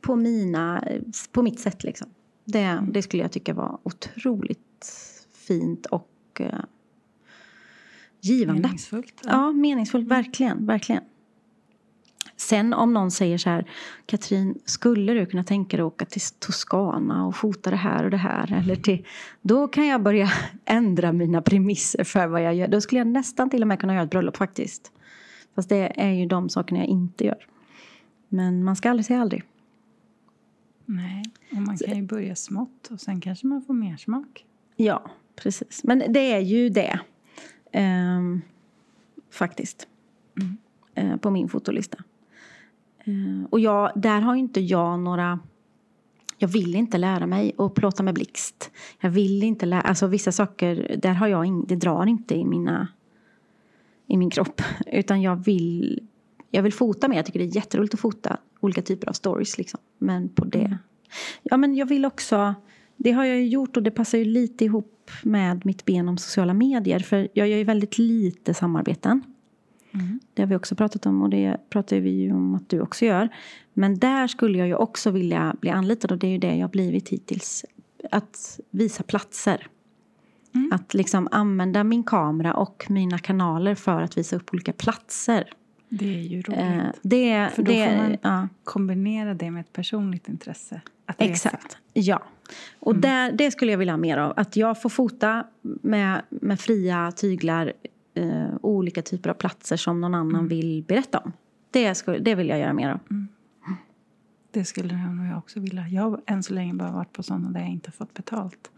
På, 0.00 0.16
mina, 0.16 0.84
på 1.32 1.42
mitt 1.42 1.60
sätt 1.60 1.84
liksom. 1.84 2.08
Det, 2.44 2.86
det 2.90 3.02
skulle 3.02 3.22
jag 3.22 3.32
tycka 3.32 3.54
var 3.54 3.78
otroligt 3.82 4.92
fint 5.46 5.86
och 5.86 6.40
eh, 6.40 6.60
givande. 8.20 8.62
Meningsfullt? 8.62 9.20
Ja, 9.24 9.52
meningsfullt. 9.52 10.08
Verkligen, 10.08 10.66
verkligen. 10.66 11.02
Sen 12.36 12.74
om 12.74 12.92
någon 12.92 13.10
säger 13.10 13.38
så 13.38 13.50
här, 13.50 13.70
Katrin, 14.06 14.58
skulle 14.64 15.12
du 15.12 15.26
kunna 15.26 15.44
tänka 15.44 15.76
dig 15.76 15.86
att 15.86 15.92
åka 15.92 16.04
till 16.04 16.20
Toscana 16.38 17.26
och 17.26 17.36
fota 17.36 17.70
det 17.70 17.76
här 17.76 18.04
och 18.04 18.10
det 18.10 18.16
här? 18.16 18.52
Eller 18.52 18.76
till, 18.76 19.06
då 19.42 19.68
kan 19.68 19.86
jag 19.86 20.02
börja 20.02 20.28
ändra 20.64 21.12
mina 21.12 21.42
premisser 21.42 22.04
för 22.04 22.26
vad 22.26 22.42
jag 22.42 22.54
gör. 22.54 22.68
Då 22.68 22.80
skulle 22.80 22.98
jag 22.98 23.06
nästan 23.06 23.50
till 23.50 23.62
och 23.62 23.68
med 23.68 23.80
kunna 23.80 23.94
göra 23.94 24.04
ett 24.04 24.10
bröllop 24.10 24.36
faktiskt. 24.36 24.92
Fast 25.54 25.68
det 25.68 26.00
är 26.00 26.12
ju 26.12 26.26
de 26.26 26.48
sakerna 26.48 26.80
jag 26.80 26.88
inte 26.88 27.24
gör. 27.24 27.46
Men 28.28 28.64
man 28.64 28.76
ska 28.76 28.90
aldrig 28.90 29.06
säga 29.06 29.20
aldrig. 29.20 29.42
Nej, 30.84 31.24
och 31.52 31.62
man 31.62 31.76
kan 31.76 31.96
ju 31.96 32.02
börja 32.02 32.36
smått 32.36 32.88
och 32.90 33.00
sen 33.00 33.20
kanske 33.20 33.46
man 33.46 33.62
får 33.62 33.74
mer 33.74 33.96
smak. 33.96 34.46
Ja, 34.76 35.10
precis. 35.36 35.84
Men 35.84 36.02
det 36.08 36.32
är 36.32 36.40
ju 36.40 36.68
det. 36.68 37.00
Ehm, 37.72 38.42
faktiskt. 39.30 39.88
Mm. 40.40 40.56
Eh, 40.94 41.16
på 41.16 41.30
min 41.30 41.48
fotolista. 41.48 41.98
Eh, 42.98 43.44
och 43.50 43.60
jag, 43.60 43.92
där 43.96 44.20
har 44.20 44.34
inte 44.34 44.60
jag 44.60 45.00
några 45.00 45.38
jag 46.38 46.48
vill 46.48 46.74
inte 46.74 46.98
lära 46.98 47.26
mig 47.26 47.54
att 47.58 47.74
plåta 47.74 48.02
med 48.02 48.14
blixt. 48.14 48.70
Jag 49.00 49.10
vill 49.10 49.42
inte 49.42 49.66
lära, 49.66 49.80
alltså 49.80 50.06
vissa 50.06 50.32
saker, 50.32 50.96
där 51.02 51.12
har 51.12 51.26
jag 51.26 51.46
ing, 51.46 51.64
det 51.66 51.76
drar 51.76 52.06
inte 52.06 52.34
i 52.34 52.44
mina, 52.44 52.88
i 54.06 54.16
min 54.16 54.30
kropp. 54.30 54.62
Utan 54.86 55.22
jag 55.22 55.44
vill, 55.44 56.06
jag 56.50 56.62
vill 56.62 56.72
fota 56.72 57.08
mer, 57.08 57.16
jag 57.16 57.26
tycker 57.26 57.38
det 57.38 57.44
är 57.44 57.56
jätteroligt 57.56 57.94
att 57.94 58.00
fota 58.00 58.36
olika 58.60 58.82
typer 58.82 59.08
av 59.08 59.12
stories 59.12 59.58
liksom. 59.58 59.80
Men 59.98 60.28
på 60.28 60.44
det, 60.44 60.58
Mm. 60.58 60.78
ja 61.42 61.56
men 61.56 61.74
jag 61.74 61.86
vill 61.86 62.04
också, 62.04 62.54
det 62.96 63.12
har 63.12 63.24
jag 63.24 63.36
ju 63.36 63.48
gjort 63.48 63.76
och 63.76 63.82
det 63.82 63.90
passar 63.90 64.18
ju 64.18 64.24
lite 64.24 64.64
ihop 64.64 65.10
med 65.22 65.66
mitt 65.66 65.84
ben 65.84 66.08
om 66.08 66.18
sociala 66.18 66.54
medier. 66.54 66.98
För 66.98 67.28
jag 67.32 67.48
gör 67.48 67.56
ju 67.56 67.64
väldigt 67.64 67.98
lite 67.98 68.54
samarbeten. 68.54 69.22
Mm. 69.94 70.20
Det 70.34 70.42
har 70.42 70.46
vi 70.46 70.56
också 70.56 70.74
pratat 70.74 71.06
om 71.06 71.22
och 71.22 71.30
det 71.30 71.56
pratar 71.70 71.96
vi 71.96 72.10
ju 72.10 72.32
om 72.32 72.54
att 72.54 72.68
du 72.68 72.80
också 72.80 73.04
gör. 73.04 73.28
Men 73.74 73.98
där 73.98 74.26
skulle 74.26 74.58
jag 74.58 74.66
ju 74.68 74.74
också 74.74 75.10
vilja 75.10 75.56
bli 75.60 75.70
anlitad 75.70 76.12
och 76.12 76.18
det 76.18 76.26
är 76.26 76.30
ju 76.30 76.38
det 76.38 76.54
jag 76.56 76.66
har 76.66 76.72
blivit 76.72 77.08
hittills. 77.08 77.64
Att 78.10 78.60
visa 78.70 79.02
platser. 79.02 79.66
Mm. 80.54 80.72
Att 80.72 80.94
liksom 80.94 81.28
använda 81.30 81.84
min 81.84 82.04
kamera 82.04 82.54
och 82.54 82.86
mina 82.88 83.18
kanaler 83.18 83.74
för 83.74 84.02
att 84.02 84.18
visa 84.18 84.36
upp 84.36 84.52
olika 84.52 84.72
platser. 84.72 85.52
Det 85.98 86.14
är 86.18 86.22
ju 86.22 86.42
roligt. 86.42 86.58
Eh, 86.60 86.84
det, 87.02 87.50
För 87.54 87.62
då 87.62 87.72
det, 87.72 87.88
får 87.90 87.96
man 87.96 88.16
ja, 88.22 88.48
Kombinera 88.64 89.34
det 89.34 89.50
med 89.50 89.60
ett 89.60 89.72
personligt 89.72 90.28
intresse. 90.28 90.80
Att 91.06 91.20
resa. 91.20 91.30
Exakt, 91.30 91.78
ja. 91.92 92.22
Och 92.80 92.92
Mm. 92.92 93.00
där, 93.00 93.32
det 93.32 93.50
skulle 93.50 93.70
jag 93.70 93.78
vilja 93.78 93.92
ha 93.92 93.98
mer 93.98 94.16
av. 94.18 94.32
Att 94.36 94.56
jag 94.56 94.82
får 94.82 94.88
fota 94.90 95.46
med, 95.62 96.22
med 96.28 96.60
fria 96.60 97.12
tyglar 97.16 97.72
eh, 98.14 98.46
olika 98.62 99.02
typer 99.02 99.30
av 99.30 99.34
platser 99.34 99.76
som 99.76 100.00
någon 100.00 100.14
annan 100.14 100.34
Mm. 100.34 100.48
vill 100.48 100.84
berätta 100.88 101.18
om. 101.18 101.32
Det, 101.70 101.94
skulle, 101.94 102.18
det 102.18 102.34
vill 102.34 102.48
jag 102.48 102.58
göra 102.58 102.72
mer 102.72 102.90
av. 102.90 103.00
Det 104.50 104.64
skulle 104.64 104.96
nog 104.96 105.26
jag 105.26 105.38
också 105.38 105.60
vilja. 105.60 105.88
Jag 105.88 106.02
har 106.10 106.20
än 106.26 106.42
så 106.42 106.54
länge 106.54 106.74
bara 106.74 106.90
varit 106.92 107.12
på 107.12 107.22
sådana 107.22 107.50
där 107.50 107.60
jag 107.60 107.68
inte 107.68 107.90
fått 107.90 108.14
betalt. 108.14 108.70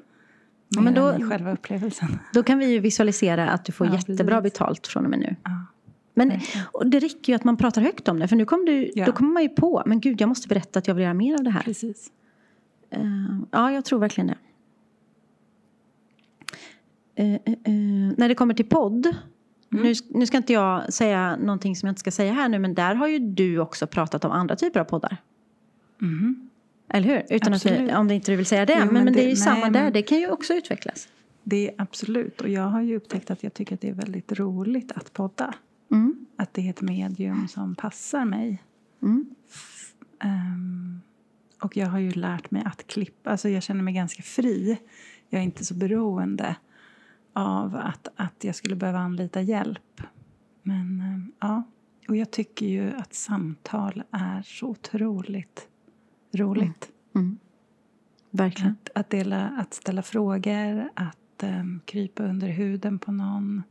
Ja, 0.68 0.80
men 0.80 0.94
då- 0.94 1.28
själva 1.30 1.52
upplevelsen. 1.52 2.18
Då 2.34 2.42
kan 2.42 2.58
vi 2.58 2.66
ju 2.72 2.78
visualisera 2.78 3.48
att 3.50 3.64
du 3.64 3.72
får 3.72 3.86
Ja, 3.86 3.94
jättebra 3.94 4.40
precis. 4.42 4.52
betalt 4.58 4.86
från 4.86 5.04
och 5.04 5.10
med 5.10 5.18
nu. 5.18 5.36
Ja. 5.44 5.50
Men 6.18 6.40
och 6.72 6.86
det 6.86 6.98
räcker 6.98 7.32
ju 7.32 7.36
att 7.36 7.44
man 7.44 7.56
pratar 7.56 7.82
högt 7.82 8.08
om 8.08 8.18
det. 8.18 8.28
För 8.28 8.36
nu 8.36 8.44
kom 8.44 8.64
du, 8.64 8.90
Ja. 8.94 9.06
då 9.06 9.12
kommer 9.12 9.30
man 9.32 9.42
ju 9.42 9.48
på, 9.48 9.82
men 9.86 10.00
gud 10.00 10.20
jag 10.20 10.28
måste 10.28 10.48
berätta 10.48 10.78
att 10.78 10.86
jag 10.88 10.94
vill 10.94 11.02
göra 11.04 11.14
mer 11.14 11.34
av 11.34 11.44
det 11.44 11.50
här. 11.50 11.62
Precis. 11.62 12.10
Eh, 12.90 13.00
ja, 13.50 13.72
jag 13.72 13.84
tror 13.84 13.98
verkligen 13.98 14.26
det. 14.26 14.36
Eh, 17.14 17.34
eh, 17.34 17.72
när 18.16 18.28
det 18.28 18.34
kommer 18.34 18.54
till 18.54 18.68
podd. 18.68 19.06
Mm. 19.72 19.84
Nu, 19.84 19.94
nu 20.10 20.26
ska 20.26 20.36
inte 20.36 20.52
jag 20.52 20.92
säga 20.92 21.36
någonting 21.36 21.76
som 21.76 21.86
jag 21.86 21.90
inte 21.90 22.00
ska 22.00 22.10
säga 22.10 22.32
här 22.32 22.48
nu. 22.48 22.58
Men 22.58 22.74
där 22.74 22.94
har 22.94 23.06
ju 23.08 23.18
du 23.18 23.58
också 23.58 23.86
pratat 23.86 24.24
om 24.24 24.32
andra 24.32 24.56
typer 24.56 24.80
av 24.80 24.84
poddar. 24.84 25.16
Mhm. 25.98 26.48
Eller 26.88 27.08
hur? 27.08 27.36
Utan 27.36 27.52
att, 27.54 27.62
du- 27.62 27.94
om 27.96 28.08
det 28.08 28.14
inte 28.14 28.32
du 28.32 28.36
vill 28.36 28.46
säga 28.46 28.66
det. 28.66 28.72
Jo, 28.72 28.84
men, 28.84 28.94
men 28.94 29.04
men 29.04 29.12
det 29.12 29.24
är 29.24 29.28
ju 29.28 29.36
samma 29.36 29.60
nej, 29.60 29.70
där. 29.70 29.82
men- 29.82 29.92
Det 29.92 30.02
kan 30.02 30.18
ju 30.18 30.30
också 30.30 30.52
utvecklas. 30.54 31.08
Det 31.42 31.68
är 31.68 31.74
absolut. 31.78 32.40
Och 32.40 32.48
jag 32.48 32.62
har 32.62 32.82
ju 32.82 32.96
upptäckt 32.96 33.30
att 33.30 33.42
jag 33.42 33.54
tycker 33.54 33.74
att 33.74 33.80
det 33.80 33.88
är 33.88 33.92
väldigt 33.94 34.32
roligt 34.32 34.92
att 34.92 35.12
podda. 35.12 35.54
Mm. 35.90 36.26
Att 36.36 36.54
det 36.54 36.66
är 36.66 36.70
ett 36.70 36.82
medium 36.82 37.48
som 37.48 37.74
passar 37.74 38.24
mig. 38.24 38.62
Mm. 39.02 39.34
Ehm, 40.20 41.00
och 41.62 41.76
jag 41.76 41.86
har 41.86 41.98
ju 41.98 42.10
lärt 42.10 42.50
mig 42.50 42.62
att 42.64 42.86
klippa. 42.86 43.30
Alltså 43.30 43.48
jag 43.48 43.62
känner 43.62 43.82
mig 43.82 43.94
ganska 43.94 44.22
fri. 44.22 44.78
Jag 45.28 45.40
är 45.40 45.44
inte 45.44 45.64
så 45.64 45.74
beroende 45.74 46.56
av 47.32 47.76
att, 47.76 48.08
att 48.16 48.44
jag 48.44 48.54
skulle 48.54 48.76
behöva 48.76 48.98
anlita 48.98 49.40
hjälp. 49.40 50.00
Men 50.62 51.00
ehm, 51.00 51.32
ja, 51.40 51.62
och 52.08 52.16
jag 52.16 52.30
tycker 52.30 52.66
ju 52.66 52.92
att 52.92 53.14
samtal 53.14 54.02
är 54.10 54.42
så 54.42 54.66
otroligt 54.66 55.68
roligt. 56.32 56.88
Mm. 57.14 57.38
Verkligen. 58.30 58.72
Att, 58.72 58.90
att, 58.94 59.10
dela, 59.10 59.48
att 59.48 59.74
ställa 59.74 60.02
frågor, 60.02 60.90
att 60.94 61.42
ehm, 61.42 61.80
krypa 61.84 62.22
under 62.22 62.48
huden 62.48 62.98
på 62.98 63.12
någon. 63.12 63.62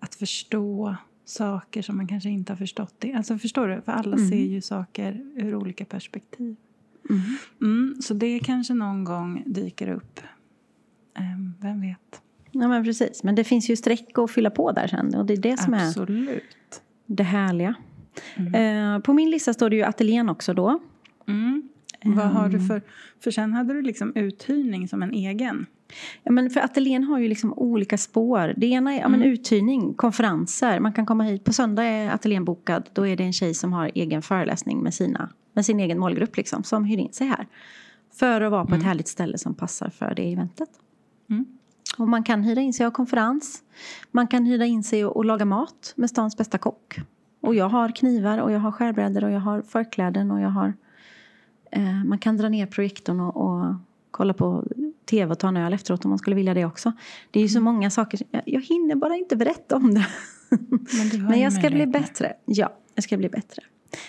Att 0.00 0.14
förstå 0.14 0.96
saker 1.28 1.82
som 1.82 1.96
man 1.96 2.06
kanske 2.06 2.28
inte 2.30 2.52
har 2.52 2.56
förstått. 2.56 2.94
Det. 2.98 3.12
Alltså 3.12 3.38
förstår 3.38 3.68
du? 3.68 3.80
För 3.82 3.92
alla 3.92 4.16
Mm. 4.16 4.28
ser 4.28 4.36
ju 4.44 4.60
saker 4.60 5.20
ur 5.36 5.54
olika 5.54 5.84
perspektiv. 5.84 6.56
Mm. 7.10 7.20
Mm, 7.60 8.02
så 8.02 8.14
det 8.14 8.38
kanske 8.38 8.74
någon 8.74 9.04
gång 9.04 9.42
dyker 9.46 9.88
upp. 9.88 10.20
Ehm, 11.14 11.54
vem 11.60 11.80
vet? 11.80 12.22
Ja, 12.50 12.68
men 12.68 12.84
precis. 12.84 13.22
Men 13.22 13.34
det 13.34 13.44
finns 13.44 13.70
ju 13.70 13.76
streck 13.76 14.18
att 14.18 14.30
fylla 14.30 14.50
på 14.50 14.72
där 14.72 14.86
sen. 14.86 15.14
Och 15.14 15.26
det 15.26 15.32
är 15.32 15.36
det 15.36 15.56
som 15.60 15.74
är 15.74 15.86
Absolut. 15.86 16.82
det 17.06 17.22
härliga. 17.22 17.74
Mm. 18.36 18.94
Eh, 18.94 19.00
på 19.00 19.12
min 19.12 19.30
lista 19.30 19.54
står 19.54 19.70
det 19.70 19.76
ju 19.76 19.82
ateljén 19.82 20.28
också 20.28 20.54
då. 20.54 20.80
Mm. 22.04 22.18
Vad 22.18 22.26
har 22.26 22.48
du 22.48 22.60
för... 22.60 22.82
För 23.20 23.30
sen 23.30 23.52
hade 23.52 23.74
du 23.74 23.82
liksom 23.82 24.12
uthyrning 24.14 24.88
som 24.88 25.02
en 25.02 25.12
egen. 25.12 25.66
Ja, 26.22 26.32
men 26.32 26.50
för 26.50 26.60
ateljén 26.60 27.04
har 27.04 27.18
ju 27.18 27.28
liksom 27.28 27.52
olika 27.52 27.98
spår. 27.98 28.54
Det 28.56 28.66
ena 28.66 28.94
är 28.94 29.00
ja, 29.00 29.08
men 29.08 29.20
Mm. 29.20 29.32
uthyrning, 29.32 29.94
konferenser. 29.94 30.80
Man 30.80 30.92
kan 30.92 31.06
komma 31.06 31.24
hit. 31.24 31.44
På 31.44 31.52
söndag 31.52 31.82
är 31.84 32.10
ateljén 32.10 32.44
bokad. 32.44 32.88
Då 32.92 33.06
är 33.06 33.16
det 33.16 33.24
en 33.24 33.32
tjej 33.32 33.54
som 33.54 33.72
har 33.72 33.90
egen 33.94 34.22
föreläsning 34.22 34.78
med, 34.82 34.94
sina, 34.94 35.28
med 35.52 35.66
sin 35.66 35.80
egen 35.80 35.98
målgrupp 35.98 36.36
liksom, 36.36 36.62
som 36.64 36.84
hyr 36.84 36.98
in 36.98 37.12
sig 37.12 37.26
här. 37.26 37.46
För 38.14 38.40
att 38.40 38.50
vara 38.50 38.64
på 38.66 38.74
ett 38.74 38.82
härligt 38.82 39.08
ställe 39.08 39.38
som 39.38 39.54
passar 39.54 39.90
för 39.90 40.14
det 40.14 40.32
eventet. 40.32 40.68
Mm. 41.30 41.46
Och 41.98 42.08
man 42.08 42.22
kan 42.22 42.42
hyra 42.42 42.60
in 42.60 42.72
sig 42.72 42.86
och 42.86 42.92
ha 42.92 42.96
konferens. 42.96 43.62
Man 44.10 44.26
kan 44.26 44.46
hyra 44.46 44.66
in 44.66 44.82
sig 44.84 45.04
och, 45.04 45.16
och 45.16 45.24
laga 45.24 45.44
mat 45.44 45.92
med 45.96 46.10
stans 46.10 46.36
bästa 46.36 46.58
kock. 46.58 46.96
Och 47.40 47.54
jag 47.54 47.68
har 47.68 47.88
knivar 47.96 48.38
och 48.38 48.52
jag 48.52 48.60
har 48.60 48.72
skärbrädor 48.72 49.24
och 49.24 49.30
jag 49.30 49.40
har 49.40 49.62
förkläden 49.62 50.30
och 50.30 50.40
jag 50.40 50.48
har... 50.48 50.74
Eh, 51.70 52.04
man 52.04 52.18
kan 52.18 52.36
dra 52.36 52.48
ner 52.48 52.66
projektorn 52.66 53.20
och, 53.20 53.36
och 53.36 53.74
kolla 54.10 54.34
på 54.34 54.64
tv 55.10 55.32
och 55.32 55.38
ta 55.38 55.48
en 55.48 55.56
öl 55.56 55.72
efteråt 55.72 56.04
om 56.04 56.08
man 56.08 56.18
skulle 56.18 56.36
vilja 56.36 56.54
det 56.54 56.64
också. 56.64 56.92
Det 57.30 57.38
är 57.38 57.42
ju 57.42 57.48
så 57.48 57.60
många 57.60 57.90
saker. 57.90 58.20
Jag, 58.30 58.42
jag 58.46 58.60
hinner 58.60 58.94
bara 58.94 59.16
inte 59.16 59.36
berätta 59.36 59.76
om 59.76 59.94
det. 59.94 60.06
Men, 60.50 61.26
Men 61.28 61.40
jag 61.40 61.52
ska 61.52 61.70
bli 61.70 61.86
bättre. 61.86 62.32
Ja, 62.44 62.72
jag 62.94 63.04
ska 63.04 63.16
bli 63.16 63.28
bättre. 63.28 63.62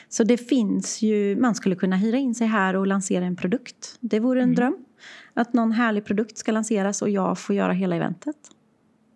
Så 0.10 0.24
det 0.24 0.38
finns 0.38 1.02
ju, 1.02 1.36
man 1.36 1.56
skulle 1.56 1.76
kunna 1.76 1.96
hyra 1.96 2.18
in 2.18 2.36
sig 2.36 2.48
här 2.48 2.76
och 2.76 2.88
lansera 2.88 3.26
en 3.26 3.36
produkt. 3.36 3.98
Det 4.00 4.20
vore 4.20 4.40
en 4.40 4.44
Mm. 4.44 4.56
dröm. 4.56 4.78
Att 5.34 5.54
någon 5.54 5.72
härlig 5.72 6.06
produkt 6.06 6.38
ska 6.38 6.52
lanseras 6.52 7.02
och 7.02 7.10
jag 7.10 7.40
får 7.40 7.56
göra 7.56 7.74
hela 7.74 7.96
eventet. 7.96 8.36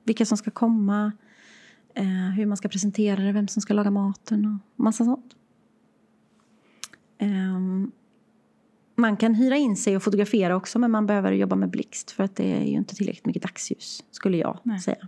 Vilka 0.03 0.25
som 0.25 0.37
ska 0.37 0.51
komma, 0.51 1.11
eh, 1.95 2.05
hur 2.35 2.45
man 2.45 2.57
ska 2.57 2.67
presentera 2.69 3.21
det, 3.23 3.31
vem 3.31 3.47
som 3.47 3.61
ska 3.61 3.73
laga 3.73 3.91
maten 3.91 4.45
och 4.45 4.83
massa 4.83 5.05
sånt. 5.05 5.35
Ehm, 7.17 7.91
man 9.03 9.17
kan 9.17 9.35
hyra 9.35 9.57
in 9.57 9.75
sig 9.75 9.95
och 9.95 10.03
fotografera 10.03 10.55
också 10.55 10.79
men 10.79 10.91
man 10.91 11.05
behöver 11.05 11.31
jobba 11.31 11.55
med 11.55 11.69
blixt 11.69 12.11
för 12.11 12.23
att 12.23 12.35
det 12.35 12.51
är 12.51 12.63
ju 12.63 12.77
inte 12.77 12.95
tillräckligt 12.95 13.25
mycket 13.25 13.41
dagsljus 13.41 14.03
skulle 14.11 14.37
jag 14.37 14.59
Nej. 14.63 14.79
säga. 14.79 15.07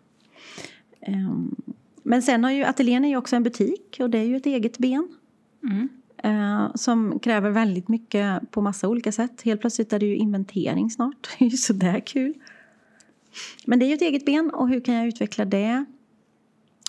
Ehm, 1.02 1.56
men 2.04 2.22
sen 2.22 2.44
har 2.44 2.52
ju 2.52 2.64
ateljén 2.64 3.06
är 3.06 3.10
ju 3.10 3.18
också 3.18 3.36
en 3.36 3.44
butik 3.44 3.98
och 4.00 4.10
det 4.10 4.18
är 4.18 4.24
ju 4.24 4.36
ett 4.36 4.46
eget 4.46 4.78
ben. 4.78 5.08
Mm. 5.64 5.90
Eh, 6.18 6.76
som 6.76 7.20
kräver 7.20 7.50
väldigt 7.50 7.88
mycket 7.88 8.52
på 8.52 8.62
massa 8.62 8.88
olika 8.88 9.12
sätt. 9.12 9.42
Helt 9.42 9.62
plötsligt 9.62 9.94
är 9.94 10.00
det 10.00 10.06
ju 10.06 10.16
inventering 10.16 10.90
snart. 10.90 11.30
Det 11.40 11.46
är 11.46 11.50
ju 11.50 11.58
sådär 11.58 12.00
kul. 12.00 12.34
Men 13.66 13.80
det 13.80 13.86
är 13.86 13.88
ju 13.88 13.94
ett 13.94 14.02
eget 14.02 14.26
ben 14.26 14.50
och 14.50 14.70
hur 14.70 14.82
kan 14.82 14.96
jag 14.96 15.08
utveckla 15.08 15.46
det? 15.46 15.86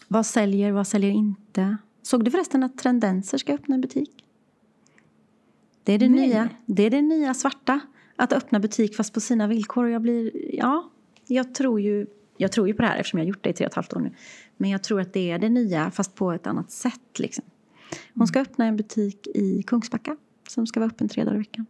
Vad 0.09 0.27
säljer, 0.27 0.73
vad 0.73 0.87
säljer 0.87 1.11
inte? 1.11 1.77
Såg 2.03 2.25
du 2.25 2.31
förresten 2.31 2.63
att 2.63 2.79
Trendenser 2.79 3.39
ska 3.39 3.55
öppna 3.55 3.75
en 3.75 3.81
butik? 3.81 4.26
Det 5.87 5.93
är 5.93 5.99
det, 5.99 6.09
Nej. 6.09 6.29
nya, 6.29 6.49
det 6.67 6.83
är 6.83 6.91
det 6.91 7.03
nya 7.03 7.35
svarta. 7.35 7.81
Att 8.17 8.33
öppna 8.33 8.61
butik 8.61 8.97
fast 8.97 9.15
på 9.15 9.21
sina 9.21 9.47
villkor. 9.47 9.85
Och 9.85 9.91
jag 9.91 10.03
blir, 10.03 10.31
ja, 10.55 10.91
jag 11.27 11.55
tror 11.55 11.81
ju, 11.81 12.07
jag 12.37 12.53
tror 12.53 12.69
ju 12.69 12.75
på 12.75 12.83
det 12.83 12.89
här 12.89 12.97
eftersom 12.97 13.19
jag 13.19 13.25
har 13.25 13.29
gjort 13.29 13.45
det 13.45 13.51
i 13.51 13.53
tre 13.53 13.67
och 13.67 13.71
ett 13.71 13.75
halvt 13.75 13.93
år 13.93 14.01
nu. 14.01 14.11
Men 14.57 14.71
jag 14.71 14.83
tror 14.83 15.01
att 15.01 15.13
det 15.13 15.31
är 15.31 15.39
det 15.39 15.49
nya 15.49 15.91
fast 15.91 16.15
på 16.15 16.33
ett 16.33 16.47
annat 16.47 16.71
sätt 16.71 17.19
liksom. 17.19 17.45
Hon 18.15 18.27
ska 18.27 18.41
öppna 18.41 18.65
en 18.65 18.77
butik 18.77 19.27
i 19.35 19.63
Kungsbacka 19.63 20.17
som 20.49 20.67
ska 20.67 20.81
vara 20.81 20.91
öppen 20.91 21.09
tre 21.09 21.25
dagar 21.25 21.35
i 21.35 21.39
veckan. 21.39 21.67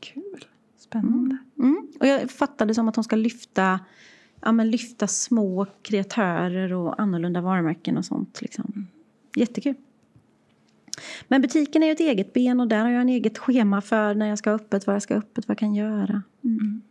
Kul. 0.00 0.44
Spännande. 0.76 1.38
Mm. 1.58 1.88
Och 2.00 2.06
jag 2.06 2.30
fattade 2.30 2.74
som 2.74 2.88
att 2.88 2.96
hon 2.96 3.04
ska 3.04 3.16
lyfta, 3.16 3.80
ja, 4.40 4.52
men 4.52 4.70
lyfta 4.70 5.06
små 5.06 5.66
kreatörer 5.82 6.72
och 6.72 7.00
annorlunda 7.00 7.40
varumärken 7.40 7.96
och 7.96 8.04
sånt. 8.04 8.42
Liksom. 8.42 8.88
Jättekul. 9.36 9.74
Men 11.28 11.42
butiken 11.42 11.82
är 11.82 11.86
ju 11.86 11.92
ett 11.92 12.00
eget 12.00 12.32
ben 12.32 12.60
och 12.60 12.68
där 12.68 12.80
har 12.80 12.90
jag 12.90 13.00
en 13.00 13.08
eget 13.08 13.38
schema 13.38 13.80
för 13.80 14.14
när 14.14 14.26
jag 14.26 14.38
ska 14.38 14.50
ha 14.50 14.56
öppet, 14.56 14.86
vad 14.86 14.94
jag 14.94 15.02
ska 15.02 15.14
ha 15.14 15.18
öppet, 15.18 15.48
vad 15.48 15.52
jag 15.52 15.58
kan 15.58 15.74
göra. 15.74 16.22
Mm. 16.44 16.58
Mm. 16.60 16.82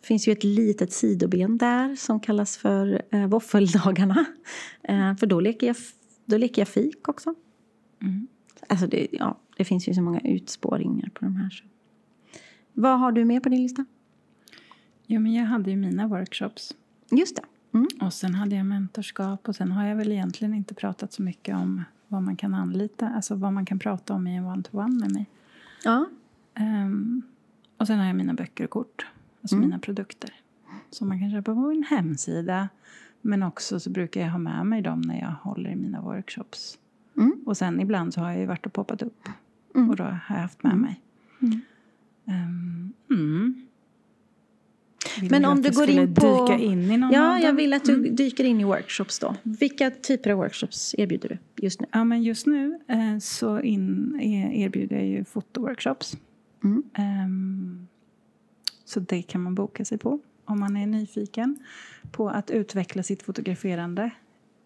Det 0.00 0.06
finns 0.06 0.28
ju 0.28 0.32
ett 0.32 0.44
litet 0.44 0.92
sidoben 0.92 1.58
där 1.58 1.96
som 1.96 2.20
kallas 2.20 2.56
för 2.56 3.02
eh, 3.10 3.26
våffeldagarna. 3.26 4.24
Eh, 4.82 5.16
för 5.16 5.26
då 5.26 5.40
leker, 5.40 5.66
jag, 5.66 5.76
då 6.24 6.36
leker 6.36 6.60
jag 6.60 6.68
fik 6.68 7.08
också. 7.08 7.34
Mm. 8.02 8.28
Alltså 8.68 8.86
det, 8.86 9.08
ja, 9.12 9.38
det 9.56 9.64
finns 9.64 9.88
ju 9.88 9.94
så 9.94 10.02
många 10.02 10.20
utspåringar 10.20 11.10
på 11.14 11.24
de 11.24 11.36
här. 11.36 11.50
Så. 11.50 11.64
Vad 12.72 12.98
har 13.00 13.12
du 13.12 13.24
med 13.24 13.42
på 13.42 13.48
din 13.48 13.62
lista? 13.62 13.84
Jo, 15.06 15.20
men 15.20 15.32
jag 15.32 15.44
hade 15.44 15.70
ju 15.70 15.76
mina 15.76 16.06
workshops. 16.06 16.74
Just 17.10 17.36
det. 17.36 17.42
Mm. 17.74 17.88
Och 18.00 18.12
sen 18.12 18.34
hade 18.34 18.56
jag 18.56 18.66
mentorskap 18.66 19.48
och 19.48 19.56
sen 19.56 19.72
har 19.72 19.86
jag 19.86 19.96
väl 19.96 20.12
egentligen 20.12 20.54
inte 20.54 20.74
pratat 20.74 21.12
så 21.12 21.22
mycket 21.22 21.56
om 21.56 21.84
vad 22.08 22.22
man 22.22 22.36
kan 22.36 22.54
anlita, 22.54 23.08
alltså 23.08 23.34
vad 23.34 23.52
man 23.52 23.64
kan 23.64 23.78
prata 23.78 24.14
om 24.14 24.26
i 24.26 24.36
en 24.36 24.44
one-to-one 24.44 25.00
med 25.00 25.12
mig. 25.12 25.26
Ja. 25.84 26.06
Ehm, 26.54 27.22
Och 27.76 27.86
sen 27.86 27.98
har 27.98 28.06
jag 28.06 28.16
mina 28.16 28.34
böcker 28.34 28.64
och 28.64 28.70
kort, 28.70 29.06
alltså 29.42 29.56
Mm. 29.56 29.68
mina 29.68 29.78
produkter. 29.78 30.30
Som 30.90 31.08
man 31.08 31.18
kan 31.20 31.30
köpa 31.30 31.54
på 31.54 31.60
min 31.60 31.82
hemsida. 31.84 32.68
Men 33.20 33.42
också 33.42 33.80
så 33.80 33.90
brukar 33.90 34.20
jag 34.20 34.30
ha 34.30 34.38
med 34.38 34.66
mig 34.66 34.82
dem 34.82 35.00
när 35.00 35.20
jag 35.20 35.30
håller 35.50 35.70
i 35.70 35.76
mina 35.76 36.00
workshops. 36.00 36.78
Mm. 37.16 37.32
Och 37.46 37.56
sen 37.56 37.80
ibland 37.80 38.14
så 38.14 38.20
har 38.20 38.30
jag 38.30 38.40
ju 38.40 38.46
varit 38.46 38.66
och 38.66 38.72
poppat 38.72 39.02
upp. 39.02 39.28
Mm. 39.74 39.90
Och 39.90 39.96
då 39.96 40.04
har 40.04 40.10
jag 40.10 40.42
haft 40.42 40.62
med 40.62 40.76
mig. 40.76 41.00
Mm. 43.10 43.62
Mm. 45.16 45.20
Vill 45.20 45.30
Men 45.30 45.44
om 45.44 45.62
du 45.62 45.70
går 45.70 45.90
in 45.90 46.14
på- 46.14 46.46
dyka 46.46 46.58
in 46.64 46.90
i 46.90 46.96
någon 46.96 47.10
Ja? 47.12 47.30
Mm. 47.30 47.42
jag 47.42 47.52
vill 47.52 47.72
att 47.72 47.84
du 47.84 48.10
dyker 48.10 48.44
in 48.44 48.60
i 48.60 48.64
workshops 48.64 49.18
då. 49.18 49.34
Vilka 49.42 49.90
typer 49.90 50.30
av 50.30 50.36
workshops 50.38 50.94
erbjuder 50.98 51.28
du 51.28 51.62
just 51.64 51.80
nu? 51.80 51.86
Ja, 51.92 52.04
men 52.04 52.22
just 52.22 52.46
nu 52.46 52.78
eh, 52.88 53.18
så 53.20 53.60
in, 53.60 54.14
eh, 54.22 54.60
erbjuder 54.62 54.96
jag 54.96 55.06
ju 55.06 55.24
fotoworkshops. 55.24 56.16
Mm. 56.64 56.82
Ehm, 56.94 57.86
så 58.84 59.00
det 59.00 59.22
kan 59.22 59.40
man 59.42 59.54
boka 59.54 59.84
sig 59.84 59.98
på 59.98 60.18
om 60.44 60.60
man 60.60 60.76
är 60.76 60.86
nyfiken 60.86 61.56
på 62.12 62.28
att 62.28 62.50
utveckla 62.50 63.02
sitt 63.02 63.22
fotograferande. 63.22 64.10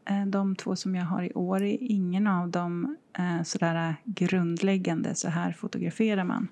Eh, 0.08 0.26
de 0.26 0.56
två 0.56 0.76
som 0.76 0.94
jag 0.94 1.04
har 1.04 1.22
i 1.22 1.32
år 1.32 1.62
är 1.62 1.76
ingen 1.80 2.26
av 2.26 2.50
dem 2.50 2.96
eh, 3.18 3.42
sådär 3.42 3.94
grundläggande, 4.04 5.14
så 5.14 5.28
här 5.28 5.52
fotograferar 5.52 6.24
man. 6.24 6.48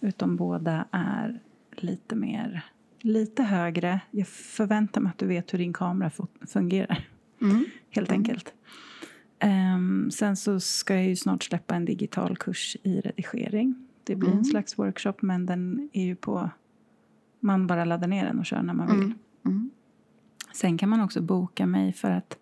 Utan 0.00 0.36
båda 0.36 0.84
är 0.90 1.40
lite 1.76 2.14
mer, 2.16 2.64
lite 3.04 3.42
högre. 3.42 4.00
Jag 4.10 4.28
förväntar 4.28 5.00
mig 5.00 5.10
att 5.10 5.18
du 5.18 5.26
vet 5.26 5.54
hur 5.54 5.58
din 5.58 5.72
kamera 5.72 6.08
fu- 6.10 6.46
fungerar 6.46 7.08
Mm. 7.40 7.64
helt 7.90 8.12
enkelt. 8.12 8.54
Ehm, 9.38 10.10
sen 10.10 10.36
så 10.36 10.60
ska 10.60 10.94
jag 10.94 11.04
ju 11.06 11.16
snart 11.16 11.42
släppa 11.42 11.74
en 11.74 11.84
digital 11.84 12.36
kurs 12.36 12.76
i 12.82 13.00
redigering. 13.00 13.74
Det 14.04 14.16
blir 14.16 14.28
Mm. 14.28 14.38
en 14.38 14.44
slags 14.44 14.78
workshop 14.78 15.14
men 15.20 15.46
den 15.46 15.90
är 15.92 16.04
ju 16.04 16.16
på... 16.16 16.50
Man 17.40 17.66
bara 17.66 17.84
laddar 17.84 18.08
ner 18.08 18.24
den 18.26 18.38
och 18.38 18.46
kör 18.46 18.62
när 18.62 18.74
man 18.74 18.86
vill. 18.86 19.04
Mm. 19.04 19.18
Mm. 19.46 19.70
Sen 20.52 20.78
kan 20.78 20.88
man 20.88 21.00
också 21.00 21.20
boka 21.22 21.66
mig 21.66 21.92
för 21.92 22.10
att 22.10 22.38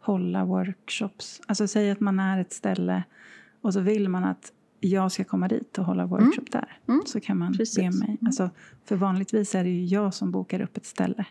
hålla 0.00 0.44
workshops. 0.44 1.40
Alltså 1.46 1.68
säg 1.68 1.90
att 1.90 2.00
man 2.00 2.20
är 2.20 2.40
ett 2.40 2.52
ställe 2.52 3.02
och 3.60 3.72
så 3.74 3.80
vill 3.80 4.08
man 4.08 4.24
att 4.24 4.52
jag 4.80 5.12
ska 5.12 5.24
komma 5.24 5.48
dit 5.48 5.78
och 5.78 5.84
hålla 5.84 6.06
workshop 6.06 6.44
där. 6.50 6.78
Mm. 6.88 7.02
Så 7.06 7.20
kan 7.20 7.38
man 7.38 7.52
Precis. 7.52 7.76
be 7.76 8.06
mig. 8.06 8.18
Alltså, 8.26 8.50
för 8.84 8.96
vanligtvis 8.96 9.54
är 9.54 9.64
det 9.64 9.70
ju 9.70 9.84
jag 9.84 10.14
som 10.14 10.30
bokar 10.30 10.60
upp 10.60 10.76
ett 10.76 10.86
ställe. 10.86 11.24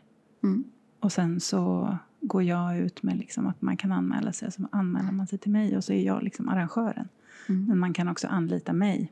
Mm. 0.44 0.64
Och 1.00 1.12
sen 1.12 1.40
så 1.40 1.98
går 2.22 2.44
jag 2.44 2.78
ut 2.78 3.04
med 3.04 3.18
liksom 3.18 3.48
att 3.48 3.62
man 3.62 3.78
kan 3.78 3.92
anmäla 3.92 4.34
sig. 4.34 4.52
Så 4.52 4.68
anmäler 4.72 5.12
man 5.12 5.28
sig 5.28 5.40
till 5.40 5.52
mig 5.52 5.78
och 5.78 5.84
så 5.84 5.94
är 5.94 6.04
jag 6.04 6.24
liksom 6.24 6.50
arrangören. 6.50 7.08
Mm. 7.50 7.66
Men 7.66 7.80
man 7.80 7.94
kan 7.94 8.08
också 8.08 8.28
anlita 8.28 8.74
mig 8.74 9.12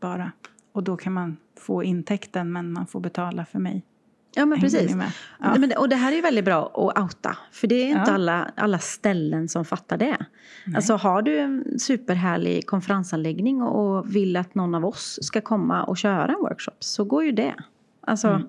bara. 0.00 0.32
Och 0.72 0.82
då 0.82 0.96
kan 0.96 1.12
man 1.12 1.36
få 1.56 1.84
intäkten 1.84 2.52
men 2.52 2.72
man 2.72 2.86
får 2.86 3.00
betala 3.00 3.44
för 3.44 3.58
mig. 3.58 3.84
Ja, 4.36 4.46
men 4.46 4.60
precis. 4.60 4.96
Ja. 5.40 5.58
Men 5.58 5.72
och 5.78 5.88
det 5.88 5.96
här 5.96 6.12
är 6.12 6.16
ju 6.16 6.22
väldigt 6.22 6.44
bra 6.44 6.66
att 6.66 6.98
outa. 7.02 7.36
För 7.52 7.66
det 7.66 7.74
är 7.74 7.88
inte 7.88 8.02
Ja. 8.06 8.12
alla, 8.14 8.50
alla 8.56 8.78
ställen 8.78 9.48
som 9.48 9.64
fattar 9.64 9.96
det. 9.96 10.16
Nej. 10.66 10.76
Alltså 10.76 10.94
har 10.96 11.22
du 11.22 11.38
en 11.38 11.78
superhärlig 11.78 12.66
konferensanläggning 12.66 13.62
och 13.62 14.14
vill 14.16 14.36
att 14.36 14.54
någon 14.54 14.74
av 14.74 14.84
oss 14.84 15.18
ska 15.22 15.40
komma 15.40 15.84
och 15.84 15.96
köra 15.96 16.26
en 16.32 16.38
workshop 16.40 16.74
så 16.78 17.04
går 17.04 17.24
ju 17.24 17.32
det. 17.32 17.54
Alltså, 18.00 18.28
Mm. 18.28 18.46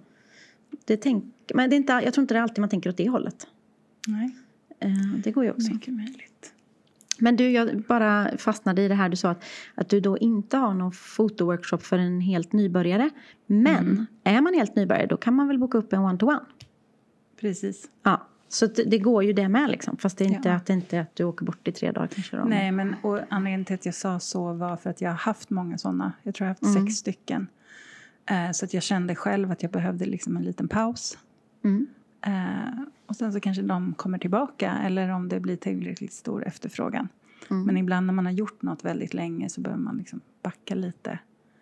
det 0.85 0.97
tänk, 0.97 1.23
men 1.53 1.69
det 1.69 1.75
är 1.75 1.77
inte, 1.77 1.93
jag 2.03 2.13
tror 2.13 2.21
inte 2.21 2.33
det 2.33 2.37
är 2.37 2.41
alltid 2.41 2.59
man 2.59 2.69
tänker 2.69 2.89
åt 2.89 2.97
det 2.97 3.09
hållet. 3.09 3.47
Nej, 4.07 4.35
Eh, 4.79 4.89
det 5.23 5.31
går 5.31 5.43
ju 5.43 5.51
också. 5.51 5.73
mycket 5.73 5.93
möjligt. 5.93 6.34
Men 7.19 7.35
du, 7.35 7.51
jag 7.51 7.81
bara 7.87 8.37
fastnade 8.37 8.81
i 8.81 8.87
det 8.87 8.95
här 8.95 9.09
du 9.09 9.15
sa 9.15 9.29
att, 9.29 9.43
att 9.75 9.89
du 9.89 9.99
då 9.99 10.17
inte 10.17 10.57
har 10.57 10.73
någon 10.73 10.91
fotoworkshop 10.91 11.83
för 11.83 11.97
en 11.97 12.21
helt 12.21 12.53
nybörjare. 12.53 13.09
Men 13.45 13.75
Mm. 13.85 14.05
är 14.23 14.41
man 14.41 14.53
helt 14.53 14.75
nybörjare 14.75 15.07
då 15.07 15.17
kan 15.17 15.33
man 15.33 15.47
väl 15.47 15.57
boka 15.59 15.77
upp 15.77 15.93
en 15.93 15.99
one-to-one. 15.99 16.39
Precis. 17.39 17.89
Ja, 18.03 18.27
så 18.47 18.65
det, 18.67 18.97
går 18.99 19.23
ju 19.23 19.33
det 19.33 19.49
med 19.49 19.69
liksom. 19.69 19.97
Fast 19.97 20.17
det 20.17 20.23
är 20.23 20.27
inte 20.29 20.49
Ja. 20.49 20.55
att 20.55 20.69
inte 20.69 21.01
att 21.01 21.15
du 21.15 21.23
åker 21.23 21.45
bort 21.45 21.67
i 21.67 21.71
tre 21.71 21.91
dagar 21.91 22.07
kanske. 22.07 22.37
Då. 22.37 22.43
Nej, 22.43 22.71
men 22.71 22.95
och 23.01 23.19
anledningen 23.29 23.65
till 23.65 23.75
att 23.75 23.85
jag 23.85 23.95
sa 23.95 24.19
så 24.19 24.53
var 24.53 24.77
för 24.77 24.89
att 24.89 25.01
jag 25.01 25.09
har 25.09 25.17
haft 25.17 25.49
många 25.49 25.77
sådana. 25.77 26.13
Jag 26.23 26.35
tror 26.35 26.45
jag 26.45 26.49
har 26.49 26.67
haft 26.67 26.75
Mm. 26.77 26.85
sex 26.87 26.95
stycken. 26.99 27.47
Eh, 28.29 28.51
så 28.51 28.65
att 28.65 28.73
jag 28.73 28.83
kände 28.83 29.15
själv 29.15 29.51
att 29.51 29.63
jag 29.63 29.71
behövde 29.71 30.05
liksom 30.05 30.37
en 30.37 30.43
liten 30.43 30.67
paus. 30.67 31.17
Mm. 31.63 31.87
Eh, 32.25 32.81
och 33.05 33.15
sen 33.15 33.33
så 33.33 33.39
kanske 33.39 33.61
de 33.61 33.93
kommer 33.93 34.17
tillbaka 34.17 34.77
eller 34.83 35.09
om 35.09 35.29
det 35.29 35.39
blir 35.39 35.55
tillräckligt 35.55 36.13
stor 36.13 36.47
efterfrågan. 36.47 37.09
Mm. 37.49 37.63
Men 37.63 37.77
ibland 37.77 38.05
när 38.05 38.13
man 38.13 38.25
har 38.25 38.33
gjort 38.33 38.61
något 38.61 38.85
väldigt 38.85 39.13
länge 39.13 39.49
så 39.49 39.61
behöver 39.61 39.83
man 39.83 39.97
liksom 39.97 40.21
backa 40.43 40.75
lite, 40.75 41.19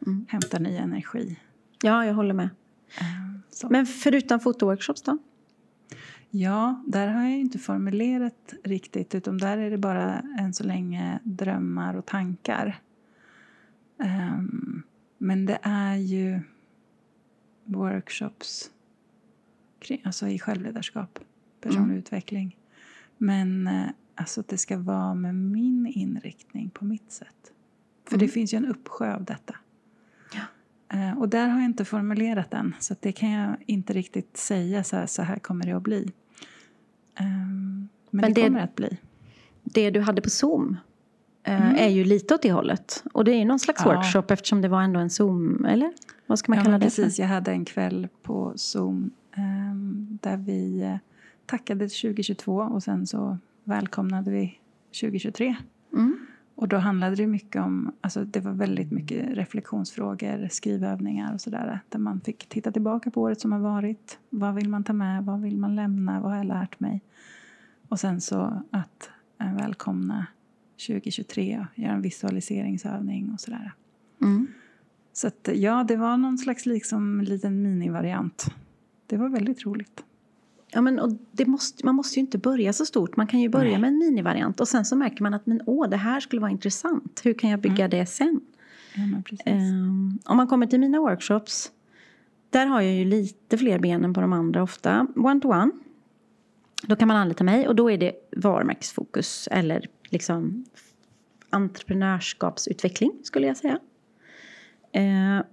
Mm. 0.07 0.25
hämta 0.29 0.59
ny 0.59 0.75
energi. 0.77 1.39
Ja, 1.83 2.05
jag 2.05 2.13
håller 2.13 2.33
med. 2.33 2.49
Eh. 2.99 3.69
Men 3.69 3.85
förutom 3.85 4.39
fotoworkshops 4.39 5.01
då? 5.01 5.17
Ja, 6.29 6.83
där 6.87 7.07
har 7.07 7.21
jag 7.23 7.39
inte 7.39 7.59
formulerat 7.59 8.53
riktigt 8.63 9.15
utan 9.15 9.37
där 9.37 9.57
är 9.57 9.71
det 9.71 9.77
bara 9.77 10.19
än 10.39 10.53
så 10.53 10.63
länge 10.63 11.19
drömmar 11.23 11.93
och 11.95 12.05
tankar. 12.05 12.79
Ehm, 13.99 14.83
men 15.17 15.45
det 15.45 15.59
är 15.61 15.95
ju 15.95 16.39
workshops 17.63 18.71
kring, 19.83 20.01
alltså 20.05 20.27
i 20.27 20.39
självledarskap, 20.39 21.19
personlig 21.61 21.83
Mm. 21.85 21.97
utveckling. 21.97 22.57
Men 23.17 23.67
eh, 23.67 23.85
alltså 24.15 24.39
att 24.41 24.47
det 24.47 24.57
ska 24.57 24.77
vara 24.77 25.13
med 25.13 25.35
min 25.35 25.87
inriktning 25.87 26.69
på 26.69 26.85
mitt 26.85 27.11
sätt. 27.11 27.51
För 28.09 28.17
det 28.17 28.25
Mm. 28.25 28.33
finns 28.33 28.53
ju 28.53 28.57
en 28.57 28.65
uppsjö 28.65 29.15
av 29.15 29.23
detta. 29.23 29.55
Ja. 30.33 30.41
Eh, 30.97 31.17
och 31.19 31.29
där 31.29 31.47
har 31.47 31.59
jag 31.59 31.65
inte 31.65 31.85
formulerat 31.85 32.53
än, 32.53 32.75
så 32.79 32.95
det 32.99 33.11
kan 33.11 33.31
jag 33.31 33.55
inte 33.65 33.93
riktigt 33.93 34.37
säga 34.37 34.83
så 34.83 34.95
här, 34.95 35.05
så 35.05 35.21
här 35.21 35.39
kommer 35.39 35.65
det 35.65 35.71
att 35.71 35.83
bli. 35.83 36.11
Ehm, 37.15 37.25
men, 37.29 37.89
Men 38.09 38.33
det, 38.33 38.41
det- 38.41 38.47
kommer 38.47 38.59
att 38.59 38.75
bli. 38.75 38.97
Det 39.63 39.89
du 39.89 40.01
hade 40.01 40.21
på 40.21 40.29
Zoom 40.29 40.77
eh, 41.43 41.61
Mm. 41.67 41.75
är 41.75 41.87
ju 41.89 42.03
lite 42.03 42.35
åt 42.35 42.41
det 42.41 42.51
hållet. 42.51 43.03
Och 43.13 43.25
det 43.25 43.31
är 43.31 43.37
ju 43.37 43.45
någon 43.45 43.59
slags 43.59 43.81
Ja. 43.85 43.95
workshop 43.95 44.23
eftersom 44.33 44.61
det 44.61 44.67
var 44.67 44.81
ändå 44.81 44.99
en 44.99 45.09
Zoom, 45.09 45.65
eller? 45.65 45.93
Vad 46.27 46.39
ska 46.39 46.51
man 46.51 46.57
Ja, 46.57 46.63
kalla 46.63 46.77
det 46.77 46.85
precis. 46.85 47.15
för? 47.15 47.23
Jag 47.23 47.29
hade 47.29 47.51
en 47.51 47.65
kväll 47.65 48.07
på 48.23 48.53
Zoom 48.55 49.11
där 50.21 50.37
vi 50.37 50.81
eh, 50.81 50.97
tackade 51.45 51.87
2022 51.87 52.55
och 52.55 52.83
sen 52.83 53.07
så 53.07 53.37
välkomnade 53.63 54.31
vi 54.31 54.59
2023. 55.01 55.55
Mm. 55.93 56.17
Och 56.55 56.67
då 56.67 56.77
handlade 56.77 57.15
det 57.15 57.27
mycket 57.27 57.61
om, 57.61 57.91
alltså 58.01 58.25
det 58.25 58.39
var 58.39 58.51
väldigt 58.51 58.91
mycket 58.91 59.37
reflektionsfrågor, 59.37 60.47
skrivövningar 60.51 61.33
och 61.33 61.41
sådär. 61.41 61.79
Där 61.89 61.99
man 61.99 62.21
fick 62.21 62.49
titta 62.49 62.71
tillbaka 62.71 63.11
på 63.11 63.21
året 63.21 63.41
som 63.41 63.51
har 63.51 63.59
varit. 63.59 64.19
Vad 64.29 64.55
vill 64.55 64.69
man 64.69 64.83
ta 64.83 64.93
med? 64.93 65.25
Vad 65.25 65.41
vill 65.41 65.57
man 65.57 65.75
lämna? 65.75 66.19
Vad 66.19 66.31
har 66.31 66.37
jag 66.37 66.47
lärt 66.47 66.79
mig? 66.79 67.01
Och 67.89 67.99
sen 67.99 68.21
så 68.21 68.63
att 68.71 69.09
eh, 69.41 69.55
välkomna 69.55 70.27
2023 70.87 71.59
och 71.59 71.79
göra 71.79 71.93
en 71.93 72.01
visualiseringsövning 72.01 73.31
och 73.33 73.39
sådär. 73.39 73.73
Mm. 74.21 74.47
Så 75.13 75.27
att, 75.27 75.49
ja, 75.53 75.85
det 75.87 75.95
var 75.95 76.17
någon 76.17 76.37
slags 76.37 76.65
liksom 76.65 77.21
liten 77.21 77.61
minivariant. 77.61 78.45
Det 79.13 79.17
var 79.17 79.29
väldigt 79.29 79.65
roligt. 79.65 80.03
Ja, 80.71 80.81
men, 80.81 80.99
och 80.99 81.11
det 81.31 81.45
måste, 81.45 81.85
man 81.85 81.95
måste 81.95 82.19
ju 82.19 82.19
inte 82.19 82.37
börja 82.37 82.73
så 82.73 82.85
stort. 82.85 83.17
Man 83.17 83.27
kan 83.27 83.39
ju 83.39 83.49
börja 83.49 83.71
Nej. 83.71 83.79
med 83.79 83.87
en 83.87 83.97
minivariant 83.97 84.59
och 84.59 84.67
sen 84.67 84.85
så 84.85 84.95
märker 84.95 85.23
man 85.23 85.33
att 85.33 85.45
men, 85.45 85.61
åh, 85.65 85.89
det 85.89 85.97
här 85.97 86.19
skulle 86.19 86.41
vara 86.41 86.51
intressant. 86.51 87.21
Hur 87.23 87.33
kan 87.33 87.49
jag 87.49 87.59
bygga 87.59 87.87
det 87.87 88.05
sen? 88.05 88.41
Ja. 88.95 89.35
Ehm, 89.45 90.19
om 90.25 90.37
man 90.37 90.47
kommer 90.47 90.67
till 90.67 90.79
mina 90.79 90.99
workshops, 90.99 91.71
där 92.49 92.65
har 92.65 92.81
jag 92.81 92.93
ju 92.93 93.05
lite 93.05 93.57
fler 93.57 93.79
ben 93.79 94.03
än 94.03 94.13
på 94.13 94.21
de 94.21 94.33
andra 94.33 94.63
ofta. 94.63 95.07
One-to-one, 95.15 95.71
då 96.83 96.95
kan 96.95 97.07
man 97.07 97.17
anlita 97.17 97.43
mig 97.43 97.67
och 97.67 97.75
då 97.75 97.91
är 97.91 97.97
det 97.97 98.13
varumärkesfokus 98.37 99.47
eller 99.51 99.85
liksom 100.09 100.65
entreprenörskapsutveckling 101.49 103.11
skulle 103.23 103.47
jag 103.47 103.57
säga. 103.57 103.79
Ehm, 104.91 105.43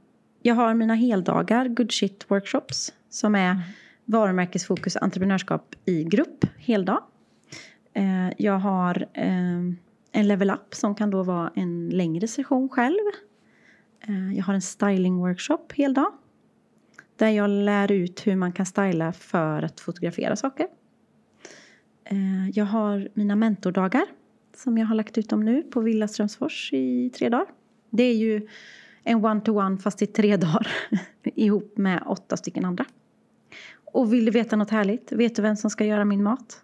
jag 0.43 0.55
har 0.55 0.74
mina 0.74 0.95
heldagar 0.95 1.68
good 1.68 1.93
shit 1.93 2.24
workshops 2.28 2.93
som 3.09 3.34
är 3.34 3.57
varumärkesfokus 4.05 4.97
entreprenörskap 4.97 5.74
i 5.84 6.05
grupp 6.05 6.47
heldag. 6.59 7.03
Eh, 7.93 8.30
jag 8.38 8.59
har 8.59 9.07
eh, 9.14 9.59
en 10.12 10.28
level 10.28 10.51
up 10.51 10.74
som 10.74 10.95
kan 10.95 11.11
då 11.11 11.22
vara 11.22 11.53
en 11.55 11.88
längre 11.88 12.28
session 12.28 12.68
själv. 12.68 13.01
Eh, 14.01 14.36
jag 14.36 14.45
har 14.45 14.55
en 14.55 14.62
styling 14.62 15.18
workshop 15.18 15.66
heldag. 15.74 16.12
Där 17.16 17.28
jag 17.28 17.51
lär 17.51 17.93
ut 17.93 18.26
hur 18.26 18.36
man 18.36 18.53
kan 18.53 18.66
styla 18.66 19.12
för 19.12 19.62
att 19.62 19.80
fotografera 19.80 20.36
saker. 20.36 20.66
Eh, 22.05 22.51
jag 22.55 22.64
har 22.64 23.09
mina 23.14 23.36
mentordagar 23.36 24.05
som 24.57 24.78
jag 24.78 24.86
har 24.86 24.95
lagt 24.95 25.18
ut 25.18 25.32
om 25.32 25.45
nu 25.45 25.62
på 25.62 25.80
Villa 25.80 26.09
Strömsfors 26.09 26.72
i 26.72 27.11
tre 27.11 27.28
dagar. 27.28 27.47
Det 27.91 28.03
är 28.03 28.16
ju 28.16 28.49
en 29.05 29.24
one-to-one 29.24 29.78
fast 29.78 30.03
i 30.03 30.07
tre 30.07 30.36
dagar 30.36 30.68
ihop 31.22 31.76
med 31.76 32.03
åtta 32.07 32.36
stycken 32.36 32.64
andra. 32.64 32.84
Och 33.92 34.12
vill 34.12 34.24
du 34.24 34.30
veta 34.30 34.57
något 34.57 34.70
härligt? 34.70 35.12
Vet 35.12 35.36
du 35.36 35.42
vem 35.42 35.57
som 35.57 35.70
ska 35.70 35.84
göra 35.84 36.05
min 36.05 36.22
mat? 36.22 36.62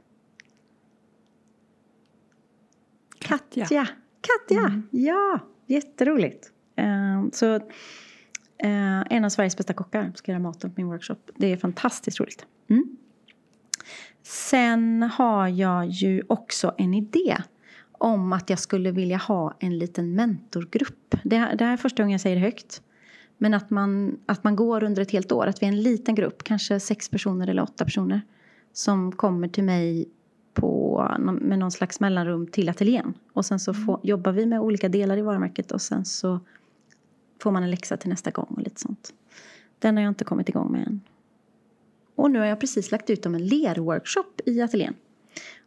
Katja. 3.18 3.64
Katja! 3.64 3.89
Katja! 4.20 4.66
Mm. 4.66 4.82
Ja, 4.91 5.41
jätteroligt. 5.66 6.53
Ehm, 6.76 7.30
så 7.32 7.61
Eh, 8.59 9.03
en 9.11 9.24
av 9.24 9.28
Sveriges 9.28 9.57
bästa 9.57 9.72
kockar 9.72 10.12
ska 10.14 10.32
göra 10.32 10.43
maten 10.43 10.70
på 10.70 10.80
min 10.80 10.87
workshop. 10.87 11.16
Det 11.37 11.53
är 11.53 11.57
fantastiskt 11.57 12.20
roligt. 12.20 12.47
Mm. 12.68 12.97
Sen 14.22 15.03
har 15.03 15.49
jag 15.49 15.87
ju 15.87 16.22
också 16.26 16.74
en 16.78 16.95
idé 16.95 17.37
om 17.99 18.32
att 18.32 18.51
jag 18.51 18.59
skulle 18.59 18.90
vilja 18.90 19.16
ha 19.16 19.55
en 19.59 19.78
liten 19.78 20.14
mentorgrupp. 20.14 21.14
Det, 21.22 21.55
det 21.59 21.64
här 21.64 21.72
är 21.72 21.76
första 21.76 22.03
gången 22.03 22.12
jag 22.12 22.20
säger 22.20 22.36
det 22.36 22.42
högt. 22.42 22.82
Men 23.38 23.55
att 23.55 23.70
man, 23.70 24.18
att 24.26 24.44
man 24.44 24.57
går 24.57 24.84
under 24.84 25.03
ett 25.03 25.11
helt 25.11 25.32
år, 25.32 25.47
att 25.47 25.62
vi 25.62 25.66
är 25.66 25.70
en 25.70 25.82
liten 25.82 26.14
grupp, 26.14 26.42
kanske 26.42 26.80
sex 26.80 27.09
personer 27.09 27.49
eller 27.49 27.62
åtta 27.62 27.84
personer 27.84 28.20
som 28.72 29.12
kommer 29.12 29.49
till 29.49 29.64
mig 29.64 30.09
på, 30.55 31.07
med 31.18 31.59
någon 31.59 31.70
slags 31.70 32.01
mellanrum 32.01 32.47
till 32.47 32.68
ateljén. 32.68 33.14
Och 33.32 33.47
sen 33.47 33.61
så 33.61 33.74
får, 33.74 34.01
jobbar 34.03 34.32
vi 34.32 34.47
med 34.47 34.61
olika 34.61 34.88
delar 34.88 35.16
i 35.16 35.22
varumärket 35.22 35.72
och 35.72 35.82
sen 35.82 36.05
så 36.05 36.40
får 37.42 37.51
man 37.51 37.62
en 37.62 37.70
läxa 37.70 37.97
till 37.97 38.11
nästa 38.11 38.30
gång 38.30 38.47
och 38.49 38.62
lite 38.62 38.80
sånt. 38.80 39.14
Den 39.78 39.97
har 39.97 40.05
jag 40.05 40.11
inte 40.11 40.24
kommit 40.24 40.49
igång 40.49 40.72
med 40.72 40.86
än. 40.86 41.01
Och 42.14 42.30
nu 42.30 42.38
har 42.38 42.47
jag 42.47 42.61
precis 42.61 42.90
lagt 42.90 43.11
ut 43.11 43.26
om 43.26 43.34
en 43.34 43.47
lerworkshop 43.47 44.40
i 44.47 44.61
ateljén. 44.61 44.94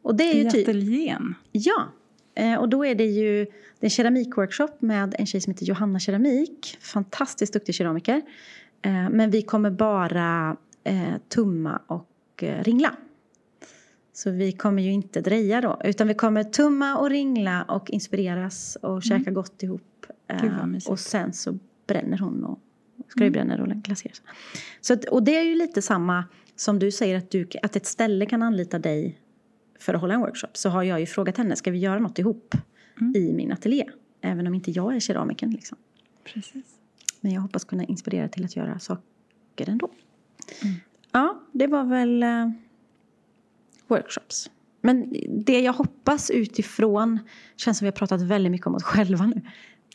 Och 0.02 0.16
det 0.16 0.24
är 0.24 0.36
I 0.36 0.44
ju 0.44 0.50
typ, 0.50 0.68
ateljén? 0.68 1.36
Ja. 1.52 1.88
Eh, 2.40 2.56
och 2.56 2.70
då 2.70 2.86
är 2.86 2.96
det 2.96 3.06
ju 3.06 3.46
det 3.80 3.86
är 3.86 3.90
keramikworkshop 3.90 4.82
med 4.82 5.16
en 5.18 5.26
tjej 5.26 5.42
som 5.42 5.54
heter 5.54 5.66
Johanna 5.66 6.00
Keramik. 6.00 6.78
Fantastiskt 6.82 7.54
duktig 7.54 7.76
keramiker. 7.76 8.22
Eh, 8.82 9.10
men 9.10 9.32
vi 9.32 9.42
kommer 9.42 9.72
bara 9.72 10.58
eh, 10.84 11.14
tumma 11.28 11.82
och 11.88 12.06
ringla. 12.38 12.96
Så 14.14 14.32
vi 14.32 14.52
kommer 14.52 14.84
ju 14.84 14.92
inte 14.92 15.22
dreja 15.22 15.62
då, 15.62 15.82
utan 15.84 16.08
vi 16.08 16.14
kommer 16.14 16.44
tumma 16.44 16.98
och 16.98 17.10
ringla 17.10 17.64
och 17.64 17.90
inspireras 17.90 18.78
och 18.82 18.90
mm. 18.90 19.02
käka 19.02 19.32
gott 19.32 19.64
ihop. 19.64 20.06
och 20.88 21.00
sen 21.00 21.34
så 21.34 21.60
bränner 21.88 22.18
hon 22.18 22.44
och 22.44 22.60
skruvbränner 23.08 23.58
mm. 23.58 23.72
och 23.72 23.84
glaserar. 23.84 24.16
Så 24.82 24.94
att, 24.94 25.06
och 25.06 25.24
det 25.24 25.38
är 25.38 25.44
ju 25.44 25.56
lite 25.56 25.82
samma 25.82 26.24
som 26.56 26.80
du 26.80 26.92
säger 26.92 27.18
att, 27.18 27.32
du, 27.32 27.48
att 27.64 27.76
ett 27.76 27.86
ställe 27.86 28.26
kan 28.26 28.44
anlita 28.44 28.80
dig 28.80 29.20
för 29.80 29.94
att 29.94 30.02
hålla 30.02 30.14
en 30.14 30.20
workshop. 30.20 30.50
Så 30.54 30.70
har 30.70 30.84
jag 30.84 31.00
ju 31.00 31.06
frågat 31.06 31.38
henne, 31.38 31.56
ska 31.56 31.72
vi 31.72 31.78
göra 31.78 32.00
något 32.00 32.20
ihop 32.20 32.56
mm. 33.02 33.16
i 33.16 33.34
min 33.34 33.52
ateljé? 33.52 33.86
Även 34.22 34.48
om 34.48 34.54
inte 34.54 34.72
jag 34.72 34.96
är 34.96 35.00
keramikern 35.00 35.52
liksom. 35.52 35.78
Precis. 36.24 36.66
Men 37.22 37.32
jag 37.32 37.42
hoppas 37.42 37.66
kunna 37.66 37.84
inspirera 37.84 38.28
till 38.28 38.46
att 38.46 38.56
göra 38.56 38.80
saker 38.80 39.70
ändå. 39.70 39.90
Mm. 40.64 40.76
Ja, 41.12 41.44
det 41.52 41.68
var 41.68 41.84
väl 41.84 42.24
uh, 42.24 42.52
workshops. 43.88 44.52
Men 44.82 45.14
det 45.30 45.60
jag 45.60 45.74
hoppas 45.74 46.30
utifrån, 46.30 47.20
känns 47.58 47.78
som 47.78 47.86
vi 47.86 47.88
har 47.88 47.96
pratat 47.96 48.22
väldigt 48.22 48.52
mycket 48.52 48.68
om 48.68 48.76
oss 48.76 48.84
själva 48.84 49.26
nu. 49.26 49.42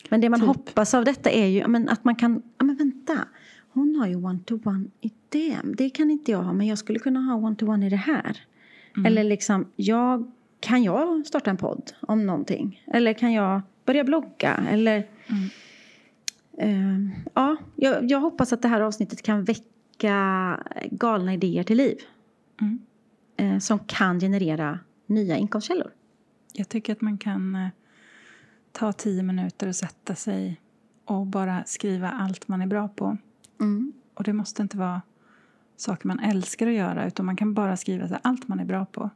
Men 0.09 0.21
det 0.21 0.29
man 0.29 0.39
typ. 0.39 0.47
hoppas 0.47 0.93
av 0.93 1.05
detta 1.05 1.29
är 1.29 1.45
ju 1.45 1.67
men, 1.67 1.89
att 1.89 2.03
man 2.03 2.15
kan, 2.15 2.41
ja 2.57 2.65
men 2.65 2.75
vänta, 2.75 3.27
hon 3.69 3.95
har 3.95 4.07
ju 4.07 4.15
one-to-one 4.15 4.85
i 5.01 5.11
det. 5.29 5.57
Det 5.77 5.89
kan 5.89 6.11
inte 6.11 6.31
jag 6.31 6.43
ha, 6.43 6.53
men 6.53 6.67
jag 6.67 6.77
skulle 6.77 6.99
kunna 6.99 7.19
ha 7.19 7.35
one-to-one 7.35 7.87
i 7.87 7.89
det 7.89 7.95
här. 7.95 8.45
Mm. 8.97 9.05
Eller 9.05 9.23
liksom, 9.23 9.71
jag, 9.75 10.31
kan 10.59 10.83
jag 10.83 11.25
starta 11.25 11.49
en 11.49 11.57
podd 11.57 11.91
om 12.01 12.25
någonting? 12.25 12.83
Eller 12.87 13.13
kan 13.13 13.33
jag 13.33 13.61
börja 13.85 14.03
blogga? 14.03 14.63
Eller, 14.69 15.07
mm. 15.27 17.05
uh, 17.07 17.17
ja, 17.33 17.55
jag, 17.75 18.11
jag, 18.11 18.19
hoppas 18.19 18.53
att 18.53 18.61
det 18.61 18.67
här 18.67 18.81
avsnittet 18.81 19.21
kan 19.21 19.43
väcka 19.43 20.59
galna 20.91 21.33
idéer 21.33 21.63
till 21.63 21.77
liv. 21.77 21.97
Mm. 22.61 22.79
Uh, 23.41 23.59
som 23.59 23.79
kan 23.79 24.19
generera 24.19 24.79
nya 25.05 25.37
inkomstkällor. 25.37 25.91
Jag 26.53 26.69
tycker 26.69 26.93
att 26.93 27.01
man 27.01 27.17
kan 27.17 27.55
uh, 27.55 27.67
ta 28.71 28.93
tio 28.93 29.23
minuter 29.23 29.67
och 29.67 29.75
sätta 29.75 30.15
sig 30.15 30.61
och 31.05 31.25
bara 31.25 31.63
skriva 31.65 32.09
allt 32.09 32.47
man 32.47 32.61
är 32.61 32.67
bra 32.67 32.87
på. 32.87 33.17
Mm. 33.59 33.93
Och 34.13 34.23
det 34.23 34.33
måste 34.33 34.61
inte 34.61 34.77
vara 34.77 35.01
saker 35.77 36.07
man 36.07 36.19
älskar 36.19 36.67
att 36.67 36.73
göra 36.73 37.07
utan 37.07 37.25
man 37.25 37.35
kan 37.35 37.53
bara 37.53 37.77
skriva 37.77 38.07
så 38.07 38.17
allt 38.21 38.47
man 38.47 38.59
är 38.59 38.65
bra 38.65 38.85
på. 38.85 39.09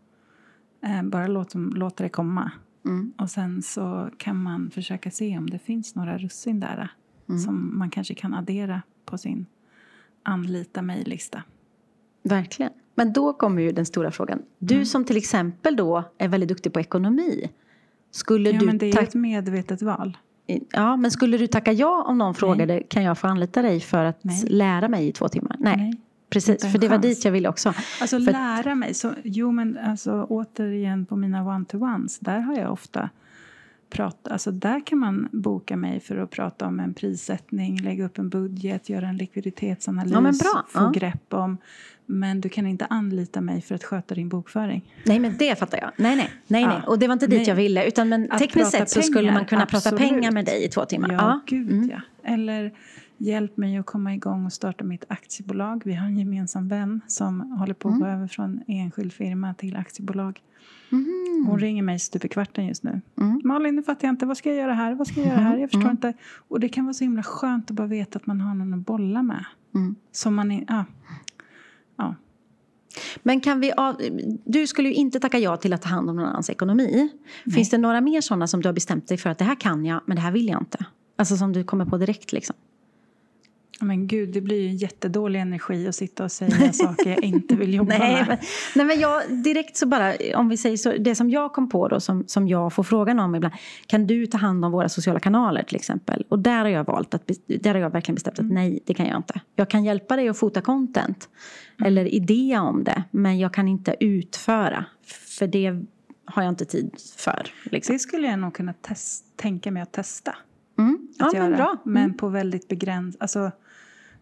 Eh, 0.83 1.03
bara 1.03 1.27
låt, 1.27 1.53
låta 1.55 2.03
det 2.03 2.09
komma. 2.09 2.51
Mm. 2.85 3.13
Och 3.17 3.29
sen 3.29 3.61
så 3.61 4.09
kan 4.17 4.43
man 4.43 4.71
försöka 4.71 5.11
se 5.11 5.37
om 5.37 5.49
det 5.49 5.59
finns 5.59 5.95
några 5.95 6.17
russin 6.17 6.59
där 6.59 6.91
mm. 7.29 7.39
som 7.39 7.77
man 7.77 7.89
kanske 7.89 8.13
kan 8.13 8.33
addera 8.33 8.81
på 9.05 9.17
sin 9.17 9.45
anlita 10.23 10.81
mig-lista. 10.81 11.43
Verkligen. 12.23 12.71
Men 12.95 13.13
då 13.13 13.33
kommer 13.33 13.61
ju 13.61 13.71
den 13.71 13.85
stora 13.85 14.11
frågan. 14.11 14.41
Du 14.57 14.75
mm. 14.75 14.85
som 14.85 15.05
till 15.05 15.17
exempel 15.17 15.75
då 15.75 16.03
är 16.17 16.27
väldigt 16.27 16.49
duktig 16.49 16.73
på 16.73 16.79
ekonomi. 16.79 17.49
Skulle 18.11 18.49
ja, 18.49 18.59
du 18.59 18.65
men 18.65 18.77
det 18.77 18.85
är 18.85 19.01
ju 19.01 19.07
ett 19.07 19.13
medvetet 19.13 19.81
val. 19.81 20.17
Ja, 20.71 20.95
men 20.95 21.11
skulle 21.11 21.37
du 21.37 21.47
tacka 21.47 21.71
ja 21.71 22.03
om 22.07 22.17
någon 22.17 22.35
frågade 22.35 22.73
Nej. 22.73 22.87
kan 22.89 23.03
jag 23.03 23.17
få 23.17 23.27
anlita 23.27 23.61
dig 23.61 23.79
för 23.79 24.05
att 24.05 24.23
Nej. 24.23 24.43
lära 24.47 24.87
mig 24.87 25.07
i 25.07 25.11
två 25.11 25.27
timmar? 25.27 25.55
Nej. 25.59 25.77
Nej. 25.77 26.01
Precis, 26.29 26.71
för 26.71 26.77
det 26.77 26.87
var 26.87 26.97
dit 26.97 27.25
jag 27.25 27.31
ville 27.31 27.49
också. 27.49 27.73
Alltså 28.01 28.19
för 28.19 28.31
lära 28.31 28.75
mig. 28.75 28.93
Så, 28.93 29.13
jo, 29.23 29.51
men 29.51 29.77
alltså, 29.77 30.27
återigen 30.29 31.05
på 31.05 31.15
mina 31.15 31.43
one-to-ones, 31.43 32.19
där 32.19 32.39
har 32.39 32.55
jag 32.55 32.71
ofta 32.71 33.09
pratat, 33.89 34.31
alltså 34.31 34.51
där 34.51 34.85
kan 34.85 34.97
man 34.97 35.29
boka 35.31 35.77
mig 35.77 35.99
för 35.99 36.17
att 36.17 36.29
prata 36.29 36.67
om 36.67 36.79
en 36.79 36.93
prissättning, 36.93 37.81
lägga 37.81 38.05
upp 38.05 38.17
en 38.17 38.29
budget, 38.29 38.89
göra 38.89 39.07
en 39.07 39.17
likviditetsanalys, 39.17 40.41
ja, 40.43 40.63
få 40.67 40.79
ja. 40.79 40.91
grepp 40.95 41.33
om. 41.33 41.57
Men 42.05 42.41
du 42.41 42.49
kan 42.49 42.67
inte 42.67 42.85
anlita 42.85 43.41
mig 43.41 43.61
för 43.61 43.75
att 43.75 43.83
sköta 43.83 44.15
din 44.15 44.29
bokföring. 44.29 44.93
Nej, 45.03 45.19
men 45.19 45.37
det 45.37 45.59
fattar 45.59 45.77
jag. 45.77 45.91
Nej, 45.97 46.15
nej, 46.15 46.29
nej, 46.47 46.65
nej. 46.65 46.81
och 46.87 46.99
det 46.99 47.07
var 47.07 47.13
inte 47.13 47.27
dit 47.27 47.39
nej. 47.39 47.47
jag 47.47 47.55
ville. 47.55 47.87
Utan 47.87 48.09
men 48.09 48.29
tekniskt 48.29 48.71
sett 48.71 48.89
så 48.89 49.01
skulle 49.01 49.31
man 49.31 49.45
kunna 49.45 49.63
absolut. 49.63 49.83
prata 49.83 49.97
pengar 49.97 50.31
med 50.31 50.45
dig 50.45 50.63
i 50.63 50.67
två 50.67 50.85
timmar. 50.85 51.11
Ja, 51.11 51.17
ja. 51.17 51.39
gud 51.45 51.71
mm. 51.71 51.89
ja. 51.89 52.01
Eller 52.23 52.71
Hjälp 53.21 53.57
mig 53.57 53.77
att 53.77 53.85
komma 53.85 54.13
igång 54.13 54.45
och 54.45 54.53
starta 54.53 54.83
mitt 54.83 55.05
aktiebolag. 55.07 55.81
Vi 55.85 55.93
har 55.93 56.05
en 56.05 56.17
gemensam 56.17 56.67
vän 56.67 57.01
som 57.07 57.51
håller 57.51 57.73
på 57.73 57.87
att 57.87 57.95
mm. 57.95 58.07
gå 58.07 58.13
över 58.15 58.27
från 58.27 58.61
enskild 58.67 59.13
firma 59.13 59.53
till 59.53 59.75
aktiebolag. 59.75 60.41
Mm. 60.91 61.45
Hon 61.47 61.59
ringer 61.59 61.83
mig 61.83 61.99
stup 61.99 62.25
i 62.25 62.27
kvarten 62.27 62.67
just 62.67 62.83
nu. 62.83 63.01
Mm. 63.17 63.41
Malin, 63.43 63.75
nu 63.75 63.83
fattar 63.83 64.07
jag 64.07 64.13
inte. 64.13 64.25
Vad 64.25 64.37
ska 64.37 64.49
jag 64.49 64.57
göra 64.57 64.73
här? 64.73 64.95
Vad 64.95 65.07
ska 65.07 65.19
jag 65.19 65.29
göra 65.29 65.39
här? 65.39 65.57
Jag 65.57 65.69
förstår 65.69 65.81
mm. 65.81 65.91
inte. 65.91 66.13
Och 66.47 66.59
det 66.59 66.69
kan 66.69 66.85
vara 66.85 66.93
så 66.93 67.03
himla 67.03 67.23
skönt 67.23 67.69
att 67.69 67.75
bara 67.75 67.87
veta 67.87 68.19
att 68.19 68.25
man 68.25 68.41
har 68.41 68.55
någon 68.55 68.73
att 68.73 68.85
bolla 68.85 69.23
med. 69.23 69.45
Mm. 69.75 69.95
Som 70.11 70.35
man 70.35 70.51
är, 70.51 70.65
ja. 70.67 70.85
ja. 71.97 72.15
Men 73.23 73.41
kan 73.41 73.59
vi, 73.59 73.73
du 74.45 74.67
skulle 74.67 74.89
ju 74.89 74.95
inte 74.95 75.19
tacka 75.19 75.39
ja 75.39 75.57
till 75.57 75.73
att 75.73 75.81
ta 75.81 75.89
hand 75.89 76.09
om 76.09 76.15
någon 76.15 76.25
annans 76.25 76.49
ekonomi. 76.49 77.09
Nej. 77.43 77.55
Finns 77.55 77.69
det 77.69 77.77
några 77.77 78.01
mer 78.01 78.21
sådana 78.21 78.47
som 78.47 78.61
du 78.61 78.67
har 78.67 78.73
bestämt 78.73 79.07
dig 79.07 79.17
för 79.17 79.29
att 79.29 79.37
det 79.37 79.45
här 79.45 79.55
kan 79.55 79.85
jag, 79.85 80.01
men 80.05 80.15
det 80.15 80.21
här 80.21 80.31
vill 80.31 80.47
jag 80.47 80.61
inte? 80.61 80.85
Alltså 81.15 81.37
som 81.37 81.53
du 81.53 81.63
kommer 81.63 81.85
på 81.85 81.97
direkt 81.97 82.33
liksom. 82.33 82.55
Men 83.81 84.07
gud, 84.07 84.29
det 84.29 84.41
blir 84.41 84.61
ju 84.61 84.75
jättedålig 84.75 85.39
energi 85.39 85.87
att 85.87 85.95
sitta 85.95 86.23
och 86.23 86.31
säga 86.31 86.73
saker 86.73 87.09
jag 87.09 87.23
inte 87.23 87.55
vill 87.55 87.73
jobba 87.73 87.97
nej, 87.97 88.13
med. 88.13 88.27
Men, 88.27 88.37
nej, 88.75 88.85
men 88.85 88.99
jag 88.99 89.43
direkt 89.43 89.77
så 89.77 89.87
bara, 89.87 90.13
om 90.35 90.49
vi 90.49 90.57
säger 90.57 90.77
så, 90.77 90.91
det 90.91 91.15
som 91.15 91.29
jag 91.29 91.53
kom 91.53 91.69
på 91.69 91.87
då 91.87 91.99
som, 91.99 92.23
som 92.27 92.47
jag 92.47 92.73
får 92.73 92.83
frågan 92.83 93.19
om 93.19 93.35
ibland. 93.35 93.53
Kan 93.87 94.07
du 94.07 94.25
ta 94.25 94.37
hand 94.37 94.65
om 94.65 94.71
våra 94.71 94.89
sociala 94.89 95.19
kanaler 95.19 95.63
till 95.63 95.75
exempel? 95.75 96.25
Och 96.29 96.39
där 96.39 96.59
har 96.59 96.67
jag 96.67 96.83
valt 96.83 97.13
att, 97.13 97.31
där 97.47 97.73
har 97.73 97.81
jag 97.81 97.89
verkligen 97.89 98.15
bestämt 98.15 98.33
att 98.33 98.39
mm. 98.39 98.55
nej, 98.55 98.79
det 98.85 98.93
kan 98.93 99.05
jag 99.05 99.17
inte. 99.17 99.41
Jag 99.55 99.69
kan 99.69 99.83
hjälpa 99.83 100.15
dig 100.15 100.29
att 100.29 100.37
fota 100.37 100.61
content. 100.61 101.29
Mm. 101.79 101.87
Eller 101.87 102.05
idé 102.05 102.57
om 102.57 102.83
det. 102.83 103.03
Men 103.11 103.39
jag 103.39 103.53
kan 103.53 103.67
inte 103.67 103.95
utföra. 103.99 104.85
För 105.39 105.47
det 105.47 105.85
har 106.25 106.43
jag 106.43 106.51
inte 106.51 106.65
tid 106.65 106.91
för. 107.17 107.47
Liksom. 107.63 107.93
Det 107.93 107.99
skulle 107.99 108.27
jag 108.27 108.39
nog 108.39 108.53
kunna 108.53 108.73
test, 108.73 109.25
tänka 109.35 109.71
mig 109.71 109.83
att 109.83 109.91
testa. 109.91 110.35
Mm. 110.77 111.07
Att 111.19 111.33
ja, 111.33 111.39
göra. 111.39 111.49
Men, 111.49 111.57
bra. 111.57 111.77
men 111.83 112.03
mm. 112.03 112.17
på 112.17 112.29
väldigt 112.29 112.67
begränsat... 112.67 113.21
Alltså, 113.21 113.51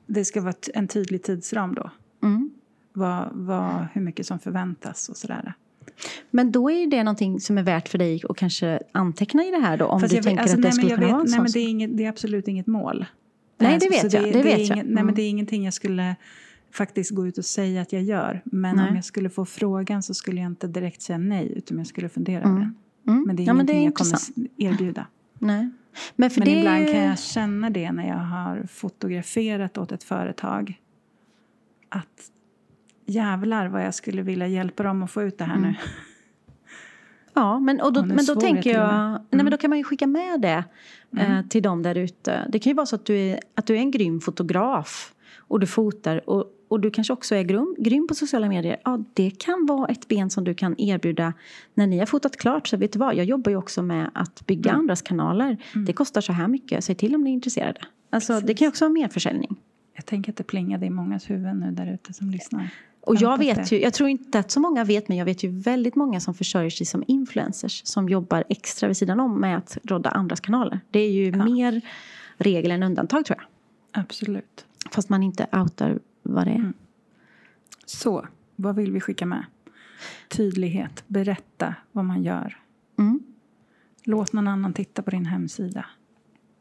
det 0.07 0.25
ska 0.25 0.41
vara 0.41 0.53
en 0.73 0.87
tydlig 0.87 1.23
tidsram 1.23 1.75
då. 1.75 1.91
Mm. 2.23 2.51
Vad, 2.93 3.29
vad, 3.31 3.87
hur 3.93 4.01
mycket 4.01 4.25
som 4.25 4.39
förväntas 4.39 5.09
och 5.09 5.17
sådär. 5.17 5.53
Men 6.31 6.51
då 6.51 6.71
är 6.71 6.87
det 6.87 7.03
någonting 7.03 7.39
som 7.39 7.57
är 7.57 7.63
värt 7.63 7.89
för 7.89 7.97
dig 7.97 8.21
att 8.29 8.37
kanske 8.37 8.79
anteckna 8.91 9.45
i 9.45 9.51
det 9.51 9.59
här 9.59 9.77
då? 9.77 9.85
Om 9.85 10.01
Fast 10.01 10.15
du 10.15 10.21
tänker 10.21 10.41
alltså, 10.41 10.57
att 10.57 10.63
det 10.63 10.71
skulle 10.71 10.89
kunna 10.89 11.05
vet, 11.05 11.13
vara 11.13 11.23
Nej, 11.23 11.39
men 11.39 11.51
det 11.51 11.59
är, 11.59 11.69
inget, 11.69 11.97
det 11.97 12.05
är 12.05 12.09
absolut 12.09 12.47
inget 12.47 12.67
mål. 12.67 13.05
Nej, 13.57 13.79
det 13.79 13.89
vet 13.89 14.13
jag. 14.13 14.23
Det, 14.23 14.31
det, 14.31 14.43
vet 14.43 14.59
jag. 14.59 14.59
Inget, 14.59 14.75
nej, 14.75 14.85
men 14.85 14.97
mm. 14.97 15.15
det 15.15 15.21
är 15.21 15.29
ingenting 15.29 15.65
jag 15.65 15.73
skulle 15.73 16.15
faktiskt 16.71 17.11
gå 17.11 17.27
ut 17.27 17.37
och 17.37 17.45
säga 17.45 17.81
att 17.81 17.93
jag 17.93 18.03
gör. 18.03 18.41
Men 18.45 18.75
nej. 18.75 18.89
om 18.89 18.95
jag 18.95 19.05
skulle 19.05 19.29
få 19.29 19.45
frågan 19.45 20.03
så 20.03 20.13
skulle 20.13 20.41
jag 20.41 20.47
inte 20.47 20.67
direkt 20.67 21.01
säga 21.01 21.17
nej, 21.17 21.53
utan 21.55 21.77
jag 21.77 21.87
skulle 21.87 22.09
fundera 22.09 22.43
mm. 22.43 22.55
på 22.55 22.59
det. 22.59 23.11
Mm. 23.11 23.23
Men 23.27 23.35
det 23.35 23.43
är 23.43 23.47
ja, 23.47 23.53
ingenting 23.53 23.75
det 23.75 23.81
är 23.81 23.85
jag 23.85 23.95
kommer 23.95 24.19
erbjuda. 24.57 25.07
Nej. 25.39 25.69
Men, 26.15 26.29
Men 26.37 26.47
ibland 26.47 26.87
kan 26.87 27.03
jag 27.03 27.19
känna 27.19 27.69
det 27.69 27.91
när 27.91 28.07
jag 28.07 28.15
har 28.15 28.63
fotograferat 28.69 29.77
åt 29.77 29.91
ett 29.91 30.03
företag. 30.03 30.81
Att 31.89 32.31
jävlar 33.05 33.67
vad 33.67 33.85
jag 33.85 33.93
skulle 33.93 34.21
vilja 34.21 34.47
hjälpa 34.47 34.83
dem 34.83 35.03
att 35.03 35.11
få 35.11 35.23
ut 35.23 35.37
det 35.37 35.43
här 35.43 35.55
mm. 35.55 35.69
nu. 35.69 35.75
Ja, 37.33 37.59
men, 37.59 37.81
och 37.81 37.93
då, 37.93 38.05
men 38.05 38.25
då 38.25 38.35
tänker 38.35 38.73
jag, 38.73 38.93
mm. 38.93 39.11
nej, 39.11 39.21
men 39.29 39.39
mm. 39.39 39.51
då 39.51 39.57
kan 39.57 39.69
man 39.69 39.77
ju 39.77 39.83
skicka 39.83 40.07
med 40.07 40.41
det 40.41 40.63
mm. 41.13 41.31
eh, 41.31 41.45
till 41.47 41.63
dem 41.63 41.83
där 41.83 41.95
ute. 41.95 42.47
Det 42.49 42.59
kan 42.59 42.69
ju 42.69 42.75
vara 42.75 42.85
så 42.85 42.95
att 42.95 43.05
du, 43.05 43.17
är, 43.17 43.39
att 43.55 43.65
du 43.65 43.75
är 43.75 43.79
en 43.79 43.91
grym 43.91 44.21
fotograf 44.21 45.13
och 45.37 45.59
du 45.59 45.67
fotar 45.67 46.29
och, 46.29 46.45
och 46.67 46.79
du 46.79 46.91
kanske 46.91 47.13
också 47.13 47.35
är 47.35 47.43
grym, 47.43 47.75
grym 47.79 48.07
på 48.07 48.15
sociala 48.15 48.49
medier. 48.49 48.77
Ja, 48.83 49.03
det 49.13 49.29
kan 49.39 49.65
vara 49.65 49.87
ett 49.87 50.07
ben 50.07 50.29
som 50.29 50.43
du 50.43 50.53
kan 50.53 50.75
erbjuda 50.77 51.33
när 51.73 51.87
ni 51.87 51.99
har 51.99 52.05
fotat 52.05 52.37
klart. 52.37 52.67
Så 52.67 52.77
vet 52.77 52.93
du 52.93 52.99
vad, 52.99 53.15
jag 53.15 53.25
jobbar 53.25 53.49
ju 53.49 53.57
också 53.57 53.83
med 53.83 54.11
att 54.13 54.47
bygga 54.47 54.69
mm. 54.69 54.79
andras 54.79 55.01
kanaler. 55.01 55.57
Mm. 55.75 55.85
Det 55.85 55.93
kostar 55.93 56.21
så 56.21 56.33
här 56.33 56.47
mycket, 56.47 56.83
säg 56.83 56.95
till 56.95 57.15
om 57.15 57.23
ni 57.23 57.29
är 57.29 57.33
intresserade. 57.33 57.79
Alltså, 58.09 58.39
det 58.39 58.53
kan 58.53 58.65
ju 58.65 58.69
också 58.69 58.85
vara 58.85 58.93
mer 58.93 59.07
försäljning. 59.07 59.55
Jag 59.95 60.05
tänker 60.05 60.31
att 60.31 60.37
det 60.37 60.43
plingade 60.43 60.85
i 60.85 60.89
mångas 60.89 61.29
huvuden 61.29 61.59
nu 61.59 61.71
där 61.71 61.93
ute 61.93 62.13
som 62.13 62.29
lyssnar. 62.29 62.69
Och 63.01 63.15
jag 63.15 63.37
vet 63.37 63.71
ju, 63.71 63.81
jag 63.81 63.93
tror 63.93 64.09
inte 64.09 64.39
att 64.39 64.51
så 64.51 64.59
många 64.59 64.83
vet, 64.83 65.07
men 65.07 65.17
jag 65.17 65.25
vet 65.25 65.43
ju 65.43 65.49
väldigt 65.49 65.95
många 65.95 66.19
som 66.19 66.33
försörjer 66.33 66.69
sig 66.69 66.85
som 66.85 67.03
influencers. 67.07 67.81
Som 67.85 68.09
jobbar 68.09 68.43
extra 68.49 68.87
vid 68.87 68.97
sidan 68.97 69.19
om 69.19 69.39
med 69.39 69.57
att 69.57 69.77
rodda 69.83 70.09
andras 70.09 70.39
kanaler. 70.39 70.79
Det 70.91 70.99
är 70.99 71.11
ju 71.11 71.29
Ja. 71.29 71.45
mer 71.45 71.81
regel 72.37 72.71
än 72.71 72.83
undantag 72.83 73.25
tror 73.25 73.37
jag. 73.39 73.47
Absolut. 74.01 74.65
Fast 74.91 75.09
man 75.09 75.23
inte 75.23 75.47
outar 75.51 75.99
vad 76.33 76.47
det 76.47 76.51
är. 76.51 76.55
Mm. 76.55 76.73
Så, 77.85 78.27
vad 78.55 78.75
vill 78.75 78.91
vi 78.91 78.99
skicka 78.99 79.25
med? 79.25 79.45
Tydlighet. 80.29 81.03
Berätta 81.07 81.75
vad 81.91 82.05
man 82.05 82.23
gör. 82.23 82.57
Mm. 82.99 83.19
Låt 84.03 84.33
någon 84.33 84.47
annan 84.47 84.73
titta 84.73 85.01
på 85.01 85.11
din 85.11 85.25
hemsida. 85.25 85.85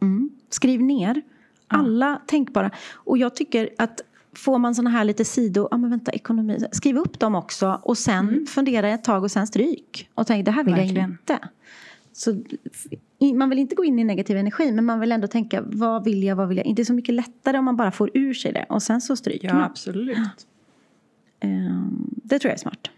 Mm. 0.03 0.31
Skriv 0.49 0.83
ner 0.83 1.23
alla 1.69 2.21
tänkbara. 2.27 2.71
Och 2.93 3.19
jag 3.19 3.35
tycker 3.35 3.69
att 3.79 4.01
får 4.37 4.59
man 4.59 4.75
såna 4.75 4.91
här 4.91 5.05
lite 5.05 5.25
sidor, 5.25 5.69
ja 5.71 5.77
men 5.77 5.91
vänta 5.91 6.11
ekonomi, 6.11 6.59
skriv 6.73 6.99
upp 6.99 7.19
dem 7.19 7.35
också 7.35 7.81
och 7.83 7.99
sen 7.99 8.47
fundera 8.47 8.89
ett 8.89 9.05
tag 9.05 9.23
och 9.23 9.31
sen 9.31 9.47
stryk. 9.47 10.11
Och 10.15 10.27
tänk 10.27 10.45
det 10.45 10.51
här 10.51 10.65
vill 10.65 10.75
Verkligen. 10.75 10.97
jag 10.97 11.11
inte. 11.11 11.49
Så, 12.13 12.43
man 13.35 13.51
vill 13.51 13.59
inte 13.59 13.75
gå 13.75 13.85
in 13.85 13.99
i 13.99 14.05
negativ 14.05 14.37
energi 14.37 14.73
men 14.73 14.85
man 14.85 15.01
vill 15.01 15.13
ändå 15.13 15.27
tänka 15.27 15.63
vad 15.67 16.05
vill 16.05 16.23
jag, 16.23 16.37
vad 16.37 16.49
vill 16.49 16.57
jag 16.57 16.67
inte. 16.67 16.83
Det 16.83 16.83
är 16.83 16.85
så 16.85 16.95
mycket 16.95 17.15
lättare 17.15 17.59
om 17.59 17.65
man 17.65 17.77
bara 17.77 17.91
får 17.91 18.11
ur 18.15 18.35
sig 18.35 18.53
det 18.53 18.67
och 18.69 18.83
sen 18.83 19.01
så 19.01 19.17
stryker 19.17 19.53
man. 19.53 19.63
absolut. 19.63 20.19
Ehm, 21.41 22.11
det 22.15 22.39
tror 22.39 22.51
jag 22.51 22.55
är 22.55 22.61
smart. 22.61 22.91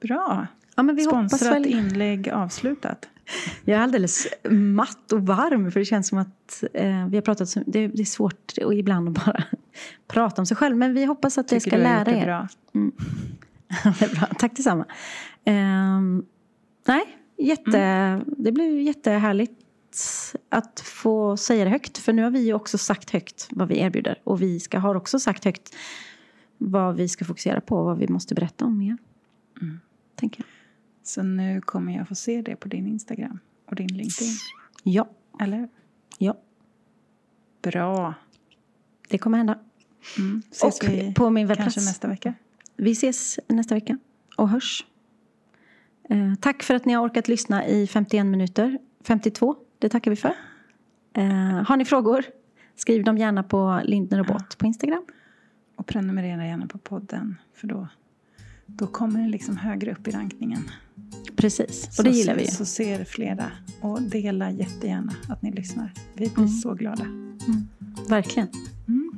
Bra. 0.00 0.46
Ja, 0.76 0.82
men 0.82 0.96
vi 0.96 1.02
Sponsrat 1.04 1.54
väl... 1.54 1.66
inlägg 1.66 2.28
avslutat. 2.28 3.08
Jag 3.64 3.78
är 3.78 3.82
alldeles 3.82 4.28
matt 4.50 5.12
och 5.12 5.26
varm 5.26 5.70
för 5.70 5.80
det 5.80 5.86
känns 5.86 6.08
som 6.08 6.18
att 6.18 6.64
eh, 6.72 7.06
vi 7.06 7.16
har 7.16 7.20
pratat 7.20 7.48
så, 7.48 7.62
det, 7.66 7.86
det 7.86 8.02
är 8.02 8.04
svårt 8.04 8.52
och 8.64 8.74
ibland 8.74 9.08
att 9.08 9.26
bara 9.26 9.44
prata 10.08 10.42
om 10.42 10.46
sig 10.46 10.56
själv. 10.56 10.76
Men 10.76 10.94
vi 10.94 11.04
hoppas 11.04 11.38
att 11.38 11.48
det 11.48 11.60
ska 11.60 11.76
du 11.76 11.82
lära 11.82 12.10
er. 12.10 12.24
bra. 12.24 12.48
det 13.98 14.04
är 14.04 14.14
bra. 14.14 14.26
Tack 14.38 14.56
detsamma. 14.56 14.84
Ehm, 15.44 16.24
nej, 16.86 17.04
jätte, 17.38 17.78
Mm. 17.78 18.24
det 18.38 18.52
blev 18.52 18.80
jättehärligt 18.80 19.52
att 20.48 20.80
få 20.80 21.36
säga 21.36 21.64
det 21.64 21.70
högt. 21.70 21.98
För 21.98 22.12
nu 22.12 22.22
har 22.22 22.30
vi 22.30 22.40
ju 22.40 22.54
också 22.54 22.78
sagt 22.78 23.10
högt 23.10 23.48
vad 23.50 23.68
vi 23.68 23.78
erbjuder. 23.78 24.20
Och 24.24 24.42
vi 24.42 24.60
ska, 24.60 24.78
har 24.78 24.94
också 24.94 25.18
sagt 25.18 25.44
högt 25.44 25.74
vad 26.58 26.96
vi 26.96 27.08
ska 27.08 27.24
fokusera 27.24 27.60
på 27.60 27.76
och 27.78 27.84
vad 27.84 27.98
vi 27.98 28.08
måste 28.08 28.34
berätta 28.34 28.64
om 28.64 28.78
mer. 28.78 28.96
Mm. 29.62 29.80
Tänker 30.14 30.40
jag. 30.40 30.46
Så 31.02 31.22
nu 31.22 31.60
kommer 31.60 31.96
jag 31.96 32.08
få 32.08 32.14
se 32.14 32.42
det 32.42 32.56
på 32.56 32.68
din 32.68 32.86
Instagram 32.86 33.38
och 33.66 33.74
din 33.76 33.86
LinkedIn. 33.88 34.32
Ja, 34.82 35.08
Eller? 35.40 35.68
ja, 36.18 36.36
Bra. 37.62 38.14
det 39.08 39.18
kommer 39.18 39.38
hända. 39.38 39.58
Mm. 40.18 40.42
Ses 40.50 40.80
Och 40.80 40.88
vi 40.88 41.14
på 41.14 41.30
min 41.30 41.46
webbplats. 41.46 41.74
kanske 41.74 41.90
nästa 41.90 42.08
vecka? 42.08 42.34
Vi 42.76 42.90
ses 42.92 43.38
nästa 43.48 43.74
vecka 43.74 43.98
och 44.36 44.48
hörs. 44.48 44.86
Eh, 46.10 46.34
tack 46.40 46.62
för 46.62 46.74
att 46.74 46.84
ni 46.84 46.92
har 46.92 47.06
orkat 47.06 47.28
lyssna 47.28 47.66
i 47.66 47.86
51 47.86 48.26
minuter. 48.26 48.78
52, 49.04 49.56
det 49.78 49.88
tackar 49.88 50.10
vi 50.10 50.16
för. 50.16 50.32
Eh, 51.16 51.24
har 51.64 51.76
ni 51.76 51.84
frågor? 51.84 52.24
Skriv 52.76 53.04
dem 53.04 53.18
gärna 53.18 53.42
på 53.42 53.80
Lindner 53.84 54.20
och 54.20 54.26
Båt 54.26 54.58
på 54.58 54.66
Instagram. 54.66 55.04
Och 55.76 55.86
prenumerera 55.86 56.46
gärna 56.46 56.66
på 56.66 56.78
podden. 56.78 57.36
För 57.54 57.66
då, 57.66 57.88
då 58.66 58.86
kommer 58.86 59.20
den 59.20 59.30
liksom 59.30 59.56
högre 59.56 59.92
upp 59.92 60.08
i 60.08 60.10
rankningen. 60.10 60.70
Precis, 61.36 61.98
och 61.98 62.04
det 62.04 62.12
så, 62.12 62.18
gillar 62.18 62.34
vi 62.34 62.40
ju. 62.42 62.46
Så 62.50 62.64
ser 62.64 63.04
flera. 63.04 63.44
Och 63.80 64.02
dela 64.02 64.50
jättegärna 64.50 65.12
att 65.28 65.42
ni 65.42 65.52
lyssnar. 65.52 65.92
Vi 66.14 66.28
blir 66.28 66.38
Mm. 66.38 66.48
så 66.48 66.74
glada. 66.74 67.06
Verkligen. 68.08 68.48
Mm. 68.88 69.10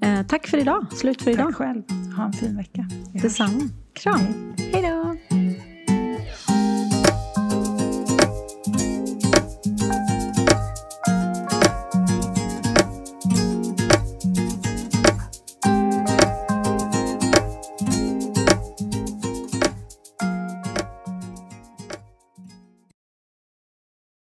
Eh, 0.00 0.26
tack 0.26 0.46
för 0.46 0.58
idag. 0.58 0.86
Slut 0.92 1.22
för 1.22 1.30
idag. 1.30 1.46
Tack 1.46 1.56
själv. 1.56 1.82
Ha 2.16 2.24
en 2.24 2.32
fin 2.32 2.56
vecka. 2.56 2.86
Vi. 3.12 3.20
Detsamma. 3.20 3.60
Kram. 3.92 4.54
Hej 4.72 4.82
då. 4.82 5.16